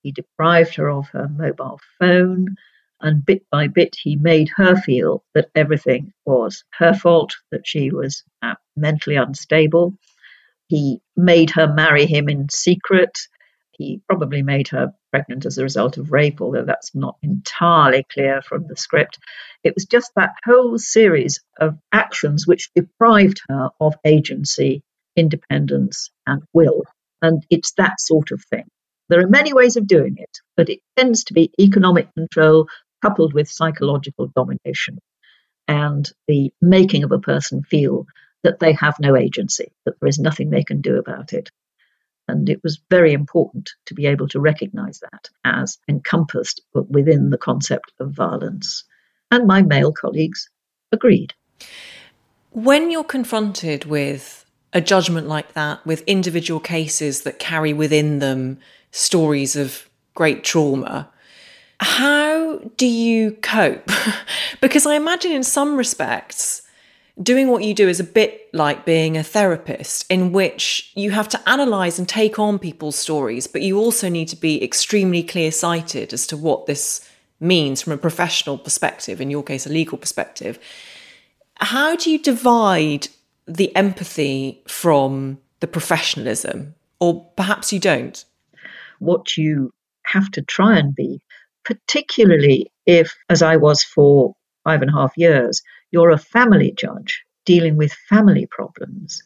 he 0.01 0.11
deprived 0.11 0.75
her 0.75 0.89
of 0.89 1.09
her 1.09 1.27
mobile 1.27 1.79
phone, 1.99 2.55
and 3.01 3.25
bit 3.25 3.45
by 3.51 3.67
bit, 3.67 3.95
he 4.01 4.15
made 4.15 4.49
her 4.55 4.75
feel 4.75 5.23
that 5.33 5.49
everything 5.55 6.13
was 6.25 6.63
her 6.77 6.93
fault, 6.93 7.35
that 7.51 7.65
she 7.65 7.91
was 7.91 8.23
uh, 8.41 8.55
mentally 8.75 9.15
unstable. 9.15 9.93
He 10.67 11.01
made 11.15 11.49
her 11.51 11.71
marry 11.71 12.05
him 12.05 12.29
in 12.29 12.49
secret. 12.49 13.17
He 13.71 14.01
probably 14.07 14.43
made 14.43 14.67
her 14.69 14.93
pregnant 15.11 15.45
as 15.45 15.57
a 15.57 15.63
result 15.63 15.97
of 15.97 16.11
rape, 16.11 16.41
although 16.41 16.65
that's 16.65 16.93
not 16.93 17.17
entirely 17.23 18.05
clear 18.11 18.41
from 18.41 18.67
the 18.67 18.75
script. 18.75 19.17
It 19.63 19.73
was 19.73 19.85
just 19.85 20.11
that 20.15 20.35
whole 20.43 20.77
series 20.77 21.41
of 21.59 21.77
actions 21.91 22.45
which 22.45 22.69
deprived 22.75 23.41
her 23.49 23.69
of 23.79 23.95
agency, 24.05 24.83
independence, 25.15 26.11
and 26.27 26.43
will. 26.53 26.83
And 27.21 27.43
it's 27.49 27.71
that 27.73 27.99
sort 27.99 28.31
of 28.31 28.43
thing. 28.49 28.67
There 29.09 29.21
are 29.21 29.27
many 29.27 29.53
ways 29.53 29.75
of 29.75 29.87
doing 29.87 30.17
it, 30.17 30.37
but 30.55 30.69
it 30.69 30.79
tends 30.95 31.23
to 31.25 31.33
be 31.33 31.51
economic 31.59 32.13
control 32.13 32.67
coupled 33.01 33.33
with 33.33 33.49
psychological 33.49 34.27
domination 34.35 34.99
and 35.67 36.11
the 36.27 36.51
making 36.61 37.03
of 37.03 37.11
a 37.11 37.19
person 37.19 37.63
feel 37.63 38.05
that 38.43 38.59
they 38.59 38.73
have 38.73 38.99
no 38.99 39.15
agency, 39.15 39.71
that 39.85 39.99
there 39.99 40.09
is 40.09 40.19
nothing 40.19 40.49
they 40.49 40.63
can 40.63 40.81
do 40.81 40.97
about 40.97 41.33
it. 41.33 41.49
And 42.27 42.49
it 42.49 42.61
was 42.63 42.81
very 42.89 43.13
important 43.13 43.71
to 43.87 43.93
be 43.93 44.05
able 44.05 44.27
to 44.29 44.39
recognize 44.39 44.99
that 44.99 45.29
as 45.43 45.77
encompassed 45.87 46.61
within 46.73 47.31
the 47.31 47.37
concept 47.37 47.91
of 47.99 48.11
violence. 48.11 48.83
And 49.31 49.47
my 49.47 49.61
male 49.61 49.91
colleagues 49.91 50.49
agreed. 50.91 51.33
When 52.51 52.91
you're 52.91 53.03
confronted 53.03 53.85
with 53.85 54.45
a 54.73 54.81
judgment 54.81 55.27
like 55.27 55.53
that, 55.53 55.85
with 55.85 56.03
individual 56.05 56.59
cases 56.59 57.21
that 57.21 57.39
carry 57.39 57.73
within 57.73 58.19
them 58.19 58.59
stories 58.91 59.55
of 59.55 59.89
great 60.13 60.43
trauma, 60.43 61.09
how 61.79 62.59
do 62.77 62.85
you 62.85 63.31
cope? 63.31 63.89
because 64.61 64.85
I 64.85 64.95
imagine 64.95 65.31
in 65.31 65.43
some 65.43 65.77
respects, 65.77 66.61
doing 67.21 67.49
what 67.49 67.63
you 67.63 67.73
do 67.73 67.87
is 67.87 67.99
a 67.99 68.03
bit 68.03 68.49
like 68.53 68.85
being 68.85 69.17
a 69.17 69.23
therapist, 69.23 70.05
in 70.09 70.31
which 70.31 70.91
you 70.95 71.11
have 71.11 71.29
to 71.29 71.49
analyze 71.49 71.99
and 71.99 72.07
take 72.07 72.39
on 72.39 72.59
people's 72.59 72.97
stories, 72.97 73.47
but 73.47 73.61
you 73.61 73.77
also 73.77 74.09
need 74.09 74.27
to 74.29 74.35
be 74.35 74.63
extremely 74.63 75.23
clear 75.23 75.51
sighted 75.51 76.13
as 76.13 76.27
to 76.27 76.37
what 76.37 76.65
this 76.65 77.07
means 77.39 77.81
from 77.81 77.93
a 77.93 77.97
professional 77.97 78.57
perspective, 78.57 79.21
in 79.21 79.29
your 79.29 79.43
case, 79.43 79.65
a 79.65 79.69
legal 79.69 79.97
perspective. 79.97 80.59
How 81.55 81.95
do 81.95 82.11
you 82.11 82.19
divide 82.19 83.07
the 83.45 83.75
empathy 83.75 84.61
from 84.67 85.39
the 85.59 85.67
professionalism? 85.67 86.75
Or 86.99 87.25
perhaps 87.35 87.71
you 87.71 87.79
don't? 87.79 88.23
What 88.99 89.37
you 89.37 89.73
have 90.03 90.31
to 90.31 90.41
try 90.41 90.77
and 90.77 90.93
be, 90.95 91.21
particularly 91.63 92.71
if, 92.85 93.15
as 93.29 93.41
I 93.41 93.57
was 93.57 93.83
for 93.83 94.35
five 94.63 94.81
and 94.81 94.89
a 94.89 94.93
half 94.93 95.13
years, 95.17 95.61
you're 95.91 96.11
a 96.11 96.17
family 96.17 96.71
judge 96.71 97.23
dealing 97.45 97.77
with 97.77 97.93
family 98.09 98.45
problems. 98.45 99.23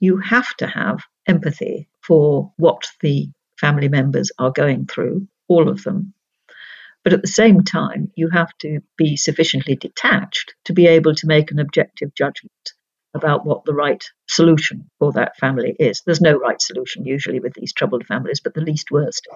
You 0.00 0.18
have 0.18 0.54
to 0.56 0.66
have 0.66 1.00
empathy 1.26 1.88
for 2.02 2.52
what 2.56 2.90
the 3.00 3.28
family 3.58 3.88
members 3.88 4.30
are 4.38 4.50
going 4.50 4.86
through, 4.86 5.28
all 5.48 5.68
of 5.68 5.82
them. 5.84 6.12
But 7.02 7.12
at 7.12 7.22
the 7.22 7.28
same 7.28 7.62
time, 7.62 8.10
you 8.14 8.30
have 8.30 8.50
to 8.60 8.80
be 8.96 9.16
sufficiently 9.16 9.76
detached 9.76 10.54
to 10.64 10.72
be 10.72 10.86
able 10.86 11.14
to 11.16 11.26
make 11.26 11.50
an 11.50 11.58
objective 11.58 12.14
judgment 12.14 12.72
about 13.14 13.46
what 13.46 13.64
the 13.64 13.74
right 13.74 14.02
solution 14.28 14.90
for 14.98 15.12
that 15.12 15.36
family 15.36 15.76
is. 15.78 16.02
There's 16.04 16.20
no 16.20 16.36
right 16.36 16.60
solution 16.60 17.04
usually 17.04 17.40
with 17.40 17.54
these 17.54 17.72
troubled 17.72 18.06
families, 18.06 18.40
but 18.40 18.54
the 18.54 18.60
least 18.60 18.90
worst. 18.90 19.26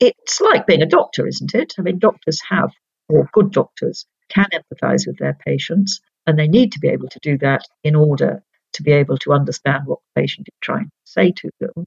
It's 0.00 0.40
like 0.40 0.66
being 0.66 0.82
a 0.82 0.86
doctor, 0.86 1.26
isn't 1.26 1.54
it? 1.54 1.74
I 1.78 1.82
mean, 1.82 1.98
doctors 1.98 2.40
have, 2.48 2.70
or 3.08 3.28
good 3.32 3.52
doctors, 3.52 4.06
can 4.28 4.48
empathize 4.52 5.06
with 5.06 5.18
their 5.18 5.36
patients, 5.44 6.00
and 6.26 6.38
they 6.38 6.48
need 6.48 6.72
to 6.72 6.80
be 6.80 6.88
able 6.88 7.08
to 7.08 7.18
do 7.20 7.38
that 7.38 7.62
in 7.82 7.94
order 7.94 8.42
to 8.74 8.82
be 8.82 8.92
able 8.92 9.18
to 9.18 9.32
understand 9.32 9.86
what 9.86 10.00
the 10.00 10.20
patient 10.20 10.48
is 10.48 10.58
trying 10.60 10.86
to 10.86 10.90
say 11.04 11.30
to 11.32 11.50
them 11.60 11.72
and 11.76 11.86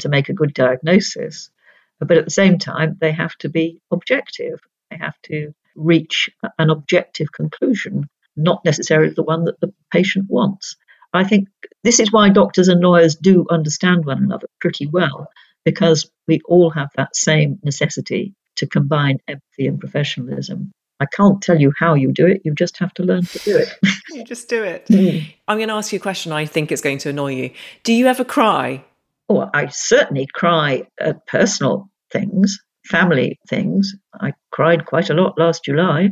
to 0.00 0.08
make 0.08 0.28
a 0.28 0.34
good 0.34 0.54
diagnosis. 0.54 1.50
But 1.98 2.16
at 2.16 2.24
the 2.24 2.30
same 2.30 2.58
time, 2.58 2.96
they 3.00 3.12
have 3.12 3.36
to 3.38 3.48
be 3.48 3.80
objective. 3.90 4.60
They 4.90 4.98
have 4.98 5.20
to 5.24 5.52
reach 5.74 6.30
an 6.58 6.70
objective 6.70 7.32
conclusion, 7.32 8.08
not 8.36 8.64
necessarily 8.64 9.14
the 9.14 9.22
one 9.22 9.44
that 9.44 9.60
the 9.60 9.72
patient 9.90 10.26
wants. 10.28 10.76
I 11.12 11.24
think 11.24 11.48
this 11.82 12.00
is 12.00 12.12
why 12.12 12.30
doctors 12.30 12.68
and 12.68 12.80
lawyers 12.80 13.16
do 13.16 13.46
understand 13.50 14.04
one 14.04 14.22
another 14.22 14.48
pretty 14.60 14.86
well, 14.86 15.28
because 15.64 16.10
we 16.28 16.40
all 16.46 16.70
have 16.70 16.90
that 16.96 17.14
same 17.14 17.58
necessity 17.62 18.34
to 18.56 18.66
combine 18.66 19.18
empathy 19.28 19.66
and 19.66 19.80
professionalism. 19.80 20.72
I 21.00 21.06
can't 21.06 21.42
tell 21.42 21.60
you 21.60 21.72
how 21.78 21.94
you 21.94 22.12
do 22.12 22.26
it. 22.26 22.42
You 22.44 22.54
just 22.54 22.78
have 22.78 22.94
to 22.94 23.02
learn 23.02 23.24
to 23.24 23.38
do 23.40 23.56
it. 23.56 23.76
you 24.10 24.24
just 24.24 24.48
do 24.48 24.62
it. 24.62 24.86
Mm. 24.86 25.26
I'm 25.48 25.58
going 25.58 25.68
to 25.68 25.74
ask 25.74 25.92
you 25.92 25.96
a 25.96 26.02
question 26.02 26.30
I 26.30 26.46
think 26.46 26.70
it's 26.70 26.82
going 26.82 26.98
to 26.98 27.10
annoy 27.10 27.34
you. 27.34 27.50
Do 27.82 27.92
you 27.92 28.06
ever 28.06 28.24
cry? 28.24 28.84
Oh, 29.28 29.50
I 29.52 29.66
certainly 29.68 30.28
cry 30.32 30.86
at 31.00 31.26
personal 31.26 31.90
things, 32.12 32.58
family 32.86 33.38
things. 33.48 33.94
I 34.20 34.34
cried 34.52 34.86
quite 34.86 35.10
a 35.10 35.14
lot 35.14 35.38
last 35.38 35.64
July, 35.64 36.10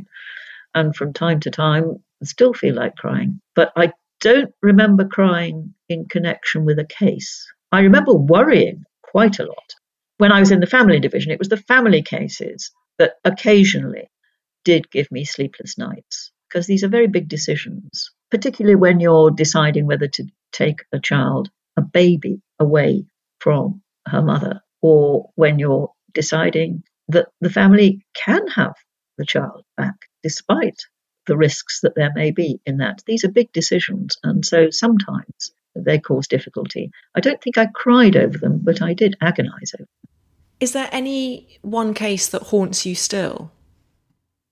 and 0.75 0.97
from 0.97 1.13
time 1.13 1.39
to 1.41 1.51
time, 1.51 2.03
I 2.21 2.25
still 2.25 2.53
feel 2.53 2.75
like 2.75 2.97
crying. 2.97 3.41
But 3.55 3.73
I 3.77 3.93
don't 4.21 4.53
remember 4.63 5.05
crying 5.05 5.75
in 5.89 6.07
connection 6.07 6.65
with 6.65 6.79
a 6.79 6.85
case. 6.85 7.47
I 7.73 7.81
remember 7.81 8.15
worrying 8.15 8.85
quite 9.11 9.39
a 9.39 9.45
lot. 9.45 9.75
When 10.19 10.33
I 10.33 10.41
was 10.41 10.51
in 10.51 10.61
the 10.61 10.67
family 10.67 11.01
division, 11.01 11.33
it 11.33 11.39
was 11.39 11.49
the 11.49 11.57
family 11.57 12.03
cases 12.03 12.71
that 12.99 13.15
occasionally 13.25 14.11
did 14.65 14.91
give 14.91 15.11
me 15.11 15.25
sleepless 15.25 15.79
nights 15.79 16.31
because 16.49 16.67
these 16.67 16.85
are 16.85 16.89
very 16.89 17.07
big 17.07 17.29
decisions, 17.29 18.11
particularly 18.31 18.77
when 18.77 19.01
you're 19.01 19.31
deciding 19.31 19.87
whether 19.87 20.09
to 20.09 20.25
take 20.53 20.85
a 20.93 21.01
child, 21.01 21.51
a 21.77 21.83
baby, 21.83 22.41
away 22.59 23.05
from 23.39 23.83
her 24.07 24.23
mother, 24.23 24.61
or 24.83 25.31
when 25.35 25.59
you're 25.59 25.91
deciding 26.13 26.83
that 27.09 27.29
the 27.41 27.51
family 27.51 28.05
can 28.15 28.47
have 28.49 28.75
the 29.17 29.25
child 29.25 29.65
back 29.77 29.95
despite 30.23 30.81
the 31.27 31.37
risks 31.37 31.81
that 31.83 31.95
there 31.95 32.13
may 32.15 32.31
be 32.31 32.61
in 32.67 32.79
that. 32.79 33.03
These 33.07 33.25
are 33.25 33.31
big 33.31 33.53
decisions, 33.53 34.19
and 34.23 34.45
so 34.45 34.71
sometimes 34.71 35.53
they 35.75 35.99
cause 35.99 36.27
difficulty. 36.27 36.91
I 37.15 37.21
don't 37.21 37.41
think 37.43 37.59
I 37.59 37.67
cried 37.67 38.17
over 38.17 38.39
them, 38.39 38.61
but 38.63 38.83
I 38.83 38.95
did 38.95 39.17
agonize 39.21 39.73
over 39.75 39.85
them. 39.85 40.11
Is 40.61 40.73
there 40.73 40.89
any 40.93 41.59
one 41.63 41.95
case 41.95 42.29
that 42.29 42.43
haunts 42.43 42.85
you 42.85 42.95
still? 42.95 43.51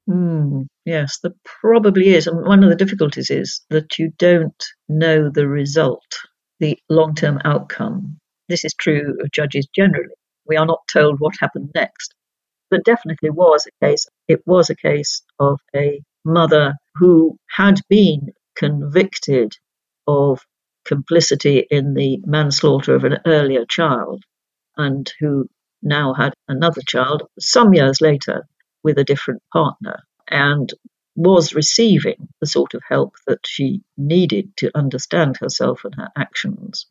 Mm, 0.08 0.66
yes, 0.86 1.18
there 1.22 1.34
probably 1.44 2.14
is. 2.14 2.26
And 2.26 2.46
one 2.46 2.64
of 2.64 2.70
the 2.70 2.76
difficulties 2.76 3.30
is 3.30 3.60
that 3.68 3.98
you 3.98 4.12
don't 4.16 4.64
know 4.88 5.28
the 5.28 5.46
result, 5.46 6.06
the 6.60 6.78
long 6.88 7.14
term 7.14 7.40
outcome. 7.44 8.18
This 8.48 8.64
is 8.64 8.72
true 8.74 9.18
of 9.20 9.30
judges 9.30 9.68
generally. 9.74 10.14
We 10.46 10.56
are 10.56 10.64
not 10.64 10.88
told 10.90 11.20
what 11.20 11.34
happened 11.38 11.70
next. 11.74 12.14
But 12.70 12.84
definitely 12.84 13.30
was 13.30 13.66
a 13.66 13.84
case. 13.84 14.06
It 14.28 14.42
was 14.46 14.70
a 14.70 14.76
case 14.76 15.22
of 15.38 15.60
a 15.76 16.00
mother 16.24 16.74
who 16.94 17.38
had 17.54 17.80
been 17.88 18.32
convicted 18.56 19.54
of 20.06 20.40
complicity 20.88 21.66
in 21.70 21.92
the 21.92 22.18
manslaughter 22.24 22.94
of 22.94 23.04
an 23.04 23.18
earlier 23.26 23.66
child 23.66 24.24
and 24.76 25.12
who 25.20 25.46
now 25.82 26.14
had 26.14 26.32
another 26.48 26.80
child 26.80 27.22
some 27.38 27.74
years 27.74 28.00
later 28.00 28.48
with 28.82 28.98
a 28.98 29.04
different 29.04 29.42
partner 29.52 30.02
and 30.28 30.72
was 31.14 31.54
receiving 31.54 32.28
the 32.40 32.46
sort 32.46 32.72
of 32.74 32.82
help 32.88 33.14
that 33.26 33.40
she 33.44 33.82
needed 33.98 34.56
to 34.56 34.70
understand 34.74 35.36
herself 35.36 35.84
and 35.84 35.94
her 35.96 36.08
actions. 36.16 36.86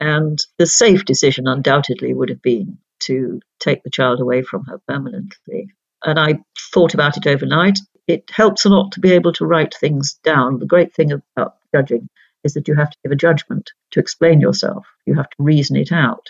And 0.00 0.38
the 0.58 0.66
safe 0.66 1.04
decision 1.04 1.46
undoubtedly 1.46 2.12
would 2.12 2.30
have 2.30 2.42
been 2.42 2.78
to 3.00 3.40
take 3.60 3.82
the 3.84 3.90
child 3.90 4.20
away 4.20 4.42
from 4.42 4.64
her 4.64 4.80
permanently. 4.88 5.68
And 6.04 6.18
I 6.18 6.40
thought 6.72 6.94
about 6.94 7.16
it 7.16 7.26
overnight. 7.26 7.78
It 8.08 8.28
helps 8.30 8.64
a 8.64 8.70
lot 8.70 8.92
to 8.92 9.00
be 9.00 9.12
able 9.12 9.32
to 9.34 9.46
write 9.46 9.74
things 9.74 10.14
down. 10.24 10.58
The 10.58 10.66
great 10.66 10.94
thing 10.94 11.12
about 11.12 11.56
judging 11.72 12.08
is 12.44 12.54
that 12.54 12.68
you 12.68 12.74
have 12.74 12.90
to 12.90 12.98
give 13.04 13.12
a 13.12 13.16
judgment 13.16 13.70
to 13.92 14.00
explain 14.00 14.40
yourself, 14.40 14.86
you 15.06 15.14
have 15.14 15.28
to 15.30 15.36
reason 15.38 15.76
it 15.76 15.92
out. 15.92 16.26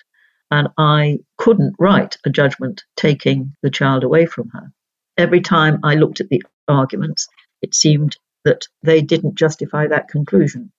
And 0.51 0.69
I 0.77 1.21
couldn't 1.39 1.77
write 1.79 2.17
a 2.25 2.31
judgment 2.31 2.83
taking 2.97 3.55
the 3.63 3.71
child 3.71 4.03
away 4.03 4.27
from 4.27 4.49
her 4.51 4.73
every 5.21 5.41
time 5.43 5.81
I 5.85 5.95
looked 5.95 6.21
at 6.21 6.29
the 6.31 6.43
arguments, 6.67 7.29
it 7.61 7.75
seemed 7.75 8.17
that 8.45 8.67
they 8.83 9.03
didn't 9.03 9.35
justify 9.35 9.87
that 9.87 10.09
conclusion. 10.09 10.73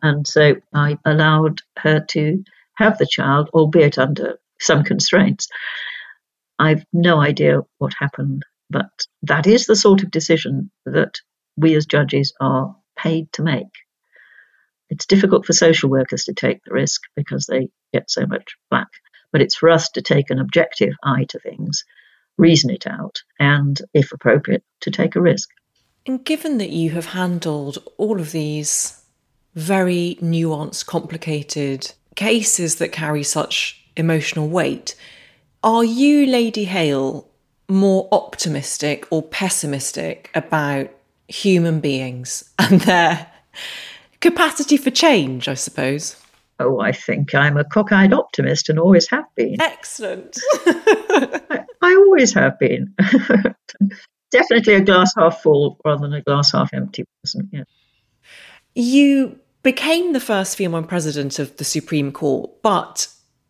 And 0.00 0.26
so 0.26 0.56
I 0.74 0.98
allowed 1.04 1.60
her 1.78 2.00
to 2.10 2.42
have 2.76 2.96
the 2.96 3.06
child, 3.06 3.50
albeit 3.52 3.98
under 3.98 4.38
some 4.58 4.82
constraints. 4.82 5.48
I've 6.58 6.84
no 6.92 7.20
idea 7.20 7.60
what 7.78 7.92
happened, 7.98 8.44
but 8.70 8.90
that 9.22 9.46
is 9.46 9.66
the 9.66 9.76
sort 9.76 10.02
of 10.02 10.10
decision 10.10 10.70
that 10.86 11.20
we 11.56 11.74
as 11.74 11.84
judges 11.84 12.32
are 12.40 12.74
paid 12.96 13.30
to 13.34 13.42
make. 13.42 13.72
It's 14.92 15.06
difficult 15.06 15.46
for 15.46 15.54
social 15.54 15.88
workers 15.88 16.24
to 16.24 16.34
take 16.34 16.62
the 16.64 16.74
risk 16.74 17.00
because 17.16 17.46
they 17.46 17.70
get 17.94 18.10
so 18.10 18.26
much 18.26 18.44
flack, 18.68 18.88
but 19.32 19.40
it's 19.40 19.56
for 19.56 19.70
us 19.70 19.88
to 19.92 20.02
take 20.02 20.28
an 20.28 20.38
objective 20.38 20.92
eye 21.02 21.24
to 21.30 21.38
things 21.38 21.84
reason 22.36 22.70
it 22.70 22.86
out, 22.86 23.22
and, 23.38 23.80
if 23.94 24.12
appropriate, 24.12 24.64
to 24.80 24.90
take 24.90 25.16
a 25.16 25.20
risk. 25.20 25.48
And 26.06 26.24
given 26.24 26.58
that 26.58 26.70
you 26.70 26.90
have 26.90 27.06
handled 27.06 27.78
all 27.96 28.20
of 28.20 28.32
these 28.32 29.02
very 29.54 30.18
nuanced, 30.20 30.86
complicated 30.86 31.92
cases 32.14 32.76
that 32.76 32.92
carry 32.92 33.22
such 33.22 33.82
emotional 33.96 34.48
weight, 34.48 34.94
are 35.62 35.84
you, 35.84 36.26
Lady 36.26 36.64
Hale, 36.64 37.28
more 37.68 38.08
optimistic 38.12 39.06
or 39.10 39.22
pessimistic 39.22 40.30
about 40.34 40.90
human 41.28 41.80
beings 41.80 42.50
and 42.58 42.80
their 42.82 43.30
capacity 44.22 44.78
for 44.78 44.90
change, 44.90 45.48
I 45.48 45.54
suppose? 45.54 46.16
Oh, 46.58 46.80
I 46.80 46.92
think 46.92 47.34
I'm 47.34 47.56
a 47.56 47.64
cockeyed 47.64 48.12
optimist 48.12 48.68
and 48.68 48.78
always 48.78 49.08
have 49.10 49.24
been. 49.34 49.60
Excellent. 49.60 50.38
I, 50.54 51.64
I, 51.82 51.94
always 51.94 52.32
have 52.34 52.58
been. 52.58 52.94
Definitely 54.30 54.74
a 54.74 54.80
glass 54.80 55.12
half 55.18 55.42
full 55.42 55.78
rather 55.84 56.02
than 56.02 56.14
a 56.14 56.22
glass 56.22 56.52
half 56.52 56.72
empty 56.72 57.04
person. 57.22 57.50
Yeah. 57.52 57.64
You 58.74 59.38
became 59.62 60.12
the 60.12 60.20
first 60.20 60.56
female 60.56 60.84
president 60.84 61.38
of 61.38 61.56
the 61.56 61.64
Supreme 61.64 62.12
Court, 62.12 62.50
but 62.62 63.08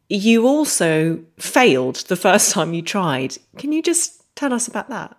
you 0.08 0.46
also 0.46 1.22
failed 1.38 1.96
the 1.96 2.16
first 2.16 2.52
time 2.52 2.72
you 2.72 2.82
tried. 2.82 3.36
Can 3.58 3.72
you 3.72 3.82
just 3.82 4.22
tell 4.34 4.52
us 4.52 4.68
about 4.68 4.88
that? 4.88 5.16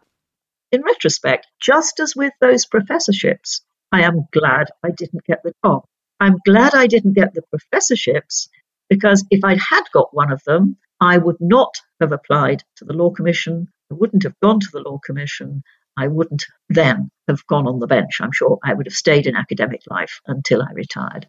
In 0.71 0.81
retrospect, 0.81 1.45
just 1.61 1.99
as 1.99 2.15
with 2.15 2.33
those 2.41 2.65
professorships, 2.65 3.61
I 3.93 4.01
am 4.01 4.25
glad 4.31 4.69
I 4.83 4.89
didn't 4.89 5.23
get 5.23 5.43
the 5.43 5.53
job. 5.63 5.85
I'm 6.19 6.37
glad 6.45 6.73
I 6.73 6.87
didn't 6.87 7.13
get 7.13 7.35
the 7.35 7.43
professorships 7.43 8.49
because 8.89 9.23
if 9.29 9.43
I 9.43 9.55
had 9.55 9.83
got 9.93 10.15
one 10.15 10.31
of 10.31 10.43
them, 10.45 10.77
I 10.99 11.19
would 11.19 11.37
not 11.39 11.75
have 12.01 12.11
applied 12.11 12.63
to 12.77 12.85
the 12.85 12.93
Law 12.93 13.11
Commission. 13.11 13.67
I 13.91 13.93
wouldn't 13.93 14.23
have 14.23 14.39
gone 14.41 14.59
to 14.61 14.69
the 14.73 14.81
Law 14.81 14.97
Commission. 15.05 15.61
I 15.95 16.07
wouldn't 16.07 16.43
then 16.69 17.11
have 17.27 17.45
gone 17.45 17.67
on 17.67 17.77
the 17.77 17.85
bench. 17.85 18.19
I'm 18.19 18.31
sure 18.31 18.57
I 18.63 18.73
would 18.73 18.87
have 18.87 18.95
stayed 18.95 19.27
in 19.27 19.35
academic 19.35 19.81
life 19.87 20.21
until 20.25 20.63
I 20.63 20.71
retired. 20.73 21.27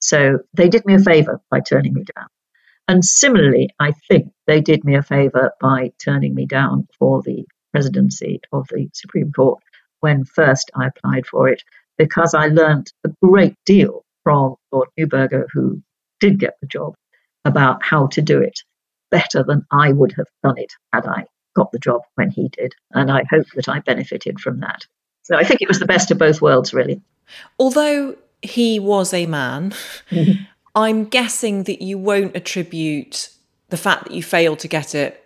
So 0.00 0.40
they 0.52 0.68
did 0.68 0.84
me 0.84 0.94
a 0.94 0.98
favour 0.98 1.40
by 1.50 1.60
turning 1.60 1.94
me 1.94 2.04
down. 2.14 2.26
And 2.88 3.02
similarly, 3.02 3.70
I 3.80 3.92
think 4.08 4.32
they 4.46 4.60
did 4.60 4.84
me 4.84 4.96
a 4.96 5.02
favour 5.02 5.52
by 5.62 5.92
turning 6.04 6.34
me 6.34 6.44
down 6.44 6.88
for 6.98 7.22
the 7.22 7.46
presidency 7.72 8.42
of 8.52 8.68
the 8.68 8.90
Supreme 8.92 9.32
Court 9.32 9.62
when 10.00 10.24
first 10.24 10.70
I 10.74 10.88
applied 10.88 11.26
for 11.26 11.48
it, 11.48 11.62
because 11.98 12.34
I 12.34 12.46
learned 12.46 12.92
a 13.04 13.10
great 13.22 13.54
deal 13.66 14.04
from 14.24 14.56
Lord 14.70 14.88
Neuberger, 14.98 15.46
who 15.52 15.82
did 16.20 16.38
get 16.38 16.54
the 16.60 16.66
job, 16.66 16.94
about 17.44 17.82
how 17.82 18.06
to 18.08 18.22
do 18.22 18.40
it 18.40 18.60
better 19.10 19.42
than 19.42 19.66
I 19.70 19.92
would 19.92 20.12
have 20.16 20.28
done 20.42 20.58
it 20.58 20.72
had 20.92 21.06
I 21.06 21.26
got 21.54 21.72
the 21.72 21.78
job 21.78 22.02
when 22.14 22.30
he 22.30 22.48
did. 22.48 22.74
And 22.92 23.10
I 23.10 23.24
hope 23.28 23.46
that 23.54 23.68
I 23.68 23.80
benefited 23.80 24.40
from 24.40 24.60
that. 24.60 24.86
So 25.22 25.36
I 25.36 25.44
think 25.44 25.60
it 25.60 25.68
was 25.68 25.78
the 25.78 25.86
best 25.86 26.10
of 26.10 26.18
both 26.18 26.40
worlds, 26.40 26.72
really. 26.72 27.00
Although 27.58 28.16
he 28.40 28.78
was 28.80 29.12
a 29.12 29.26
man, 29.26 29.70
mm-hmm. 30.10 30.42
I'm 30.74 31.04
guessing 31.04 31.64
that 31.64 31.82
you 31.82 31.98
won't 31.98 32.36
attribute 32.36 33.28
the 33.68 33.76
fact 33.76 34.04
that 34.04 34.14
you 34.14 34.22
failed 34.22 34.58
to 34.60 34.68
get 34.68 34.94
it 34.94 35.21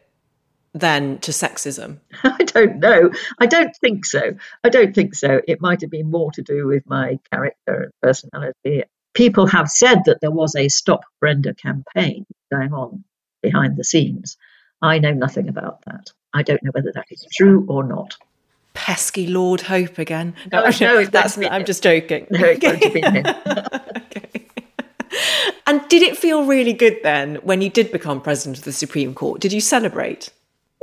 then 0.79 1.19
to 1.19 1.33
sexism? 1.33 1.99
I 2.25 2.37
don't 2.45 2.79
know. 2.79 3.11
I 3.39 3.47
don't 3.47 3.75
think 3.77 4.05
so. 4.05 4.35
I 4.63 4.69
don't 4.69 4.95
think 4.95 5.15
so. 5.15 5.41
It 5.47 5.61
might 5.61 5.81
have 5.81 5.91
been 5.91 6.11
more 6.11 6.31
to 6.33 6.43
do 6.43 6.67
with 6.67 6.85
my 6.87 7.19
character 7.33 7.83
and 7.85 7.93
personality. 8.03 8.85
People 9.15 9.47
have 9.47 9.69
said 9.69 10.03
that 10.07 10.21
there 10.21 10.31
was 10.31 10.55
a 10.55 10.69
Stop 10.69 11.05
Brenda 11.21 11.55
campaign 11.55 12.27
going 12.53 12.73
on 12.73 13.05
behind 13.43 13.77
the 13.77 13.85
scenes. 13.85 14.37
I 14.83 14.99
know 14.99 15.13
nothing 15.13 15.49
about 15.49 15.83
that. 15.87 16.13
I 16.35 16.43
don't 16.43 16.63
know 16.63 16.71
whether 16.73 16.93
that 16.93 17.07
is 17.11 17.27
true 17.33 17.65
or 17.69 17.83
not. 17.83 18.17
Pesky 18.75 19.27
Lord 19.27 19.63
Hope 19.63 19.99
again. 19.99 20.35
No, 20.53 20.65
no, 20.65 20.71
no 20.81 21.05
that's 21.07 21.39
I'm 21.39 21.65
just 21.65 21.83
joking. 21.83 22.27
No, 22.31 22.45
it's 22.45 22.61
going 22.61 22.79
to 22.79 22.91
be 22.91 23.01
him. 23.01 23.27
okay. 24.13 24.47
And 25.67 25.81
did 25.89 26.03
it 26.03 26.17
feel 26.17 26.45
really 26.45 26.75
good 26.75 26.99
then 27.03 27.37
when 27.37 27.63
you 27.63 27.71
did 27.71 27.91
become 27.91 28.21
president 28.21 28.59
of 28.59 28.65
the 28.65 28.73
Supreme 28.73 29.15
Court? 29.15 29.41
Did 29.41 29.53
you 29.53 29.61
celebrate? 29.61 30.31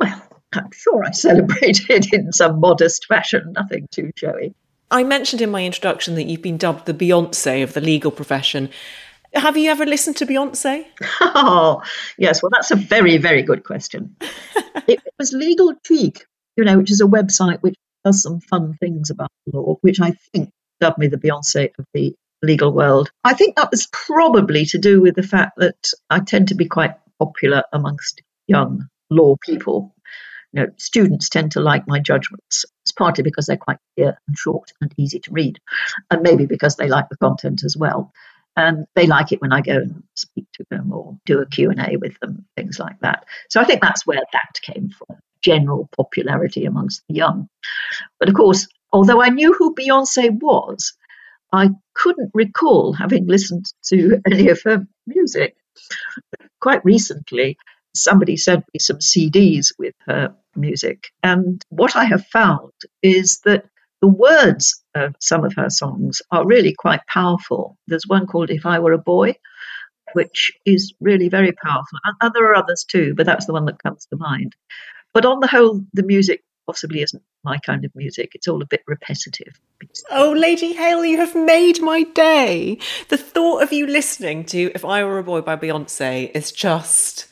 Well, 0.03 0.23
I'm 0.53 0.71
sure 0.71 1.03
I 1.03 1.11
celebrated 1.13 2.13
in 2.13 2.31
some 2.31 2.59
modest 2.59 3.05
fashion, 3.05 3.53
nothing 3.55 3.87
too 3.91 4.11
showy. 4.15 4.53
I 4.91 5.03
mentioned 5.03 5.41
in 5.41 5.49
my 5.49 5.65
introduction 5.65 6.15
that 6.15 6.25
you've 6.25 6.41
been 6.41 6.57
dubbed 6.57 6.85
the 6.85 6.93
Beyonce 6.93 7.63
of 7.63 7.73
the 7.73 7.81
legal 7.81 8.11
profession. 8.11 8.69
Have 9.33 9.57
you 9.57 9.71
ever 9.71 9.85
listened 9.85 10.17
to 10.17 10.25
Beyonce? 10.25 10.85
Oh, 11.21 11.81
yes. 12.17 12.43
Well, 12.43 12.51
that's 12.51 12.69
a 12.69 12.75
very, 12.75 13.17
very 13.17 13.41
good 13.41 13.63
question. 13.63 14.15
it, 14.21 14.99
it 15.03 15.13
was 15.17 15.33
Legal 15.33 15.73
Cheek, 15.85 16.25
you 16.55 16.63
know, 16.63 16.77
which 16.77 16.91
is 16.91 17.01
a 17.01 17.05
website 17.05 17.59
which 17.61 17.75
does 18.05 18.21
some 18.21 18.39
fun 18.39 18.77
things 18.79 19.09
about 19.09 19.31
law, 19.51 19.77
which 19.81 19.99
I 19.99 20.11
think 20.31 20.51
dubbed 20.79 20.99
me 20.99 21.07
the 21.07 21.17
Beyonce 21.17 21.69
of 21.79 21.85
the 21.93 22.13
legal 22.43 22.71
world. 22.71 23.09
I 23.23 23.33
think 23.33 23.55
that 23.55 23.71
was 23.71 23.87
probably 23.91 24.65
to 24.65 24.77
do 24.77 25.01
with 25.01 25.15
the 25.15 25.23
fact 25.23 25.57
that 25.57 25.89
I 26.09 26.19
tend 26.19 26.49
to 26.49 26.55
be 26.55 26.65
quite 26.65 26.91
popular 27.17 27.63
amongst 27.73 28.21
young 28.47 28.87
law 29.09 29.37
people. 29.41 29.92
You 30.53 30.61
know, 30.63 30.67
students 30.77 31.29
tend 31.29 31.51
to 31.53 31.61
like 31.61 31.87
my 31.87 31.99
judgments. 31.99 32.65
It's 32.83 32.91
partly 32.91 33.23
because 33.23 33.45
they're 33.45 33.57
quite 33.57 33.79
clear 33.95 34.17
and 34.27 34.37
short 34.37 34.71
and 34.81 34.93
easy 34.97 35.19
to 35.19 35.31
read, 35.31 35.59
and 36.11 36.21
maybe 36.21 36.45
because 36.45 36.75
they 36.75 36.87
like 36.87 37.09
the 37.09 37.17
content 37.17 37.63
as 37.63 37.75
well. 37.75 38.11
And 38.55 38.85
they 38.95 39.07
like 39.07 39.31
it 39.31 39.41
when 39.41 39.51
I 39.51 39.61
go 39.61 39.77
and 39.77 40.03
speak 40.15 40.45
to 40.53 40.65
them 40.69 40.93
or 40.93 41.17
do 41.25 41.39
a 41.39 41.45
Q&A 41.47 41.97
with 41.97 42.19
them, 42.19 42.45
things 42.55 42.77
like 42.77 42.99
that. 42.99 43.25
So 43.49 43.59
I 43.59 43.63
think 43.63 43.81
that's 43.81 44.05
where 44.05 44.21
that 44.31 44.61
came 44.61 44.89
from, 44.89 45.17
general 45.41 45.89
popularity 45.97 46.65
amongst 46.65 47.01
the 47.09 47.15
young. 47.15 47.47
But 48.19 48.29
of 48.29 48.35
course, 48.35 48.67
although 48.91 49.23
I 49.23 49.29
knew 49.29 49.53
who 49.53 49.73
Beyonce 49.73 50.39
was, 50.39 50.93
I 51.51 51.69
couldn't 51.95 52.31
recall 52.33 52.93
having 52.93 53.27
listened 53.27 53.65
to 53.87 54.21
any 54.31 54.49
of 54.49 54.61
her 54.63 54.85
music. 55.07 55.55
Quite 56.61 56.85
recently, 56.85 57.57
somebody 57.95 58.37
sent 58.37 58.65
me 58.73 58.79
some 58.79 58.97
CDs 58.97 59.73
with 59.77 59.95
her 60.05 60.35
music. 60.55 61.11
And 61.21 61.63
what 61.69 61.95
I 61.95 62.05
have 62.05 62.25
found 62.27 62.71
is 63.01 63.39
that 63.45 63.65
the 64.01 64.07
words 64.07 64.83
of 64.95 65.15
some 65.19 65.45
of 65.45 65.53
her 65.55 65.69
songs 65.69 66.21
are 66.31 66.45
really 66.45 66.73
quite 66.77 66.99
powerful. 67.07 67.77
There's 67.87 68.07
one 68.07 68.27
called 68.27 68.49
If 68.49 68.65
I 68.65 68.79
Were 68.79 68.91
a 68.93 68.97
Boy, 68.97 69.35
which 70.13 70.51
is 70.65 70.93
really 70.99 71.29
very 71.29 71.53
powerful. 71.53 71.99
And 72.21 72.33
there 72.33 72.45
are 72.51 72.55
others 72.55 72.83
too, 72.83 73.13
but 73.15 73.25
that's 73.25 73.45
the 73.45 73.53
one 73.53 73.65
that 73.65 73.81
comes 73.81 74.05
to 74.07 74.17
mind. 74.17 74.55
But 75.13 75.25
on 75.25 75.39
the 75.39 75.47
whole, 75.47 75.85
the 75.93 76.03
music 76.03 76.43
possibly 76.65 77.01
isn't 77.01 77.23
my 77.43 77.57
kind 77.57 77.85
of 77.85 77.91
music. 77.95 78.31
It's 78.35 78.47
all 78.47 78.61
a 78.61 78.65
bit 78.65 78.81
repetitive. 78.87 79.59
Oh, 80.11 80.31
Lady 80.31 80.73
Hale, 80.73 81.05
you 81.05 81.17
have 81.17 81.35
made 81.35 81.81
my 81.81 82.03
day. 82.03 82.79
The 83.09 83.17
thought 83.17 83.63
of 83.63 83.73
you 83.73 83.85
listening 83.85 84.45
to 84.45 84.71
If 84.73 84.85
I 84.85 85.03
Were 85.03 85.19
a 85.19 85.23
Boy 85.23 85.41
by 85.41 85.55
Beyonce 85.55 86.31
is 86.33 86.51
just 86.51 87.27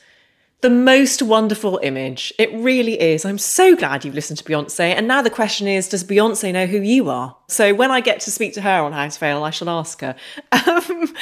the 0.62 0.70
most 0.70 1.24
wonderful 1.24 1.80
image. 1.82 2.32
It 2.38 2.53
really 2.53 2.99
is. 3.01 3.26
I'm 3.26 3.39
so 3.39 3.76
glad 3.76 4.05
you've 4.05 4.14
listened 4.14 4.38
to 4.39 4.43
Beyonce. 4.43 4.95
And 4.95 5.07
now 5.07 5.22
the 5.22 5.30
question 5.30 5.68
is 5.68 5.89
Does 5.89 6.03
Beyonce 6.03 6.53
know 6.53 6.68
who 6.68 6.82
you 6.82 7.09
are? 7.09 7.36
So 7.47 7.74
when 7.74 7.91
I 7.91 7.99
get 7.99 8.20
to 8.22 8.32
speak 8.32 8.53
to 8.53 8.62
her 8.62 8.82
on 8.82 8.93
How 8.93 9.07
to 9.07 9.20
Fail, 9.20 9.43
I 9.43 9.49
shall 9.49 9.70
ask 9.70 10.01
her. 10.01 10.16
Um, 10.72 11.14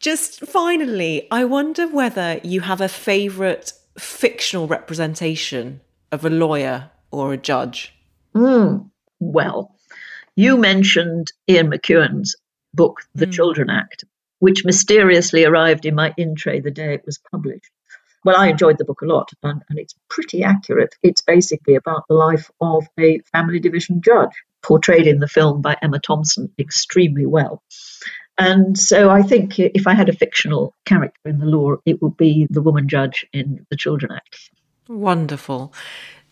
just 0.00 0.40
finally, 0.40 1.28
I 1.30 1.44
wonder 1.44 1.86
whether 1.86 2.40
you 2.42 2.62
have 2.62 2.80
a 2.80 2.88
favourite 2.88 3.72
fictional 3.98 4.66
representation 4.66 5.80
of 6.10 6.24
a 6.24 6.30
lawyer 6.30 6.90
or 7.10 7.32
a 7.32 7.36
judge. 7.36 7.94
Mm, 8.34 8.90
well, 9.20 9.76
you 10.34 10.56
mentioned 10.56 11.32
Ian 11.48 11.70
McEwan's 11.70 12.36
book, 12.74 13.02
The 13.14 13.26
mm. 13.26 13.32
Children 13.32 13.70
Act, 13.70 14.04
which 14.38 14.64
mysteriously 14.64 15.44
arrived 15.44 15.86
in 15.86 15.94
my 15.94 16.12
in 16.16 16.34
tray 16.34 16.60
the 16.60 16.70
day 16.70 16.94
it 16.94 17.06
was 17.06 17.20
published. 17.30 17.70
Well, 18.24 18.36
I 18.36 18.48
enjoyed 18.48 18.78
the 18.78 18.84
book 18.84 19.02
a 19.02 19.06
lot, 19.06 19.30
and, 19.42 19.62
and 19.68 19.78
it's 19.78 19.94
pretty 20.08 20.42
accurate. 20.42 20.94
It's 21.02 21.22
basically 21.22 21.74
about 21.74 22.06
the 22.08 22.14
life 22.14 22.50
of 22.60 22.86
a 22.98 23.20
family 23.32 23.60
division 23.60 24.02
judge, 24.02 24.32
portrayed 24.62 25.06
in 25.06 25.20
the 25.20 25.28
film 25.28 25.62
by 25.62 25.76
Emma 25.80 25.98
Thompson 25.98 26.52
extremely 26.58 27.26
well. 27.26 27.62
And 28.36 28.78
so 28.78 29.10
I 29.10 29.22
think 29.22 29.58
if 29.58 29.86
I 29.86 29.94
had 29.94 30.08
a 30.08 30.14
fictional 30.14 30.74
character 30.86 31.20
in 31.26 31.38
the 31.38 31.46
law, 31.46 31.76
it 31.84 32.00
would 32.02 32.16
be 32.16 32.46
the 32.50 32.62
woman 32.62 32.88
judge 32.88 33.26
in 33.32 33.66
the 33.70 33.76
Children 33.76 34.12
Act. 34.12 34.50
Wonderful. 34.88 35.72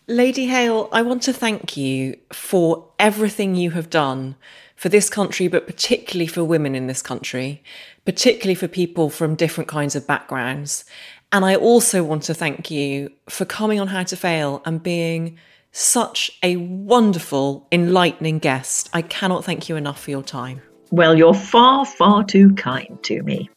Lady 0.07 0.47
Hale, 0.47 0.89
I 0.91 1.03
want 1.03 1.21
to 1.23 1.33
thank 1.33 1.77
you 1.77 2.17
for 2.33 2.89
everything 2.97 3.53
you 3.53 3.71
have 3.71 3.91
done 3.91 4.35
for 4.75 4.89
this 4.89 5.07
country, 5.07 5.47
but 5.47 5.67
particularly 5.67 6.25
for 6.25 6.43
women 6.43 6.73
in 6.73 6.87
this 6.87 7.03
country, 7.03 7.63
particularly 8.05 8.55
for 8.55 8.67
people 8.67 9.11
from 9.11 9.35
different 9.35 9.67
kinds 9.67 9.95
of 9.95 10.07
backgrounds. 10.07 10.85
And 11.31 11.45
I 11.45 11.55
also 11.55 12.03
want 12.03 12.23
to 12.23 12.33
thank 12.33 12.71
you 12.71 13.11
for 13.29 13.45
coming 13.45 13.79
on 13.79 13.87
How 13.87 14.01
to 14.01 14.15
Fail 14.15 14.63
and 14.65 14.81
being 14.81 15.37
such 15.71 16.31
a 16.41 16.55
wonderful, 16.55 17.67
enlightening 17.71 18.39
guest. 18.39 18.89
I 18.93 19.03
cannot 19.03 19.45
thank 19.45 19.69
you 19.69 19.75
enough 19.75 20.01
for 20.01 20.09
your 20.09 20.23
time. 20.23 20.59
Well, 20.89 21.15
you're 21.15 21.35
far, 21.35 21.85
far 21.85 22.23
too 22.23 22.55
kind 22.55 22.97
to 23.03 23.21
me. 23.21 23.47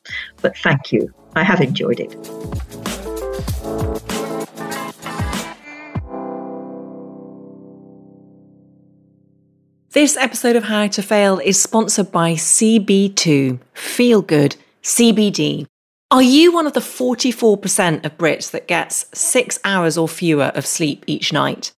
But 0.42 0.54
thank 0.58 0.92
you. 0.92 1.14
I 1.34 1.44
have 1.44 1.62
enjoyed 1.62 1.98
it. 1.98 2.12
This 9.92 10.18
episode 10.18 10.56
of 10.56 10.64
How 10.64 10.88
to 10.88 11.02
Fail 11.02 11.38
is 11.38 11.60
sponsored 11.60 12.12
by 12.12 12.34
CB2 12.34 13.60
Feel 13.72 14.20
Good 14.20 14.56
CBD. 14.82 15.66
Are 16.12 16.20
you 16.20 16.52
one 16.52 16.66
of 16.66 16.74
the 16.74 16.80
44% 16.80 18.04
of 18.04 18.18
Brits 18.18 18.50
that 18.50 18.68
gets 18.68 19.06
six 19.14 19.58
hours 19.64 19.96
or 19.96 20.06
fewer 20.06 20.52
of 20.54 20.66
sleep 20.66 21.04
each 21.06 21.32
night? 21.32 21.72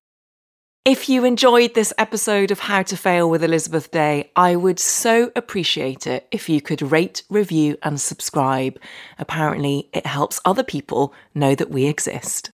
If 0.85 1.07
you 1.07 1.23
enjoyed 1.23 1.75
this 1.75 1.93
episode 1.97 2.51
of 2.51 2.59
How 2.59 2.83
to 2.83 2.97
Fail 2.97 3.29
with 3.29 3.41
Elizabeth 3.41 3.89
Day, 3.89 4.31
I 4.35 4.57
would 4.57 4.79
so 4.79 5.31
appreciate 5.33 6.05
it 6.05 6.27
if 6.29 6.49
you 6.49 6.59
could 6.59 6.81
rate, 6.81 7.23
review, 7.29 7.77
and 7.83 8.01
subscribe. 8.01 8.77
Apparently, 9.17 9.87
it 9.93 10.05
helps 10.05 10.41
other 10.43 10.63
people 10.63 11.13
know 11.33 11.55
that 11.55 11.71
we 11.71 11.85
exist. 11.85 12.51